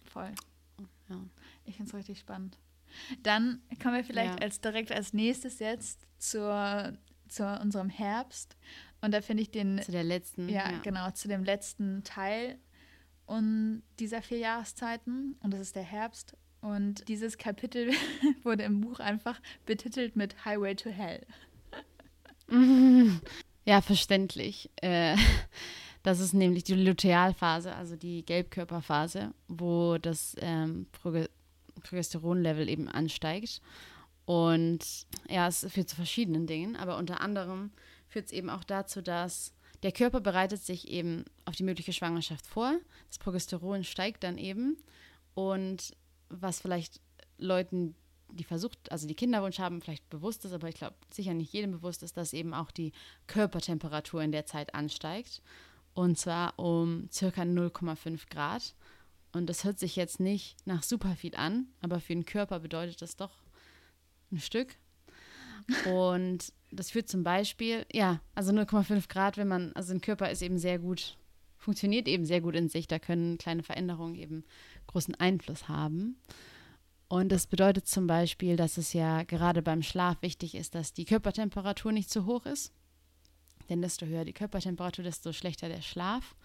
voll. 0.03 0.31
Ja. 1.09 1.17
Ich 1.65 1.75
finde 1.77 1.89
es 1.89 1.95
richtig 1.95 2.19
spannend. 2.19 2.57
Dann 3.23 3.61
kommen 3.81 3.95
wir 3.95 4.03
vielleicht 4.03 4.39
Ja. 4.39 4.41
als 4.45 4.61
direkt 4.61 4.91
als 4.91 5.13
nächstes 5.13 5.59
jetzt 5.59 6.07
zur, 6.17 6.93
zu 7.27 7.45
unserem 7.61 7.89
Herbst. 7.89 8.55
Und 9.01 9.11
da 9.13 9.21
finde 9.21 9.43
ich 9.43 9.51
den, 9.51 9.81
Zu 9.81 9.91
der 9.91 10.03
letzten. 10.03 10.49
ja, 10.49 10.79
genau, 10.79 11.11
zu 11.11 11.27
dem 11.27 11.43
letzten 11.43 12.03
Teil 12.03 12.57
und 13.25 13.83
dieser 13.99 14.21
vier 14.21 14.37
Jahreszeiten. 14.39 15.35
Und 15.41 15.51
das 15.53 15.59
ist 15.61 15.75
der 15.75 15.83
Herbst. 15.83 16.35
Und 16.65 17.07
dieses 17.09 17.37
Kapitel 17.37 17.91
wurde 18.43 18.63
im 18.63 18.81
Buch 18.81 18.99
einfach 18.99 19.39
betitelt 19.67 20.15
mit 20.15 20.45
Highway 20.45 20.75
to 20.75 20.89
Hell. 20.89 21.21
Ja, 23.67 23.81
verständlich. 23.81 24.69
Äh, 24.75 25.17
das 26.03 26.19
ist 26.19 26.35
nämlich 26.35 26.63
die 26.63 26.75
Lutealphase, 26.75 27.73
also 27.73 27.95
die 27.95 28.23
Gelbkörperphase, 28.23 29.33
wo 29.47 29.97
das 29.97 30.35
ähm, 30.39 30.85
Proge 30.91 31.31
Progesteronlevel 31.81 32.69
eben 32.69 32.87
ansteigt. 32.87 33.59
Und 34.25 35.07
ja, 35.27 35.47
es 35.47 35.65
führt 35.67 35.89
zu 35.89 35.95
verschiedenen 35.95 36.45
Dingen, 36.45 36.75
aber 36.75 36.97
unter 36.97 37.21
anderem 37.21 37.71
führt 38.07 38.27
es 38.27 38.31
eben 38.31 38.51
auch 38.51 38.63
dazu, 38.63 39.01
dass 39.01 39.51
der 39.81 39.91
Körper 39.91 40.21
bereitet 40.21 40.61
sich 40.61 40.89
eben 40.89 41.25
auf 41.45 41.55
die 41.55 41.63
mögliche 41.63 41.91
Schwangerschaft 41.91 42.45
vor. 42.45 42.75
Das 43.07 43.17
Progesteron 43.17 43.83
steigt 43.83 44.23
dann 44.23 44.37
eben. 44.37 44.77
Und 45.33 45.95
was 46.29 46.59
vielleicht 46.59 47.01
Leuten, 47.37 47.95
die 48.31 48.43
versucht, 48.43 48.91
also 48.91 49.07
die 49.07 49.15
Kinderwunsch 49.15 49.59
haben, 49.59 49.81
vielleicht 49.81 50.09
bewusst 50.09 50.45
ist, 50.45 50.53
aber 50.53 50.67
ich 50.67 50.75
glaube 50.75 50.95
sicher 51.11 51.33
nicht 51.33 51.53
jedem 51.53 51.71
bewusst 51.71 52.03
ist, 52.03 52.17
dass 52.17 52.33
eben 52.33 52.53
auch 52.53 52.71
die 52.71 52.91
Körpertemperatur 53.27 54.21
in 54.21 54.31
der 54.31 54.45
Zeit 54.45 54.73
ansteigt. 54.73 55.41
Und 55.93 56.17
zwar 56.17 56.59
um 56.59 57.07
circa 57.11 57.43
0,5 57.43 58.29
Grad. 58.29 58.75
Und 59.31 59.47
das 59.47 59.63
hört 59.63 59.79
sich 59.79 59.95
jetzt 59.95 60.19
nicht 60.19 60.55
nach 60.65 60.83
super 60.83 61.15
viel 61.15 61.35
an, 61.35 61.67
aber 61.81 61.99
für 61.99 62.13
den 62.13 62.25
Körper 62.25 62.59
bedeutet 62.59 63.01
das 63.01 63.15
doch 63.15 63.31
ein 64.31 64.39
Stück. 64.39 64.75
Und 65.85 66.53
das 66.71 66.91
führt 66.91 67.09
zum 67.09 67.23
Beispiel, 67.23 67.85
ja, 67.91 68.21
also 68.35 68.51
0,5 68.51 69.07
Grad, 69.09 69.37
wenn 69.37 69.47
man, 69.47 69.73
also 69.73 69.93
ein 69.93 70.01
Körper 70.01 70.29
ist 70.29 70.41
eben 70.41 70.57
sehr 70.57 70.79
gut, 70.79 71.17
funktioniert 71.57 72.07
eben 72.07 72.25
sehr 72.25 72.41
gut 72.41 72.55
in 72.55 72.69
sich, 72.69 72.87
da 72.87 72.99
können 72.99 73.37
kleine 73.37 73.63
Veränderungen 73.63 74.15
eben 74.15 74.43
großen 74.87 75.15
Einfluss 75.15 75.67
haben. 75.67 76.17
Und 77.07 77.31
das 77.31 77.47
bedeutet 77.47 77.87
zum 77.87 78.07
Beispiel, 78.07 78.55
dass 78.55 78.77
es 78.77 78.93
ja 78.93 79.23
gerade 79.23 79.61
beim 79.61 79.83
Schlaf 79.83 80.21
wichtig 80.21 80.55
ist, 80.55 80.75
dass 80.75 80.93
die 80.93 81.05
Körpertemperatur 81.05 81.91
nicht 81.91 82.09
zu 82.09 82.25
hoch 82.25 82.45
ist. 82.45 82.73
Denn 83.69 83.81
desto 83.81 84.05
höher 84.05 84.25
die 84.25 84.33
Körpertemperatur, 84.33 85.03
desto 85.03 85.31
schlechter 85.31 85.69
der 85.69 85.81
Schlaf. 85.81 86.35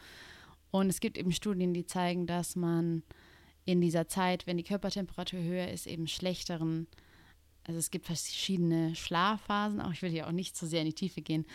Und 0.71 0.89
es 0.89 1.01
gibt 1.01 1.19
eben 1.19 1.33
Studien, 1.33 1.75
die 1.75 1.87
zeigen, 1.87 2.27
dass 2.27 2.57
man 2.57 3.03
in 3.65 3.81
dieser 3.81 4.09
Zeit, 4.09 4.47
wenn 4.47 4.57
die 4.57 4.65
Körpertemperatur 4.65 5.41
höher 5.41 5.69
ist, 5.69 5.87
eben 5.87 6.07
schlechteren, 6.07 6.87
also 7.65 7.79
es 7.79 7.91
gibt 7.91 8.07
verschiedene 8.07 8.95
Schlafphasen, 8.95 9.81
auch 9.81 9.93
ich 9.93 10.03
will 10.03 10.11
hier 10.11 10.27
auch 10.27 10.33
nicht 10.33 10.57
zu 10.57 10.67
sehr 10.67 10.81
in 10.81 10.87
die 10.87 10.95
Tiefe 10.95 11.23
gehen, 11.23 11.47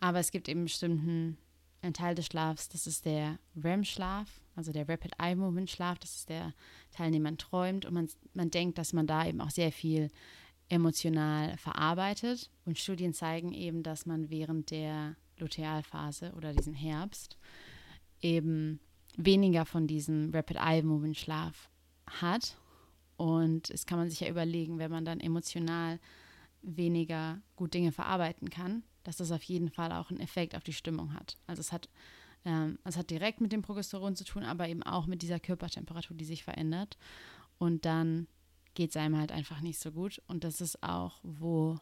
aber 0.00 0.18
es 0.18 0.30
gibt 0.30 0.48
eben 0.48 0.64
bestimmten 0.64 1.38
einen 1.86 1.94
Teil 1.94 2.14
des 2.14 2.26
Schlafs, 2.26 2.68
das 2.68 2.86
ist 2.86 3.04
der 3.04 3.38
REM-Schlaf, 3.62 4.28
also 4.54 4.72
der 4.72 4.88
Rapid 4.88 5.12
Eye 5.18 5.34
Movement 5.34 5.70
Schlaf, 5.70 5.98
das 5.98 6.16
ist 6.16 6.28
der 6.28 6.52
Teil, 6.90 7.08
in 7.08 7.12
dem 7.14 7.22
man 7.22 7.38
träumt 7.38 7.84
und 7.84 7.94
man, 7.94 8.08
man 8.34 8.50
denkt, 8.50 8.78
dass 8.78 8.92
man 8.92 9.06
da 9.06 9.26
eben 9.26 9.40
auch 9.40 9.50
sehr 9.50 9.72
viel 9.72 10.10
emotional 10.68 11.56
verarbeitet. 11.58 12.50
Und 12.64 12.78
Studien 12.78 13.12
zeigen 13.12 13.52
eben, 13.52 13.82
dass 13.82 14.06
man 14.06 14.30
während 14.30 14.70
der 14.70 15.16
Lutealphase 15.38 16.32
oder 16.36 16.52
diesem 16.52 16.74
Herbst 16.74 17.36
eben 18.20 18.80
weniger 19.16 19.64
von 19.64 19.86
diesem 19.86 20.30
Rapid 20.34 20.56
Eye 20.56 20.82
Movement 20.82 21.16
Schlaf 21.16 21.70
hat. 22.06 22.56
Und 23.16 23.70
es 23.70 23.86
kann 23.86 23.98
man 23.98 24.10
sich 24.10 24.20
ja 24.20 24.28
überlegen, 24.28 24.78
wenn 24.78 24.90
man 24.90 25.04
dann 25.04 25.20
emotional 25.20 25.98
weniger 26.62 27.40
gut 27.54 27.74
Dinge 27.74 27.92
verarbeiten 27.92 28.50
kann, 28.50 28.82
dass 29.06 29.16
das 29.16 29.30
auf 29.30 29.42
jeden 29.44 29.70
Fall 29.70 29.92
auch 29.92 30.10
einen 30.10 30.20
Effekt 30.20 30.54
auf 30.54 30.64
die 30.64 30.72
Stimmung 30.72 31.14
hat. 31.14 31.36
Also 31.46 31.60
es 31.60 31.72
hat, 31.72 31.88
ähm, 32.44 32.78
es 32.84 32.96
hat 32.96 33.10
direkt 33.10 33.40
mit 33.40 33.52
dem 33.52 33.62
Progesteron 33.62 34.16
zu 34.16 34.24
tun, 34.24 34.42
aber 34.42 34.68
eben 34.68 34.82
auch 34.82 35.06
mit 35.06 35.22
dieser 35.22 35.38
Körpertemperatur, 35.38 36.16
die 36.16 36.24
sich 36.24 36.44
verändert. 36.44 36.96
Und 37.58 37.84
dann 37.84 38.26
geht 38.74 38.90
es 38.90 38.96
einem 38.96 39.16
halt 39.18 39.32
einfach 39.32 39.60
nicht 39.60 39.78
so 39.78 39.92
gut. 39.92 40.20
Und 40.26 40.44
das 40.44 40.60
ist 40.60 40.82
auch, 40.82 41.20
wo, 41.22 41.78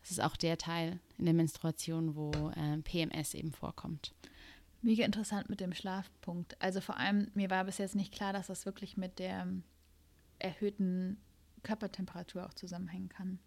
das 0.00 0.12
ist 0.12 0.20
auch 0.20 0.36
der 0.36 0.56
Teil 0.56 1.00
in 1.18 1.24
der 1.24 1.34
Menstruation, 1.34 2.14
wo 2.14 2.52
ähm, 2.56 2.82
PMS 2.82 3.34
eben 3.34 3.52
vorkommt. 3.52 4.14
Mega 4.80 5.04
interessant 5.04 5.50
mit 5.50 5.60
dem 5.60 5.74
Schlafpunkt. 5.74 6.60
Also 6.62 6.80
vor 6.80 6.96
allem, 6.96 7.30
mir 7.34 7.50
war 7.50 7.64
bis 7.64 7.78
jetzt 7.78 7.96
nicht 7.96 8.14
klar, 8.14 8.32
dass 8.32 8.46
das 8.46 8.64
wirklich 8.64 8.96
mit 8.96 9.18
der 9.18 9.42
ähm, 9.42 9.64
erhöhten 10.38 11.18
Körpertemperatur 11.64 12.46
auch 12.46 12.54
zusammenhängen 12.54 13.08
kann. 13.08 13.40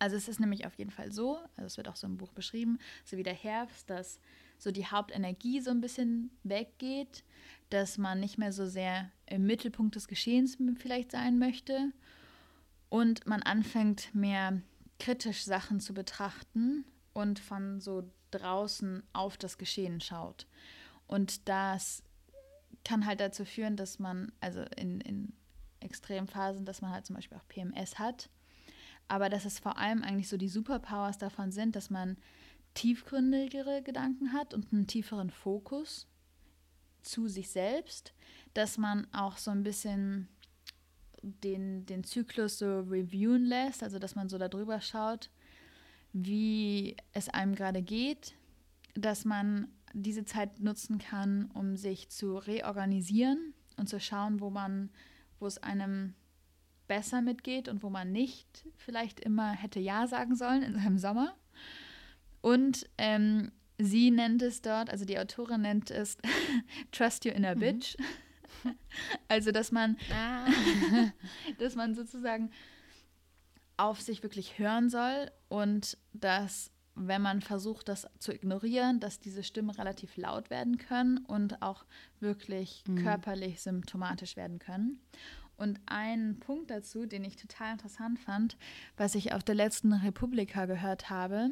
Also 0.00 0.16
es 0.16 0.28
ist 0.28 0.40
nämlich 0.40 0.66
auf 0.66 0.74
jeden 0.74 0.90
Fall 0.90 1.12
so, 1.12 1.36
also 1.56 1.66
es 1.66 1.76
wird 1.76 1.86
auch 1.86 1.94
so 1.94 2.06
im 2.06 2.16
Buch 2.16 2.32
beschrieben, 2.32 2.78
so 3.04 3.16
wie 3.16 3.22
der 3.22 3.34
Herbst, 3.34 3.88
dass 3.88 4.18
so 4.58 4.72
die 4.72 4.86
Hauptenergie 4.86 5.60
so 5.60 5.70
ein 5.70 5.80
bisschen 5.80 6.30
weggeht, 6.42 7.22
dass 7.68 7.98
man 7.98 8.18
nicht 8.18 8.38
mehr 8.38 8.52
so 8.52 8.66
sehr 8.66 9.10
im 9.26 9.46
Mittelpunkt 9.46 9.94
des 9.94 10.08
Geschehens 10.08 10.58
vielleicht 10.78 11.12
sein 11.12 11.38
möchte 11.38 11.92
und 12.88 13.26
man 13.26 13.42
anfängt 13.42 14.14
mehr 14.14 14.62
kritisch 14.98 15.44
Sachen 15.44 15.80
zu 15.80 15.94
betrachten 15.94 16.84
und 17.12 17.38
von 17.38 17.80
so 17.80 18.10
draußen 18.30 19.02
auf 19.12 19.36
das 19.36 19.58
Geschehen 19.58 20.00
schaut. 20.00 20.46
Und 21.06 21.48
das 21.48 22.02
kann 22.84 23.04
halt 23.04 23.20
dazu 23.20 23.44
führen, 23.44 23.76
dass 23.76 23.98
man, 23.98 24.32
also 24.40 24.62
in, 24.76 25.00
in 25.02 25.32
Extremphasen, 25.80 26.64
dass 26.64 26.80
man 26.80 26.90
halt 26.90 27.06
zum 27.06 27.16
Beispiel 27.16 27.36
auch 27.36 27.48
PMS 27.48 27.98
hat. 27.98 28.30
Aber 29.10 29.28
dass 29.28 29.44
es 29.44 29.58
vor 29.58 29.76
allem 29.76 30.04
eigentlich 30.04 30.28
so 30.28 30.36
die 30.36 30.48
Superpowers 30.48 31.18
davon 31.18 31.50
sind, 31.50 31.74
dass 31.74 31.90
man 31.90 32.16
tiefgründigere 32.74 33.82
Gedanken 33.82 34.32
hat 34.32 34.54
und 34.54 34.72
einen 34.72 34.86
tieferen 34.86 35.30
Fokus 35.30 36.06
zu 37.02 37.26
sich 37.26 37.50
selbst, 37.50 38.14
dass 38.54 38.78
man 38.78 39.12
auch 39.12 39.36
so 39.36 39.50
ein 39.50 39.64
bisschen 39.64 40.28
den, 41.22 41.86
den 41.86 42.04
Zyklus 42.04 42.60
so 42.60 42.82
reviewen 42.82 43.46
lässt, 43.46 43.82
also 43.82 43.98
dass 43.98 44.14
man 44.14 44.28
so 44.28 44.38
darüber 44.38 44.80
schaut, 44.80 45.28
wie 46.12 46.96
es 47.12 47.28
einem 47.28 47.56
gerade 47.56 47.82
geht, 47.82 48.36
dass 48.94 49.24
man 49.24 49.66
diese 49.92 50.24
Zeit 50.24 50.60
nutzen 50.60 50.98
kann, 50.98 51.50
um 51.50 51.76
sich 51.76 52.10
zu 52.10 52.36
reorganisieren 52.36 53.54
und 53.76 53.88
zu 53.88 53.98
schauen, 53.98 54.38
wo 54.38 54.50
man, 54.50 54.88
wo 55.40 55.48
es 55.48 55.58
einem 55.58 56.14
besser 56.90 57.22
mitgeht 57.22 57.68
und 57.68 57.84
wo 57.84 57.88
man 57.90 58.10
nicht 58.10 58.64
vielleicht 58.76 59.20
immer 59.20 59.52
hätte 59.52 59.78
Ja 59.78 60.08
sagen 60.08 60.34
sollen 60.34 60.64
in 60.64 60.74
seinem 60.74 60.98
Sommer. 60.98 61.36
Und 62.40 62.88
ähm, 62.98 63.52
sie 63.78 64.10
nennt 64.10 64.42
es 64.42 64.60
dort, 64.60 64.90
also 64.90 65.04
die 65.04 65.16
Autorin 65.18 65.60
nennt 65.62 65.92
es 65.92 66.18
Trust 66.92 67.24
Your 67.24 67.32
Inner 67.34 67.54
Bitch. 67.54 67.96
Mhm. 67.98 68.74
also, 69.28 69.52
dass 69.52 69.70
man, 69.70 69.96
Ah. 70.12 70.46
dass 71.58 71.76
man 71.76 71.94
sozusagen 71.94 72.50
auf 73.76 74.00
sich 74.00 74.22
wirklich 74.24 74.58
hören 74.58 74.90
soll 74.90 75.30
und 75.48 75.96
dass, 76.12 76.70
wenn 76.96 77.22
man 77.22 77.40
versucht, 77.40 77.88
das 77.88 78.06
zu 78.18 78.32
ignorieren, 78.34 78.98
dass 79.00 79.20
diese 79.20 79.44
Stimmen 79.44 79.70
relativ 79.70 80.16
laut 80.16 80.50
werden 80.50 80.76
können 80.76 81.18
und 81.18 81.62
auch 81.62 81.84
wirklich 82.18 82.82
Mhm. 82.88 82.96
körperlich 82.96 83.62
symptomatisch 83.62 84.34
werden 84.36 84.58
können. 84.58 85.00
Und 85.60 85.78
ein 85.84 86.40
Punkt 86.40 86.70
dazu, 86.70 87.04
den 87.04 87.22
ich 87.22 87.36
total 87.36 87.72
interessant 87.72 88.18
fand, 88.18 88.56
was 88.96 89.14
ich 89.14 89.34
auf 89.34 89.44
der 89.44 89.54
letzten 89.54 89.92
Republika 89.92 90.64
gehört 90.64 91.10
habe, 91.10 91.50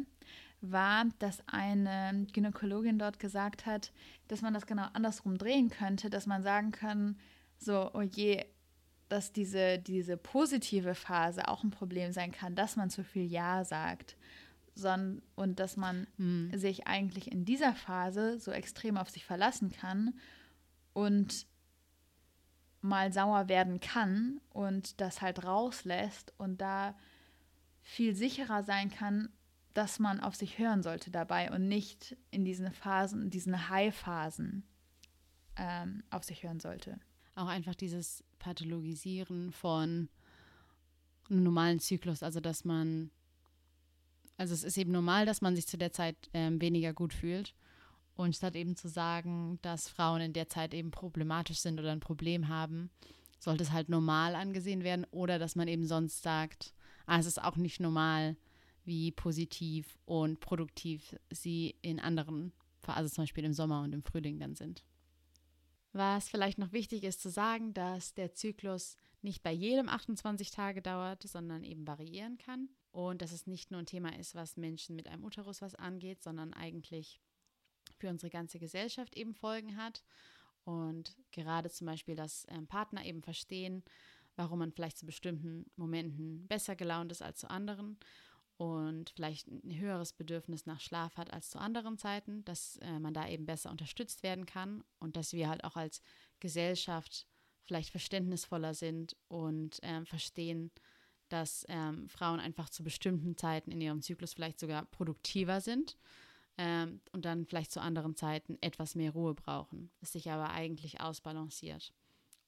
war, 0.62 1.04
dass 1.18 1.46
eine 1.46 2.26
Gynäkologin 2.32 2.98
dort 2.98 3.18
gesagt 3.18 3.66
hat, 3.66 3.92
dass 4.26 4.40
man 4.40 4.54
das 4.54 4.66
genau 4.66 4.86
andersrum 4.94 5.36
drehen 5.36 5.68
könnte, 5.68 6.08
dass 6.08 6.26
man 6.26 6.42
sagen 6.42 6.72
kann, 6.72 7.18
so, 7.58 7.90
oh 7.92 8.00
je, 8.00 8.46
dass 9.10 9.32
diese, 9.32 9.78
diese 9.78 10.16
positive 10.16 10.94
Phase 10.94 11.46
auch 11.46 11.62
ein 11.62 11.70
Problem 11.70 12.10
sein 12.12 12.32
kann, 12.32 12.54
dass 12.54 12.76
man 12.76 12.88
zu 12.88 13.04
viel 13.04 13.30
Ja 13.30 13.64
sagt. 13.64 14.16
Und 15.34 15.60
dass 15.60 15.76
man 15.76 16.06
Hm. 16.16 16.52
sich 16.54 16.86
eigentlich 16.86 17.30
in 17.30 17.44
dieser 17.44 17.74
Phase 17.74 18.38
so 18.38 18.52
extrem 18.52 18.96
auf 18.96 19.10
sich 19.10 19.24
verlassen 19.24 19.70
kann 19.70 20.14
und 20.92 21.46
mal 22.80 23.12
sauer 23.12 23.48
werden 23.48 23.80
kann 23.80 24.40
und 24.50 25.00
das 25.00 25.20
halt 25.20 25.44
rauslässt 25.44 26.32
und 26.38 26.60
da 26.60 26.96
viel 27.82 28.14
sicherer 28.14 28.62
sein 28.62 28.90
kann, 28.90 29.30
dass 29.74 29.98
man 29.98 30.20
auf 30.20 30.34
sich 30.34 30.58
hören 30.58 30.82
sollte 30.82 31.10
dabei 31.10 31.50
und 31.50 31.68
nicht 31.68 32.16
in 32.30 32.44
diesen 32.44 32.72
Phasen, 32.72 33.30
diesen 33.30 33.68
High-Phasen 33.68 34.64
ähm, 35.56 36.02
auf 36.10 36.24
sich 36.24 36.42
hören 36.42 36.60
sollte. 36.60 36.98
Auch 37.34 37.48
einfach 37.48 37.74
dieses 37.74 38.24
Pathologisieren 38.38 39.52
von 39.52 40.08
einem 41.30 41.42
normalen 41.42 41.80
Zyklus, 41.80 42.22
also 42.22 42.40
dass 42.40 42.64
man, 42.64 43.10
also 44.36 44.54
es 44.54 44.64
ist 44.64 44.78
eben 44.78 44.92
normal, 44.92 45.26
dass 45.26 45.42
man 45.42 45.54
sich 45.54 45.66
zu 45.66 45.78
der 45.78 45.92
Zeit 45.92 46.16
ähm, 46.32 46.60
weniger 46.60 46.92
gut 46.92 47.12
fühlt. 47.12 47.54
Und 48.18 48.34
statt 48.34 48.56
eben 48.56 48.74
zu 48.74 48.88
sagen, 48.88 49.60
dass 49.62 49.88
Frauen 49.88 50.20
in 50.20 50.32
der 50.32 50.48
Zeit 50.48 50.74
eben 50.74 50.90
problematisch 50.90 51.58
sind 51.60 51.78
oder 51.78 51.92
ein 51.92 52.00
Problem 52.00 52.48
haben, 52.48 52.90
sollte 53.38 53.62
es 53.62 53.70
halt 53.70 53.88
normal 53.88 54.34
angesehen 54.34 54.82
werden 54.82 55.06
oder 55.12 55.38
dass 55.38 55.54
man 55.54 55.68
eben 55.68 55.86
sonst 55.86 56.24
sagt, 56.24 56.74
ah, 57.06 57.20
es 57.20 57.26
ist 57.26 57.40
auch 57.40 57.54
nicht 57.54 57.78
normal, 57.78 58.36
wie 58.84 59.12
positiv 59.12 60.00
und 60.04 60.40
produktiv 60.40 61.14
sie 61.30 61.76
in 61.80 62.00
anderen, 62.00 62.52
also 62.88 63.08
zum 63.08 63.22
Beispiel 63.22 63.44
im 63.44 63.52
Sommer 63.52 63.82
und 63.82 63.92
im 63.92 64.02
Frühling 64.02 64.40
dann 64.40 64.56
sind. 64.56 64.82
Was 65.92 66.28
vielleicht 66.28 66.58
noch 66.58 66.72
wichtig 66.72 67.04
ist 67.04 67.22
zu 67.22 67.30
sagen, 67.30 67.72
dass 67.72 68.14
der 68.14 68.34
Zyklus 68.34 68.96
nicht 69.22 69.44
bei 69.44 69.52
jedem 69.52 69.88
28 69.88 70.50
Tage 70.50 70.82
dauert, 70.82 71.22
sondern 71.22 71.62
eben 71.62 71.86
variieren 71.86 72.36
kann 72.36 72.68
und 72.90 73.22
dass 73.22 73.30
es 73.30 73.46
nicht 73.46 73.70
nur 73.70 73.78
ein 73.78 73.86
Thema 73.86 74.18
ist, 74.18 74.34
was 74.34 74.56
Menschen 74.56 74.96
mit 74.96 75.06
einem 75.06 75.22
Uterus 75.22 75.62
was 75.62 75.76
angeht, 75.76 76.20
sondern 76.20 76.52
eigentlich 76.52 77.20
für 77.98 78.08
unsere 78.08 78.30
ganze 78.30 78.58
Gesellschaft 78.58 79.16
eben 79.16 79.34
Folgen 79.34 79.76
hat. 79.76 80.02
Und 80.64 81.16
gerade 81.32 81.70
zum 81.70 81.86
Beispiel, 81.86 82.14
dass 82.14 82.46
ähm, 82.48 82.66
Partner 82.66 83.04
eben 83.04 83.22
verstehen, 83.22 83.82
warum 84.36 84.60
man 84.60 84.72
vielleicht 84.72 84.98
zu 84.98 85.06
bestimmten 85.06 85.70
Momenten 85.76 86.46
besser 86.46 86.76
gelaunt 86.76 87.10
ist 87.10 87.22
als 87.22 87.40
zu 87.40 87.50
anderen 87.50 87.98
und 88.58 89.10
vielleicht 89.10 89.46
ein 89.48 89.78
höheres 89.78 90.12
Bedürfnis 90.12 90.66
nach 90.66 90.80
Schlaf 90.80 91.16
hat 91.16 91.32
als 91.32 91.50
zu 91.50 91.58
anderen 91.58 91.96
Zeiten, 91.96 92.44
dass 92.44 92.76
äh, 92.78 92.98
man 92.98 93.14
da 93.14 93.28
eben 93.28 93.46
besser 93.46 93.70
unterstützt 93.70 94.22
werden 94.22 94.46
kann 94.46 94.84
und 94.98 95.16
dass 95.16 95.32
wir 95.32 95.48
halt 95.48 95.64
auch 95.64 95.76
als 95.76 96.02
Gesellschaft 96.40 97.26
vielleicht 97.62 97.90
verständnisvoller 97.90 98.74
sind 98.74 99.16
und 99.28 99.82
äh, 99.82 100.04
verstehen, 100.04 100.70
dass 101.28 101.64
ähm, 101.68 102.08
Frauen 102.08 102.40
einfach 102.40 102.68
zu 102.68 102.82
bestimmten 102.82 103.36
Zeiten 103.36 103.70
in 103.70 103.80
ihrem 103.80 104.02
Zyklus 104.02 104.34
vielleicht 104.34 104.58
sogar 104.58 104.86
produktiver 104.86 105.60
sind 105.60 105.96
ähm, 106.58 107.00
und 107.12 107.24
dann 107.24 107.46
vielleicht 107.46 107.72
zu 107.72 107.80
anderen 107.80 108.16
Zeiten 108.16 108.58
etwas 108.60 108.94
mehr 108.94 109.12
Ruhe 109.12 109.34
brauchen, 109.34 109.90
es 110.00 110.12
sich 110.12 110.30
aber 110.30 110.50
eigentlich 110.50 111.00
ausbalanciert 111.00 111.92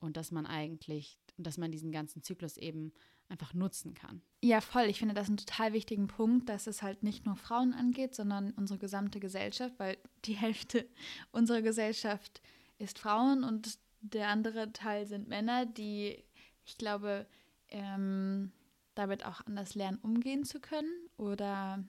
und 0.01 0.17
dass 0.17 0.33
man 0.33 0.47
eigentlich, 0.47 1.19
dass 1.39 1.57
man 1.57 1.71
diesen 1.71 1.93
ganzen 1.93 2.23
Zyklus 2.23 2.57
eben 2.57 2.93
einfach 3.29 3.55
nutzen 3.55 3.95
kann. 3.95 4.23
Ja, 4.43 4.61
voll. 4.61 4.87
Ich 4.87 4.99
finde 4.99 5.15
das 5.15 5.29
einen 5.29 5.37
total 5.37 5.73
wichtigen 5.73 6.09
Punkt, 6.09 6.49
dass 6.49 6.67
es 6.67 6.83
halt 6.83 7.05
nicht 7.05 7.25
nur 7.25 7.37
Frauen 7.37 7.73
angeht, 7.73 8.15
sondern 8.15 8.51
unsere 8.53 8.79
gesamte 8.79 9.21
Gesellschaft, 9.21 9.75
weil 9.79 9.97
die 10.25 10.35
Hälfte 10.35 10.89
unserer 11.31 11.63
Gesellschaft 11.63 12.43
ist 12.79 12.99
Frauen 12.99 13.45
und 13.45 13.79
der 14.01 14.29
andere 14.29 14.73
Teil 14.73 15.07
sind 15.07 15.29
Männer, 15.29 15.67
die, 15.67 16.25
ich 16.65 16.77
glaube, 16.77 17.27
ähm, 17.69 18.51
damit 18.95 19.25
auch 19.25 19.47
anders 19.47 19.75
lernen, 19.75 19.99
umgehen 20.03 20.45
zu 20.45 20.59
können 20.59 21.09
oder 21.17 21.85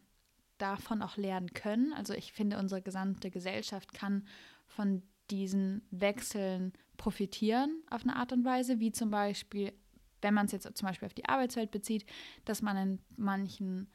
davon 0.61 1.01
auch 1.01 1.17
lernen 1.17 1.53
können. 1.53 1.93
Also 1.93 2.13
ich 2.13 2.33
finde, 2.33 2.57
unsere 2.57 2.81
gesamte 2.81 3.31
Gesellschaft 3.31 3.93
kann 3.93 4.25
von 4.67 5.03
diesen 5.29 5.81
Wechseln 5.91 6.73
profitieren 6.97 7.81
auf 7.89 8.03
eine 8.03 8.15
Art 8.15 8.31
und 8.33 8.45
Weise, 8.45 8.79
wie 8.79 8.91
zum 8.91 9.09
Beispiel, 9.11 9.73
wenn 10.21 10.33
man 10.33 10.45
es 10.45 10.51
jetzt 10.51 10.77
zum 10.77 10.87
Beispiel 10.87 11.07
auf 11.07 11.13
die 11.13 11.25
Arbeitswelt 11.25 11.71
bezieht, 11.71 12.05
dass 12.45 12.61
man 12.61 12.77
in 12.77 12.99
manchen 13.15 13.89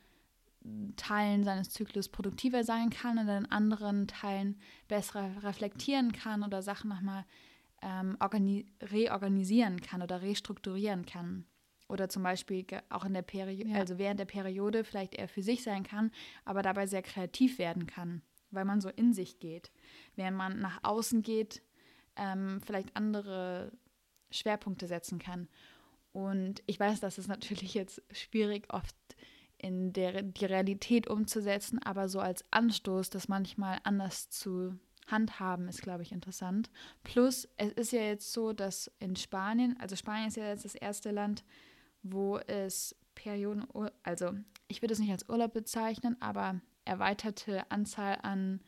Teilen 0.96 1.44
seines 1.44 1.70
Zyklus 1.70 2.08
produktiver 2.08 2.64
sein 2.64 2.90
kann 2.90 3.18
und 3.18 3.28
in 3.28 3.50
anderen 3.50 4.08
Teilen 4.08 4.58
besser 4.88 5.42
reflektieren 5.42 6.10
kann 6.12 6.42
oder 6.42 6.62
Sachen 6.62 6.88
nochmal 6.88 7.24
ähm, 7.82 8.16
reorganisieren 8.82 9.80
kann 9.80 10.02
oder 10.02 10.22
restrukturieren 10.22 11.06
kann 11.06 11.44
oder 11.88 12.08
zum 12.08 12.22
Beispiel 12.22 12.64
auch 12.88 13.04
in 13.04 13.14
der 13.14 13.22
Periode, 13.22 13.70
ja. 13.70 13.78
also 13.78 13.98
während 13.98 14.20
der 14.20 14.24
Periode 14.24 14.84
vielleicht 14.84 15.14
eher 15.14 15.28
für 15.28 15.42
sich 15.42 15.62
sein 15.62 15.84
kann, 15.84 16.10
aber 16.44 16.62
dabei 16.62 16.86
sehr 16.86 17.02
kreativ 17.02 17.58
werden 17.58 17.86
kann, 17.86 18.22
weil 18.50 18.64
man 18.64 18.80
so 18.80 18.88
in 18.88 19.12
sich 19.12 19.38
geht. 19.38 19.70
Während 20.14 20.36
man 20.36 20.58
nach 20.58 20.80
außen 20.82 21.22
geht, 21.22 21.62
ähm, 22.16 22.60
vielleicht 22.64 22.96
andere 22.96 23.72
Schwerpunkte 24.30 24.86
setzen 24.86 25.18
kann. 25.18 25.48
Und 26.12 26.62
ich 26.66 26.80
weiß, 26.80 27.00
das 27.00 27.18
ist 27.18 27.28
natürlich 27.28 27.74
jetzt 27.74 28.02
schwierig, 28.10 28.72
oft 28.72 28.96
in 29.58 29.92
der, 29.92 30.22
die 30.22 30.44
Realität 30.44 31.08
umzusetzen, 31.08 31.78
aber 31.82 32.08
so 32.08 32.20
als 32.20 32.44
Anstoß, 32.50 33.10
das 33.10 33.28
manchmal 33.28 33.78
anders 33.84 34.28
zu 34.30 34.78
handhaben, 35.06 35.68
ist, 35.68 35.82
glaube 35.82 36.02
ich, 36.02 36.12
interessant. 36.12 36.70
Plus, 37.04 37.48
es 37.56 37.72
ist 37.72 37.92
ja 37.92 38.02
jetzt 38.02 38.32
so, 38.32 38.52
dass 38.52 38.90
in 38.98 39.16
Spanien, 39.16 39.76
also 39.78 39.96
Spanien 39.96 40.28
ist 40.28 40.36
ja 40.36 40.48
jetzt 40.48 40.64
das 40.64 40.74
erste 40.74 41.10
Land, 41.10 41.44
wo 42.12 42.38
es 42.38 42.96
Perioden, 43.14 43.66
also 44.02 44.32
ich 44.68 44.82
würde 44.82 44.94
es 44.94 45.00
nicht 45.00 45.10
als 45.10 45.28
Urlaub 45.28 45.52
bezeichnen, 45.52 46.16
aber 46.20 46.60
erweiterte 46.84 47.70
Anzahl 47.70 48.18
an, 48.22 48.60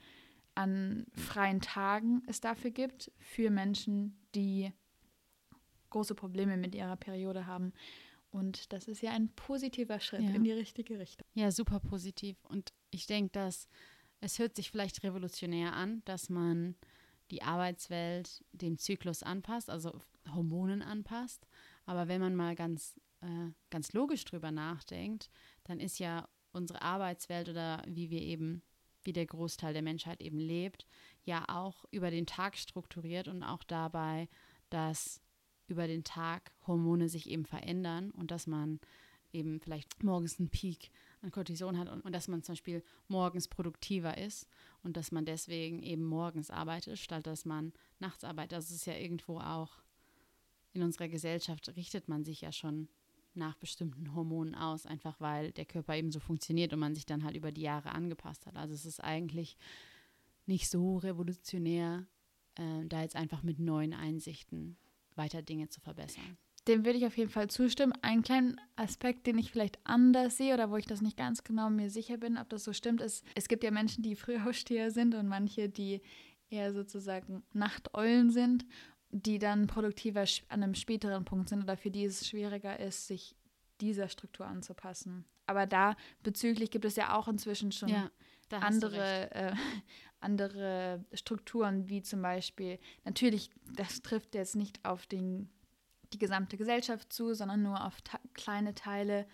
an 0.54 1.06
freien 1.12 1.60
Tagen 1.60 2.22
es 2.26 2.40
dafür 2.40 2.70
gibt 2.70 3.12
für 3.18 3.50
Menschen, 3.50 4.18
die 4.34 4.72
große 5.90 6.14
Probleme 6.14 6.56
mit 6.56 6.74
ihrer 6.74 6.96
Periode 6.96 7.46
haben. 7.46 7.72
Und 8.30 8.72
das 8.72 8.88
ist 8.88 9.00
ja 9.00 9.12
ein 9.12 9.30
positiver 9.34 10.00
Schritt 10.00 10.22
ja. 10.22 10.34
in 10.34 10.44
die 10.44 10.52
richtige 10.52 10.98
Richtung. 10.98 11.26
Ja, 11.34 11.50
super 11.50 11.80
positiv. 11.80 12.36
Und 12.44 12.72
ich 12.90 13.06
denke, 13.06 13.30
dass 13.32 13.68
es 14.20 14.38
hört 14.38 14.56
sich 14.56 14.70
vielleicht 14.70 15.02
revolutionär 15.02 15.74
an, 15.74 16.02
dass 16.04 16.28
man 16.28 16.74
die 17.30 17.42
Arbeitswelt 17.42 18.44
dem 18.52 18.78
Zyklus 18.78 19.22
anpasst, 19.22 19.70
also 19.70 20.00
Hormonen 20.32 20.82
anpasst. 20.82 21.46
Aber 21.86 22.08
wenn 22.08 22.20
man 22.20 22.34
mal 22.34 22.54
ganz 22.54 23.00
äh, 23.20 23.50
ganz 23.70 23.92
logisch 23.92 24.24
drüber 24.24 24.50
nachdenkt, 24.50 25.30
dann 25.64 25.80
ist 25.80 25.98
ja 25.98 26.28
unsere 26.52 26.82
Arbeitswelt 26.82 27.48
oder 27.48 27.82
wie 27.86 28.10
wir 28.10 28.22
eben, 28.22 28.62
wie 29.02 29.12
der 29.12 29.26
Großteil 29.26 29.72
der 29.72 29.82
Menschheit 29.82 30.20
eben 30.20 30.38
lebt, 30.38 30.86
ja 31.24 31.44
auch 31.48 31.84
über 31.90 32.10
den 32.10 32.26
Tag 32.26 32.56
strukturiert 32.56 33.28
und 33.28 33.42
auch 33.42 33.62
dabei, 33.62 34.28
dass 34.70 35.20
über 35.66 35.86
den 35.86 36.04
Tag 36.04 36.52
Hormone 36.66 37.08
sich 37.08 37.28
eben 37.28 37.44
verändern 37.44 38.10
und 38.10 38.30
dass 38.30 38.46
man 38.46 38.80
eben 39.32 39.60
vielleicht 39.60 40.02
morgens 40.02 40.38
einen 40.38 40.48
Peak 40.48 40.90
an 41.20 41.30
Cortison 41.30 41.78
hat 41.78 41.88
und, 41.88 42.00
und, 42.00 42.12
dass 42.12 42.28
man 42.28 42.42
zum 42.42 42.54
Beispiel 42.54 42.82
morgens 43.08 43.48
produktiver 43.48 44.16
ist 44.16 44.46
und 44.82 44.96
dass 44.96 45.12
man 45.12 45.26
deswegen 45.26 45.82
eben 45.82 46.04
morgens 46.04 46.50
arbeitet, 46.50 46.98
statt 46.98 47.26
dass 47.26 47.44
man 47.44 47.72
nachts 47.98 48.24
arbeitet. 48.24 48.52
Das 48.52 48.70
ist 48.70 48.86
ja 48.86 48.94
irgendwo 48.94 49.38
auch 49.38 49.82
in 50.72 50.82
unserer 50.82 51.08
Gesellschaft 51.08 51.74
richtet 51.76 52.08
man 52.08 52.24
sich 52.24 52.40
ja 52.40 52.52
schon 52.52 52.88
nach 53.38 53.56
bestimmten 53.56 54.14
Hormonen 54.14 54.54
aus, 54.54 54.86
einfach 54.86 55.20
weil 55.20 55.52
der 55.52 55.64
Körper 55.64 55.96
eben 55.96 56.12
so 56.12 56.20
funktioniert 56.20 56.72
und 56.72 56.80
man 56.80 56.94
sich 56.94 57.06
dann 57.06 57.24
halt 57.24 57.36
über 57.36 57.52
die 57.52 57.62
Jahre 57.62 57.92
angepasst 57.92 58.46
hat. 58.46 58.56
Also 58.56 58.74
es 58.74 58.84
ist 58.84 59.02
eigentlich 59.02 59.56
nicht 60.46 60.68
so 60.68 60.98
revolutionär, 60.98 62.06
äh, 62.56 62.84
da 62.86 63.02
jetzt 63.02 63.16
einfach 63.16 63.42
mit 63.42 63.58
neuen 63.58 63.94
Einsichten 63.94 64.76
weiter 65.14 65.42
Dinge 65.42 65.68
zu 65.68 65.80
verbessern. 65.80 66.36
Dem 66.66 66.84
würde 66.84 66.98
ich 66.98 67.06
auf 67.06 67.16
jeden 67.16 67.30
Fall 67.30 67.48
zustimmen. 67.48 67.94
Ein 68.02 68.22
kleiner 68.22 68.56
Aspekt, 68.76 69.26
den 69.26 69.38
ich 69.38 69.50
vielleicht 69.50 69.78
anders 69.84 70.36
sehe 70.36 70.52
oder 70.52 70.70
wo 70.70 70.76
ich 70.76 70.86
das 70.86 71.00
nicht 71.00 71.16
ganz 71.16 71.42
genau 71.42 71.70
mir 71.70 71.88
sicher 71.88 72.18
bin, 72.18 72.36
ob 72.36 72.48
das 72.50 72.64
so 72.64 72.72
stimmt, 72.72 73.00
ist, 73.00 73.24
es 73.34 73.48
gibt 73.48 73.64
ja 73.64 73.70
Menschen, 73.70 74.02
die 74.02 74.16
Frühaufsteher 74.16 74.90
sind 74.92 75.14
und 75.14 75.28
manche, 75.28 75.68
die 75.68 76.02
eher 76.50 76.72
sozusagen 76.72 77.42
Nachteulen 77.52 78.30
sind 78.30 78.66
die 79.10 79.38
dann 79.38 79.66
produktiver 79.66 80.24
an 80.48 80.62
einem 80.62 80.74
späteren 80.74 81.24
Punkt 81.24 81.48
sind 81.48 81.62
oder 81.62 81.76
für 81.76 81.90
die 81.90 82.04
es 82.04 82.26
schwieriger 82.28 82.78
ist, 82.78 83.06
sich 83.06 83.36
dieser 83.80 84.08
Struktur 84.08 84.46
anzupassen. 84.46 85.24
Aber 85.46 85.66
da 85.66 85.96
bezüglich 86.22 86.70
gibt 86.70 86.84
es 86.84 86.96
ja 86.96 87.16
auch 87.16 87.28
inzwischen 87.28 87.72
schon 87.72 87.88
ja, 87.88 88.10
andere, 88.50 89.30
äh, 89.30 89.52
andere 90.20 91.04
Strukturen, 91.14 91.88
wie 91.88 92.02
zum 92.02 92.20
Beispiel, 92.20 92.78
natürlich, 93.04 93.50
das 93.74 94.02
trifft 94.02 94.34
jetzt 94.34 94.56
nicht 94.56 94.84
auf 94.84 95.06
den, 95.06 95.48
die 96.12 96.18
gesamte 96.18 96.56
Gesellschaft 96.56 97.12
zu, 97.12 97.34
sondern 97.34 97.62
nur 97.62 97.84
auf 97.84 97.96
kleine 98.34 98.74
Teile 98.74 99.26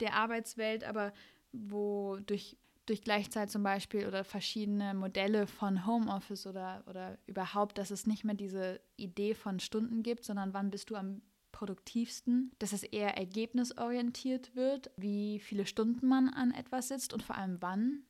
der 0.00 0.14
Arbeitswelt, 0.14 0.84
aber 0.84 1.12
wo 1.52 2.18
durch 2.26 2.58
durch 2.86 3.02
Gleichzeit 3.02 3.50
zum 3.50 3.62
Beispiel 3.62 4.06
oder 4.06 4.24
verschiedene 4.24 4.94
Modelle 4.94 5.46
von 5.46 5.86
Homeoffice 5.86 6.46
oder, 6.46 6.84
oder 6.86 7.18
überhaupt, 7.26 7.78
dass 7.78 7.90
es 7.90 8.06
nicht 8.06 8.24
mehr 8.24 8.34
diese 8.34 8.80
Idee 8.96 9.34
von 9.34 9.60
Stunden 9.60 10.02
gibt, 10.02 10.24
sondern 10.24 10.54
wann 10.54 10.70
bist 10.70 10.90
du 10.90 10.96
am 10.96 11.20
produktivsten, 11.52 12.52
dass 12.58 12.72
es 12.72 12.82
eher 12.82 13.16
ergebnisorientiert 13.16 14.54
wird, 14.54 14.90
wie 14.96 15.40
viele 15.40 15.66
Stunden 15.66 16.06
man 16.06 16.28
an 16.28 16.52
etwas 16.52 16.88
sitzt 16.88 17.12
und 17.12 17.22
vor 17.22 17.36
allem 17.36 17.56
wann. 17.60 18.02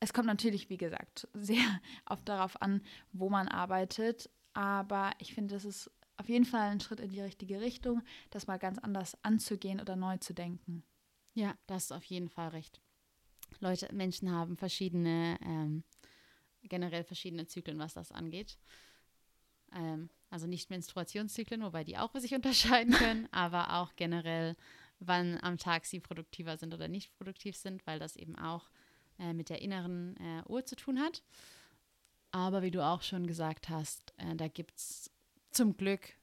Es 0.00 0.12
kommt 0.12 0.26
natürlich, 0.26 0.68
wie 0.70 0.76
gesagt, 0.76 1.28
sehr 1.34 1.64
oft 2.06 2.28
darauf 2.28 2.60
an, 2.60 2.82
wo 3.12 3.30
man 3.30 3.48
arbeitet, 3.48 4.28
aber 4.54 5.12
ich 5.18 5.34
finde, 5.34 5.54
das 5.54 5.64
ist 5.64 5.90
auf 6.16 6.28
jeden 6.28 6.44
Fall 6.44 6.70
ein 6.70 6.80
Schritt 6.80 7.00
in 7.00 7.10
die 7.10 7.20
richtige 7.20 7.60
Richtung, 7.60 8.02
das 8.30 8.46
mal 8.46 8.58
ganz 8.58 8.78
anders 8.78 9.16
anzugehen 9.22 9.80
oder 9.80 9.96
neu 9.96 10.18
zu 10.18 10.34
denken. 10.34 10.84
Ja, 11.34 11.54
das 11.66 11.84
ist 11.84 11.92
auf 11.92 12.04
jeden 12.04 12.28
Fall 12.28 12.48
recht. 12.48 12.80
Leute, 13.60 13.88
Menschen 13.92 14.30
haben 14.30 14.56
verschiedene, 14.56 15.38
ähm, 15.42 15.84
generell 16.62 17.04
verschiedene 17.04 17.46
Zyklen, 17.46 17.78
was 17.78 17.94
das 17.94 18.12
angeht. 18.12 18.58
Ähm, 19.72 20.10
also 20.30 20.46
nicht 20.46 20.70
Menstruationszyklen, 20.70 21.62
wobei 21.62 21.84
die 21.84 21.98
auch 21.98 22.14
sich 22.14 22.34
unterscheiden 22.34 22.94
können, 22.94 23.28
aber 23.32 23.74
auch 23.74 23.94
generell, 23.96 24.56
wann 24.98 25.38
am 25.40 25.58
Tag 25.58 25.86
sie 25.86 26.00
produktiver 26.00 26.56
sind 26.56 26.74
oder 26.74 26.88
nicht 26.88 27.14
produktiv 27.16 27.56
sind, 27.56 27.86
weil 27.86 27.98
das 27.98 28.16
eben 28.16 28.36
auch 28.36 28.70
äh, 29.18 29.32
mit 29.32 29.48
der 29.48 29.62
inneren 29.62 30.16
äh, 30.16 30.42
Uhr 30.46 30.64
zu 30.64 30.76
tun 30.76 30.98
hat. 31.00 31.22
Aber 32.30 32.62
wie 32.62 32.70
du 32.70 32.84
auch 32.84 33.02
schon 33.02 33.26
gesagt 33.26 33.68
hast, 33.68 34.12
äh, 34.16 34.34
da 34.34 34.48
gibt 34.48 34.76
es 34.76 35.10
zum 35.50 35.76
Glück 35.76 36.14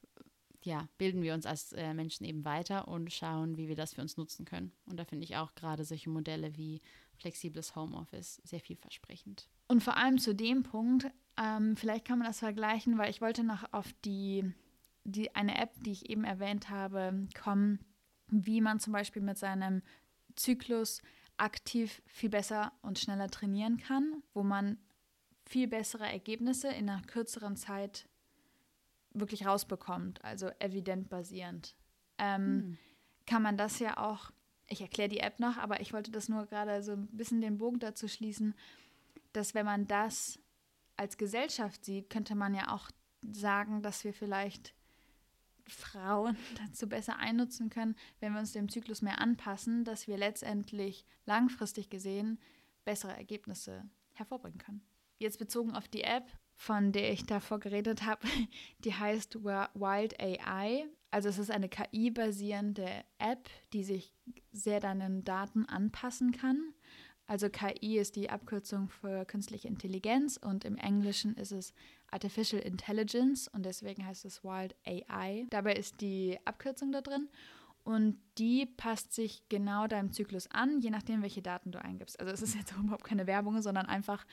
ja, 0.64 0.88
bilden 0.98 1.22
wir 1.22 1.34
uns 1.34 1.46
als 1.46 1.72
äh, 1.72 1.94
Menschen 1.94 2.24
eben 2.24 2.44
weiter 2.44 2.88
und 2.88 3.12
schauen, 3.12 3.56
wie 3.56 3.68
wir 3.68 3.76
das 3.76 3.94
für 3.94 4.00
uns 4.00 4.16
nutzen 4.16 4.44
können. 4.44 4.72
Und 4.86 4.96
da 4.96 5.04
finde 5.04 5.24
ich 5.24 5.36
auch 5.36 5.54
gerade 5.54 5.84
solche 5.84 6.10
Modelle 6.10 6.56
wie 6.56 6.80
flexibles 7.22 7.74
Homeoffice 7.74 8.40
sehr 8.44 8.60
vielversprechend. 8.60 9.48
Und 9.68 9.82
vor 9.82 9.96
allem 9.96 10.18
zu 10.18 10.34
dem 10.34 10.62
Punkt, 10.62 11.06
ähm, 11.36 11.76
vielleicht 11.76 12.04
kann 12.04 12.18
man 12.18 12.28
das 12.28 12.40
vergleichen, 12.40 12.98
weil 12.98 13.10
ich 13.10 13.20
wollte 13.20 13.42
noch 13.42 13.72
auf 13.72 13.92
die, 14.04 14.52
die 15.04 15.34
eine 15.34 15.58
App, 15.58 15.72
die 15.80 15.92
ich 15.92 16.10
eben 16.10 16.24
erwähnt 16.24 16.68
habe, 16.68 17.26
kommen, 17.40 17.80
wie 18.28 18.60
man 18.60 18.80
zum 18.80 18.92
Beispiel 18.92 19.22
mit 19.22 19.38
seinem 19.38 19.82
Zyklus 20.36 21.02
aktiv 21.36 22.02
viel 22.06 22.30
besser 22.30 22.72
und 22.82 22.98
schneller 22.98 23.28
trainieren 23.28 23.78
kann, 23.78 24.22
wo 24.34 24.42
man 24.42 24.78
viel 25.46 25.68
bessere 25.68 26.06
Ergebnisse 26.06 26.68
in 26.68 26.88
einer 26.88 27.02
kürzeren 27.02 27.56
Zeit 27.56 28.08
wirklich 29.12 29.46
rausbekommt, 29.46 30.24
also 30.24 30.50
evident 30.58 31.08
basierend. 31.08 31.74
Ähm, 32.18 32.44
hm. 32.44 32.78
Kann 33.26 33.42
man 33.42 33.56
das 33.56 33.78
ja 33.78 33.98
auch, 33.98 34.30
ich 34.72 34.80
erkläre 34.80 35.08
die 35.08 35.20
App 35.20 35.38
noch, 35.38 35.58
aber 35.58 35.80
ich 35.80 35.92
wollte 35.92 36.10
das 36.10 36.28
nur 36.28 36.46
gerade 36.46 36.82
so 36.82 36.92
ein 36.92 37.06
bisschen 37.08 37.40
den 37.40 37.58
Bogen 37.58 37.78
dazu 37.78 38.08
schließen, 38.08 38.54
dass 39.32 39.54
wenn 39.54 39.66
man 39.66 39.86
das 39.86 40.38
als 40.96 41.16
Gesellschaft 41.16 41.84
sieht, 41.84 42.10
könnte 42.10 42.34
man 42.34 42.54
ja 42.54 42.72
auch 42.72 42.90
sagen, 43.30 43.82
dass 43.82 44.04
wir 44.04 44.12
vielleicht 44.12 44.74
Frauen 45.66 46.36
dazu 46.66 46.88
besser 46.88 47.18
einnutzen 47.18 47.70
können, 47.70 47.96
wenn 48.20 48.32
wir 48.32 48.40
uns 48.40 48.52
dem 48.52 48.68
Zyklus 48.68 49.02
mehr 49.02 49.20
anpassen, 49.20 49.84
dass 49.84 50.06
wir 50.06 50.16
letztendlich 50.16 51.06
langfristig 51.26 51.90
gesehen 51.90 52.38
bessere 52.84 53.16
Ergebnisse 53.16 53.84
hervorbringen 54.14 54.58
können. 54.58 54.82
Jetzt 55.18 55.38
bezogen 55.38 55.74
auf 55.76 55.88
die 55.88 56.02
App, 56.02 56.26
von 56.56 56.92
der 56.92 57.12
ich 57.12 57.24
davor 57.26 57.60
geredet 57.60 58.04
habe, 58.04 58.26
die 58.78 58.94
heißt 58.94 59.44
Wild 59.44 60.20
AI. 60.20 60.86
Also 61.12 61.28
es 61.28 61.38
ist 61.38 61.50
eine 61.50 61.68
KI-basierende 61.68 62.88
App, 63.18 63.48
die 63.74 63.84
sich 63.84 64.14
sehr 64.50 64.80
deinen 64.80 65.24
Daten 65.24 65.66
anpassen 65.66 66.32
kann. 66.32 66.74
Also 67.26 67.50
KI 67.50 67.98
ist 67.98 68.16
die 68.16 68.30
Abkürzung 68.30 68.88
für 68.88 69.24
künstliche 69.26 69.68
Intelligenz 69.68 70.38
und 70.38 70.64
im 70.64 70.76
Englischen 70.76 71.34
ist 71.36 71.52
es 71.52 71.74
Artificial 72.10 72.62
Intelligence 72.62 73.46
und 73.46 73.64
deswegen 73.64 74.06
heißt 74.06 74.24
es 74.24 74.42
Wild 74.42 74.74
AI. 74.86 75.46
Dabei 75.50 75.74
ist 75.74 76.00
die 76.00 76.38
Abkürzung 76.46 76.92
da 76.92 77.02
drin 77.02 77.28
und 77.84 78.18
die 78.38 78.64
passt 78.64 79.12
sich 79.12 79.46
genau 79.50 79.86
deinem 79.86 80.12
Zyklus 80.12 80.50
an, 80.50 80.80
je 80.80 80.90
nachdem, 80.90 81.20
welche 81.20 81.42
Daten 81.42 81.72
du 81.72 81.82
eingibst. 81.82 82.18
Also 82.20 82.32
es 82.32 82.40
ist 82.40 82.54
jetzt 82.54 82.72
überhaupt 82.72 83.04
keine 83.04 83.26
Werbung, 83.26 83.60
sondern 83.60 83.86
einfach 83.86 84.26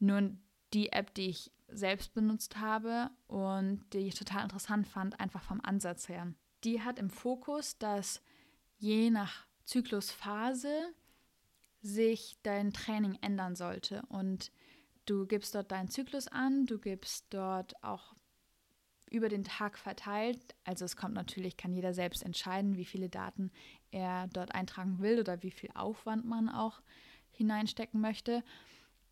nur 0.00 0.30
die 0.72 0.90
App, 0.90 1.14
die 1.14 1.28
ich 1.28 1.52
selbst 1.76 2.14
benutzt 2.14 2.58
habe 2.58 3.10
und 3.26 3.84
die 3.92 3.98
ich 3.98 4.14
total 4.14 4.44
interessant 4.44 4.86
fand, 4.86 5.18
einfach 5.20 5.42
vom 5.42 5.60
Ansatz 5.60 6.08
her. 6.08 6.32
Die 6.64 6.82
hat 6.82 6.98
im 6.98 7.10
Fokus, 7.10 7.78
dass 7.78 8.22
je 8.78 9.10
nach 9.10 9.46
Zyklusphase 9.64 10.94
sich 11.82 12.38
dein 12.42 12.72
Training 12.72 13.18
ändern 13.20 13.54
sollte. 13.54 14.02
Und 14.08 14.50
du 15.06 15.26
gibst 15.26 15.54
dort 15.54 15.70
deinen 15.70 15.88
Zyklus 15.88 16.28
an, 16.28 16.66
du 16.66 16.78
gibst 16.78 17.26
dort 17.30 17.82
auch 17.82 18.14
über 19.10 19.28
den 19.28 19.44
Tag 19.44 19.78
verteilt. 19.78 20.54
Also 20.64 20.84
es 20.84 20.96
kommt 20.96 21.14
natürlich, 21.14 21.56
kann 21.56 21.72
jeder 21.72 21.94
selbst 21.94 22.22
entscheiden, 22.22 22.76
wie 22.76 22.84
viele 22.84 23.08
Daten 23.08 23.52
er 23.90 24.26
dort 24.28 24.54
eintragen 24.54 25.00
will 25.00 25.20
oder 25.20 25.42
wie 25.42 25.50
viel 25.50 25.70
Aufwand 25.74 26.24
man 26.24 26.48
auch 26.48 26.80
hineinstecken 27.30 28.00
möchte. 28.00 28.42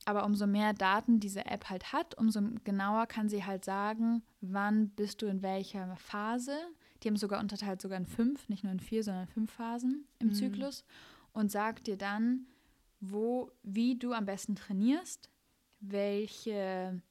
Aber 0.05 0.25
umso 0.25 0.47
mehr 0.47 0.73
Daten 0.73 1.21
diese 1.21 1.47
App 1.47 1.71
halt 1.71 1.93
hat, 1.93 2.17
umso 2.19 2.41
genauer 2.65 3.07
kann 3.07 3.29
sie 3.29 3.45
halt 3.45 3.65
sagen, 3.65 4.23
wann 4.41 4.91
bist 4.91 5.23
du 5.23 5.27
in 5.27 5.43
welcher 5.43 5.97
Phase. 5.97 6.57
Die 7.03 7.09
haben 7.09 7.17
sogar 7.17 7.41
unterteilt 7.41 7.81
sogar 7.81 7.99
in 7.99 8.07
fünf, 8.07 8.49
nicht 8.49 8.65
nur 8.65 8.73
in 8.73 8.81
vier, 8.81 9.05
sondern 9.05 9.25
in 9.25 9.33
fünf 9.33 9.53
Phasen 9.53 10.07
im 10.19 10.29
mhm. 10.29 10.35
Zyklus 10.35 10.85
und 11.33 11.51
sagt 11.51 11.87
dir 11.87 11.97
dann, 11.97 12.47
wo, 13.01 13.51
wie 13.63 13.99
du 13.99 14.13
am 14.13 14.27
besten 14.27 14.55
trainierst, 14.55 15.31
welche 15.81 17.03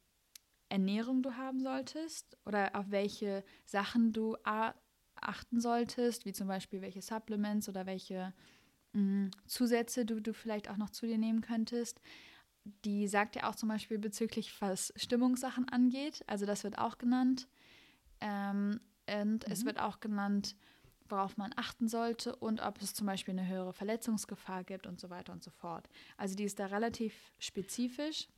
Ernährung 0.69 1.21
du 1.21 1.35
haben 1.35 1.59
solltest 1.59 2.37
oder 2.45 2.75
auf 2.75 2.89
welche 2.91 3.43
Sachen 3.65 4.13
du 4.13 4.37
achten 4.43 5.59
solltest, 5.59 6.25
wie 6.25 6.31
zum 6.31 6.47
Beispiel 6.47 6.81
welche 6.81 7.01
Supplements 7.01 7.67
oder 7.67 7.85
welche 7.85 8.33
mh, 8.93 9.01
mm, 9.01 9.31
Zusätze 9.47 10.05
du, 10.05 10.21
du 10.21 10.33
vielleicht 10.33 10.69
auch 10.69 10.77
noch 10.77 10.89
zu 10.89 11.05
dir 11.05 11.17
nehmen 11.17 11.41
könntest. 11.41 11.99
Die 12.63 13.07
sagt 13.07 13.35
ja 13.35 13.49
auch 13.49 13.55
zum 13.55 13.69
Beispiel 13.69 13.97
bezüglich, 13.97 14.61
was 14.61 14.93
Stimmungssachen 14.95 15.67
angeht. 15.69 16.23
Also 16.27 16.45
das 16.45 16.63
wird 16.63 16.77
auch 16.77 16.97
genannt. 16.97 17.47
Ähm, 18.19 18.79
und 19.09 19.47
mhm. 19.47 19.51
es 19.51 19.65
wird 19.65 19.79
auch 19.79 19.99
genannt, 19.99 20.55
worauf 21.09 21.37
man 21.37 21.51
achten 21.55 21.87
sollte 21.87 22.35
und 22.35 22.61
ob 22.61 22.81
es 22.81 22.93
zum 22.93 23.07
Beispiel 23.07 23.37
eine 23.37 23.47
höhere 23.47 23.73
Verletzungsgefahr 23.73 24.63
gibt 24.63 24.87
und 24.87 24.99
so 24.99 25.09
weiter 25.09 25.33
und 25.33 25.43
so 25.43 25.51
fort. 25.51 25.89
Also 26.17 26.35
die 26.35 26.45
ist 26.45 26.59
da 26.59 26.67
relativ 26.67 27.13
spezifisch 27.39 28.29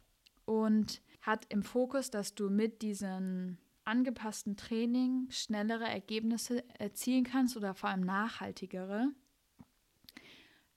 und 0.45 1.01
hat 1.21 1.45
im 1.49 1.63
Fokus, 1.63 2.09
dass 2.09 2.34
du 2.36 2.49
mit 2.49 2.82
diesem 2.82 3.57
angepassten 3.86 4.57
Training 4.57 5.28
schnellere 5.30 5.86
Ergebnisse 5.86 6.63
erzielen 6.80 7.26
kannst 7.26 7.57
oder 7.57 7.74
vor 7.76 7.89
allem 7.89 8.01
nachhaltigere 8.01 9.09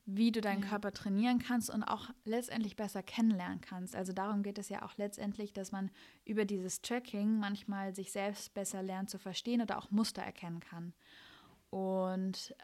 wie 0.06 0.30
du 0.30 0.40
deinen 0.40 0.62
ja. 0.62 0.68
Körper 0.68 0.92
trainieren 0.92 1.40
kannst 1.40 1.68
und 1.68 1.82
auch 1.82 2.10
letztendlich 2.24 2.76
besser 2.76 3.02
kennenlernen 3.02 3.60
kannst. 3.60 3.96
Also 3.96 4.12
darum 4.12 4.44
geht 4.44 4.56
es 4.56 4.68
ja 4.68 4.82
auch 4.82 4.96
letztendlich, 4.96 5.52
dass 5.52 5.72
man 5.72 5.90
über 6.24 6.44
dieses 6.44 6.80
Tracking 6.80 7.38
manchmal 7.38 7.92
sich 7.92 8.12
selbst 8.12 8.54
besser 8.54 8.84
lernt 8.84 9.10
zu 9.10 9.18
verstehen 9.18 9.60
oder 9.60 9.76
auch 9.76 9.90
Muster 9.90 10.22
erkennen 10.22 10.60
kann. 10.60 10.94
Und 11.70 12.54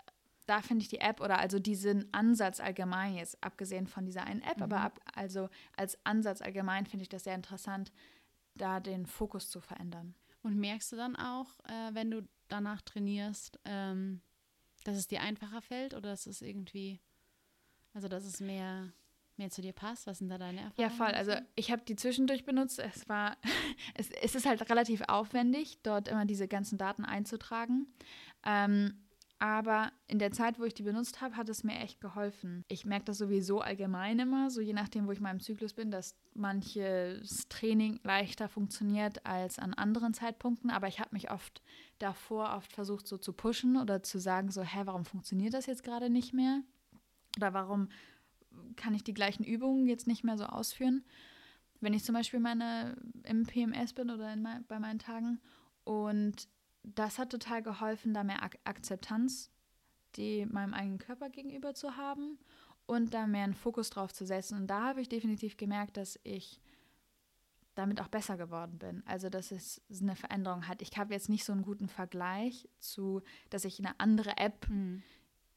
da 0.47 0.63
finde 0.63 0.83
ich 0.83 0.89
die 0.89 1.01
App 1.01 1.21
oder 1.21 1.39
also 1.39 1.59
diesen 1.59 2.13
Ansatz 2.15 2.61
allgemein 2.61 3.17
jetzt, 3.17 3.43
abgesehen 3.43 3.89
von 3.89 4.07
dieser 4.07 4.25
einen 4.25 4.43
App, 4.43 4.59
mhm. 4.59 4.65
aber 4.65 4.81
ab, 4.81 5.01
also 5.15 5.49
als 5.77 5.99
Ansatz 6.05 6.43
allgemein 6.43 6.87
finde 6.87 7.03
ich 7.03 7.09
das 7.09 7.25
sehr 7.25 7.35
interessant, 7.35 7.93
da 8.55 8.79
den 8.79 9.07
Fokus 9.07 9.51
zu 9.51 9.61
verändern. 9.61 10.15
Und 10.43 10.59
merkst 10.59 10.93
du 10.93 10.97
dann 10.97 11.17
auch, 11.17 11.59
äh, 11.65 11.95
wenn 11.95 12.11
du 12.11 12.23
danach 12.49 12.83
trainierst, 12.83 13.59
ähm, 13.65 14.21
dass 14.85 14.97
es 14.97 15.09
dir 15.09 15.23
einfacher 15.23 15.63
fällt 15.63 15.95
oder 15.95 16.11
dass 16.11 16.27
es 16.27 16.43
irgendwie 16.43 17.01
also, 17.95 18.09
dass 18.09 18.25
es 18.25 18.41
mehr, 18.41 18.93
mehr 19.37 19.51
zu 19.51 19.63
dir 19.63 19.73
passt? 19.73 20.07
Was 20.07 20.19
sind 20.19 20.29
da 20.29 20.39
deine 20.39 20.61
Erfahrungen? 20.61 20.91
Ja, 20.91 20.91
voll. 20.91 21.15
Also, 21.15 21.33
ich 21.55 21.71
habe 21.71 21.83
die 21.83 21.97
zwischendurch 21.97 22.45
benutzt. 22.45 22.79
Es 22.79 23.09
war, 23.09 23.37
es, 23.95 24.11
es 24.11 24.35
ist 24.35 24.47
halt 24.47 24.69
relativ 24.71 25.03
aufwendig, 25.09 25.79
dort 25.83 26.09
immer 26.09 26.25
diese 26.25 26.49
ganzen 26.49 26.79
Daten 26.79 27.05
einzutragen. 27.05 27.87
Ähm, 28.45 29.03
aber 29.43 29.91
in 30.07 30.21
der 30.21 30.31
Zeit, 30.31 30.61
wo 30.61 30.65
ich 30.65 30.73
die 30.73 30.85
benutzt 30.85 31.21
habe, 31.21 31.37
hat 31.37 31.49
es 31.49 31.65
mir 31.65 31.75
echt 31.81 32.01
geholfen. 32.01 32.65
Ich 32.69 32.87
merke 32.87 33.07
das 33.07 33.19
sowieso 33.19 33.61
allgemein 33.61 34.21
immer, 34.21 34.51
so 34.51 34.61
je 34.61 34.73
nachdem, 34.73 35.09
wo 35.09 35.11
ich 35.11 35.19
mal 35.19 35.33
im 35.33 35.41
Zyklus 35.41 35.73
bin, 35.73 35.91
dass 35.91 36.15
manches 36.33 37.49
Training 37.49 37.99
leichter 38.05 38.49
funktioniert 38.49 39.27
als 39.27 39.59
an 39.59 39.75
anderen 39.75 40.15
Zeitpunkten. 40.15 40.71
Aber 40.71 40.87
ich 40.87 41.01
habe 41.01 41.11
mich 41.11 41.33
oft 41.33 41.61
davor 41.99 42.55
oft 42.57 42.73
versucht, 42.73 43.09
so 43.09 43.19
zu 43.19 43.33
pushen 43.33 43.77
oder 43.77 44.05
zu 44.05 44.21
sagen, 44.21 44.53
so, 44.53 44.63
hä, 44.63 44.83
warum 44.85 45.05
funktioniert 45.05 45.55
das 45.55 45.67
jetzt 45.67 45.83
gerade 45.83 46.09
nicht 46.09 46.33
mehr? 46.33 46.63
Oder 47.37 47.55
warum 47.55 47.89
kann 48.77 48.95
ich 48.95 49.05
die 49.05 49.15
gleichen 49.15 49.45
Übungen 49.45 49.87
jetzt 49.87 50.07
nicht 50.07 50.25
mehr 50.25 50.39
so 50.39 50.45
ausführen? 50.45 51.05
Wenn 51.81 51.95
ich 51.95 52.05
zum 52.05 52.15
Beispiel 52.15 52.41
meine 52.41 52.97
im 53.25 53.45
PMS 53.45 53.93
bin 53.93 54.11
oder 54.11 54.37
mein, 54.37 54.65
bei 54.69 54.79
meinen 54.79 54.99
Tagen. 54.99 55.41
Und 55.85 56.49
das 56.83 57.19
hat 57.19 57.31
total 57.31 57.63
geholfen, 57.63 58.15
da 58.15 58.25
mehr 58.25 58.43
Ak 58.43 58.59
Akzeptanz 58.65 59.51
die 60.17 60.45
meinem 60.47 60.75
eigenen 60.75 60.99
Körper 60.99 61.31
gegenüber 61.31 61.73
zu 61.73 61.97
haben 61.97 62.39
und 62.87 63.15
da 63.15 63.27
mehr 63.27 63.45
einen 63.45 63.55
Fokus 63.55 63.91
drauf 63.91 64.13
zu 64.13 64.27
setzen. 64.27 64.59
Und 64.59 64.67
da 64.67 64.83
habe 64.83 65.01
ich 65.01 65.09
definitiv 65.09 65.57
gemerkt, 65.57 65.97
dass 65.97 66.21
ich 66.23 66.61
damit 67.75 68.01
auch 68.01 68.09
besser 68.09 68.37
geworden 68.37 68.79
bin. 68.79 69.03
Also, 69.07 69.31
dass 69.31 69.51
es 69.51 69.81
eine 70.01 70.15
Veränderung 70.15 70.69
hat. 70.69 70.83
Ich 70.83 70.99
habe 70.99 71.15
jetzt 71.15 71.31
nicht 71.31 71.45
so 71.45 71.53
einen 71.53 71.63
guten 71.63 71.89
Vergleich 71.89 72.69
zu, 72.79 73.23
dass 73.49 73.65
ich 73.65 73.79
eine 73.79 73.99
andere 73.99 74.37
App 74.37 74.69
mhm 74.69 75.03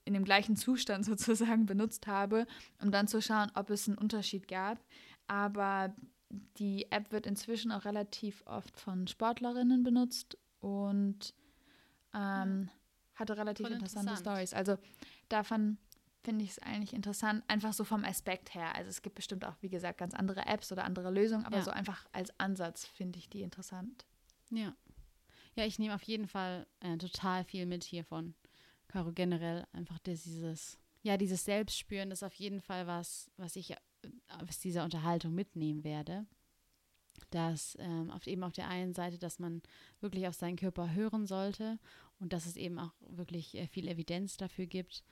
in 0.05 0.13
dem 0.13 0.23
gleichen 0.23 0.55
Zustand 0.55 1.05
sozusagen 1.05 1.65
benutzt 1.65 2.07
habe, 2.07 2.47
um 2.81 2.91
dann 2.91 3.07
zu 3.07 3.21
schauen, 3.21 3.51
ob 3.55 3.69
es 3.69 3.87
einen 3.87 3.97
Unterschied 3.97 4.47
gab. 4.47 4.79
Aber 5.27 5.93
die 6.57 6.91
App 6.91 7.11
wird 7.11 7.25
inzwischen 7.25 7.71
auch 7.71 7.85
relativ 7.85 8.43
oft 8.45 8.79
von 8.79 9.07
Sportlerinnen 9.07 9.83
benutzt 9.83 10.37
und 10.59 11.33
ähm, 12.13 12.69
hatte 13.15 13.37
relativ 13.37 13.67
interessante 13.69 14.11
interessant. 14.11 14.19
Stories. 14.19 14.53
Also 14.53 14.77
davon 15.29 15.77
finde 16.23 16.43
ich 16.43 16.51
es 16.51 16.59
eigentlich 16.59 16.93
interessant, 16.93 17.43
einfach 17.47 17.73
so 17.73 17.83
vom 17.83 18.03
Aspekt 18.03 18.55
her. 18.55 18.75
Also 18.75 18.89
es 18.89 19.01
gibt 19.01 19.15
bestimmt 19.15 19.45
auch, 19.45 19.55
wie 19.61 19.69
gesagt, 19.69 19.99
ganz 19.99 20.13
andere 20.13 20.45
Apps 20.47 20.71
oder 20.71 20.83
andere 20.83 21.11
Lösungen, 21.11 21.45
aber 21.45 21.57
ja. 21.57 21.63
so 21.63 21.71
einfach 21.71 22.07
als 22.11 22.37
Ansatz 22.39 22.85
finde 22.85 23.19
ich 23.19 23.29
die 23.29 23.41
interessant. 23.41 24.05
Ja. 24.49 24.75
Ja, 25.55 25.65
ich 25.65 25.79
nehme 25.79 25.95
auf 25.95 26.03
jeden 26.03 26.27
Fall 26.27 26.67
äh, 26.81 26.97
total 26.97 27.43
viel 27.45 27.65
mit 27.65 27.83
hiervon. 27.83 28.33
Caro 28.95 29.11
generell 29.11 29.67
einfach 29.73 29.99
dieses, 29.99 30.77
ja, 31.01 31.17
dieses 31.17 31.43
Selbstspüren 31.43 32.11
ist 32.11 32.23
auf 32.23 32.33
jeden 32.35 32.61
Fall 32.61 32.87
was, 32.87 33.29
was 33.35 33.57
ich 33.57 33.75
aus 34.29 34.59
dieser 34.59 34.85
Unterhaltung 34.85 35.35
mitnehmen 35.35 35.83
werde. 35.83 36.25
Dass 37.29 37.77
ähm, 37.81 38.09
auf, 38.09 38.25
eben 38.25 38.43
auf 38.43 38.53
der 38.53 38.69
einen 38.69 38.93
Seite, 38.93 39.17
dass 39.17 39.37
man 39.37 39.61
wirklich 39.99 40.29
auf 40.29 40.35
seinen 40.35 40.55
Körper 40.55 40.93
hören 40.93 41.25
sollte 41.25 41.77
und 42.19 42.31
dass 42.31 42.45
es 42.45 42.55
eben 42.55 42.79
auch 42.79 42.93
wirklich 43.01 43.55
äh, 43.55 43.67
viel 43.67 43.89
Evidenz 43.89 44.37
dafür 44.37 44.65
gibt, 44.65 45.03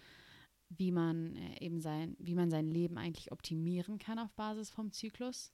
wie 0.69 0.91
man 0.93 1.35
äh, 1.35 1.59
eben 1.59 1.81
sein, 1.81 2.15
wie 2.19 2.35
man 2.35 2.49
sein 2.49 2.71
Leben 2.71 2.97
eigentlich 2.97 3.33
optimieren 3.33 3.99
kann 3.99 4.17
auf 4.17 4.31
Basis 4.31 4.69
vom 4.69 4.93
Zyklus, 4.93 5.51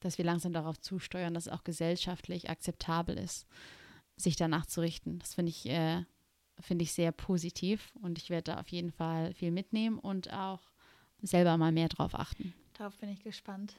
dass 0.00 0.18
wir 0.18 0.26
langsam 0.26 0.52
darauf 0.52 0.78
zusteuern, 0.78 1.32
dass 1.32 1.46
es 1.46 1.52
auch 1.52 1.64
gesellschaftlich 1.64 2.50
akzeptabel 2.50 3.16
ist, 3.16 3.46
sich 4.16 4.36
danach 4.36 4.66
zu 4.66 4.82
richten. 4.82 5.20
Das 5.20 5.34
finde 5.34 5.50
ich, 5.50 5.64
äh, 5.70 6.04
finde 6.62 6.84
ich 6.84 6.92
sehr 6.92 7.12
positiv 7.12 7.92
und 8.02 8.18
ich 8.18 8.30
werde 8.30 8.52
da 8.52 8.60
auf 8.60 8.68
jeden 8.68 8.92
Fall 8.92 9.34
viel 9.34 9.50
mitnehmen 9.50 9.98
und 9.98 10.32
auch 10.32 10.60
selber 11.20 11.56
mal 11.56 11.72
mehr 11.72 11.88
drauf 11.88 12.14
achten. 12.14 12.54
Darauf 12.74 12.96
bin 12.98 13.10
ich 13.10 13.22
gespannt. 13.22 13.76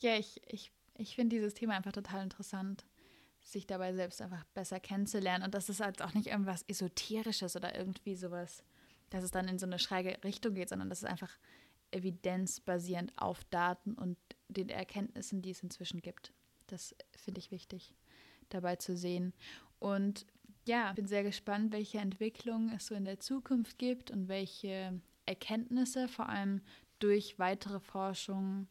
Ja, 0.00 0.16
ich, 0.16 0.40
ich, 0.46 0.72
ich 0.94 1.14
finde 1.14 1.36
dieses 1.36 1.54
Thema 1.54 1.74
einfach 1.74 1.92
total 1.92 2.22
interessant 2.22 2.84
sich 3.44 3.66
dabei 3.66 3.92
selbst 3.92 4.22
einfach 4.22 4.44
besser 4.54 4.80
kennenzulernen. 4.80 5.44
Und 5.44 5.54
das 5.54 5.68
ist 5.68 5.80
halt 5.80 6.02
auch 6.02 6.14
nicht 6.14 6.28
irgendwas 6.28 6.64
Esoterisches 6.68 7.56
oder 7.56 7.76
irgendwie 7.76 8.14
sowas, 8.14 8.64
dass 9.10 9.24
es 9.24 9.30
dann 9.30 9.48
in 9.48 9.58
so 9.58 9.66
eine 9.66 9.78
schräge 9.78 10.16
Richtung 10.24 10.54
geht, 10.54 10.68
sondern 10.68 10.88
das 10.88 11.02
ist 11.02 11.08
einfach 11.08 11.36
evidenzbasierend 11.90 13.12
auf 13.16 13.44
Daten 13.44 13.94
und 13.94 14.16
den 14.48 14.68
Erkenntnissen, 14.68 15.42
die 15.42 15.50
es 15.50 15.62
inzwischen 15.62 16.00
gibt. 16.00 16.32
Das 16.66 16.94
finde 17.16 17.40
ich 17.40 17.50
wichtig 17.50 17.94
dabei 18.48 18.76
zu 18.76 18.96
sehen. 18.96 19.34
Und 19.78 20.26
ja, 20.64 20.90
ich 20.90 20.96
bin 20.96 21.06
sehr 21.06 21.22
gespannt, 21.22 21.72
welche 21.72 21.98
Entwicklungen 21.98 22.70
es 22.74 22.86
so 22.86 22.94
in 22.94 23.04
der 23.04 23.18
Zukunft 23.18 23.78
gibt 23.78 24.10
und 24.10 24.28
welche 24.28 25.00
Erkenntnisse 25.26 26.08
vor 26.08 26.28
allem 26.28 26.60
durch 26.98 27.38
weitere 27.38 27.80
Forschung 27.80 28.68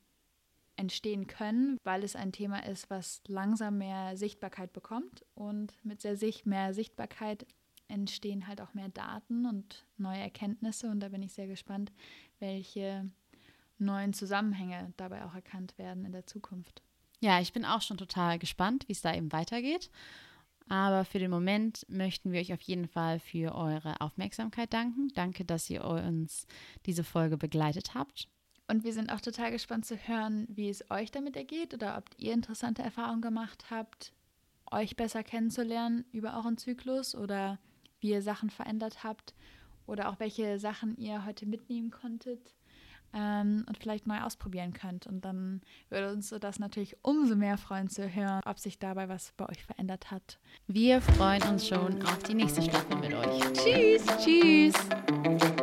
entstehen 0.78 1.28
können, 1.28 1.78
weil 1.84 2.04
es 2.04 2.16
ein 2.16 2.32
Thema 2.32 2.66
ist, 2.66 2.90
was 2.90 3.22
langsam 3.28 3.78
mehr 3.78 4.18
Sichtbarkeit 4.18 4.74
bekommt. 4.74 5.26
Und 5.36 5.74
mit 5.84 6.02
sehr 6.02 6.16
Sicht 6.16 6.46
mehr 6.46 6.74
Sichtbarkeit 6.74 7.46
entstehen 7.88 8.48
halt 8.48 8.62
auch 8.62 8.74
mehr 8.74 8.90
Daten 8.90 9.46
und 9.46 9.86
neue 9.98 10.20
Erkenntnisse. 10.20 10.90
Und 10.90 11.02
da 11.02 11.10
bin 11.10 11.22
ich 11.22 11.34
sehr 11.34 11.48
gespannt, 11.48 11.92
welche 12.40 13.10
neuen 13.78 14.14
Zusammenhänge 14.14 14.94
dabei 14.98 15.26
auch 15.26 15.36
erkannt 15.36 15.78
werden 15.78 16.06
in 16.06 16.14
der 16.14 16.26
Zukunft. 16.26 16.82
Ja, 17.20 17.40
ich 17.40 17.54
bin 17.54 17.66
auch 17.66 17.82
schon 17.82 17.98
total 17.98 18.40
gespannt, 18.40 18.88
wie 18.88 18.94
es 18.94 19.02
da 19.02 19.14
eben 19.14 19.32
weitergeht. 19.32 19.92
Aber 20.70 21.06
für 21.06 21.20
den 21.20 21.32
Moment 21.32 21.86
möchten 21.90 22.32
wir 22.32 22.40
euch 22.40 22.54
auf 22.54 22.62
jeden 22.62 22.88
Fall 22.88 23.20
für 23.20 23.54
eure 23.56 24.00
Aufmerksamkeit 24.00 24.74
danken. 24.74 25.10
Danke, 25.14 25.44
dass 25.46 25.70
ihr 25.70 25.84
uns 25.84 26.48
diese 26.86 27.04
Folge 27.04 27.38
begleitet 27.38 27.94
habt. 27.94 28.28
Und 28.68 28.86
wir 28.86 28.94
sind 28.94 29.12
auch 29.12 29.20
total 29.20 29.52
gespannt 29.52 29.86
zu 29.86 29.98
hören, 29.98 30.48
wie 30.50 30.70
es 30.70 30.90
euch 30.90 31.12
damit 31.12 31.36
ergeht 31.36 31.74
oder 31.74 31.98
ob 31.98 32.06
ihr 32.18 32.34
interessante 32.34 32.82
Erfahrungen 32.82 33.22
gemacht 33.22 33.66
habt, 33.70 34.14
euch 34.72 34.96
besser 34.96 35.24
kennenzulernen 35.24 36.06
über 36.14 36.38
euren 36.38 36.58
Zyklus 36.58 37.14
oder 37.14 37.60
wie 38.00 38.12
ihr 38.12 38.22
Sachen 38.22 38.50
verändert 38.50 39.04
habt 39.04 39.34
oder 39.88 40.10
auch 40.10 40.20
welche 40.20 40.58
Sachen 40.58 40.96
ihr 40.96 41.26
heute 41.26 41.46
mitnehmen 41.46 41.92
konntet 41.92 42.54
ähm, 43.14 43.66
und 43.68 43.78
vielleicht 43.78 44.08
neu 44.08 44.22
ausprobieren 44.22 44.74
könnt. 44.74 45.08
Und 45.08 45.26
dann 45.26 45.62
würde 45.90 46.12
uns 46.12 46.30
das 46.30 46.60
natürlich 46.60 46.98
umso 47.02 47.36
mehr 47.36 47.58
freuen 47.58 47.90
zu 47.90 48.08
hören, 48.14 48.42
ob 48.46 48.60
sich 48.60 48.80
dabei 48.80 49.10
was 49.10 49.34
bei 49.38 49.48
euch 49.50 49.64
verändert 49.64 50.12
hat. 50.12 50.40
Wir 50.68 51.02
freuen 51.02 51.44
uns 51.44 51.68
schon 51.68 52.02
auf 52.04 52.20
die 52.24 52.36
nächste 52.36 52.62
Staffel 52.62 52.98
mit 52.98 53.14
euch. 53.14 53.54
Tschüss. 53.54 54.06
Tschüss. 54.24 55.61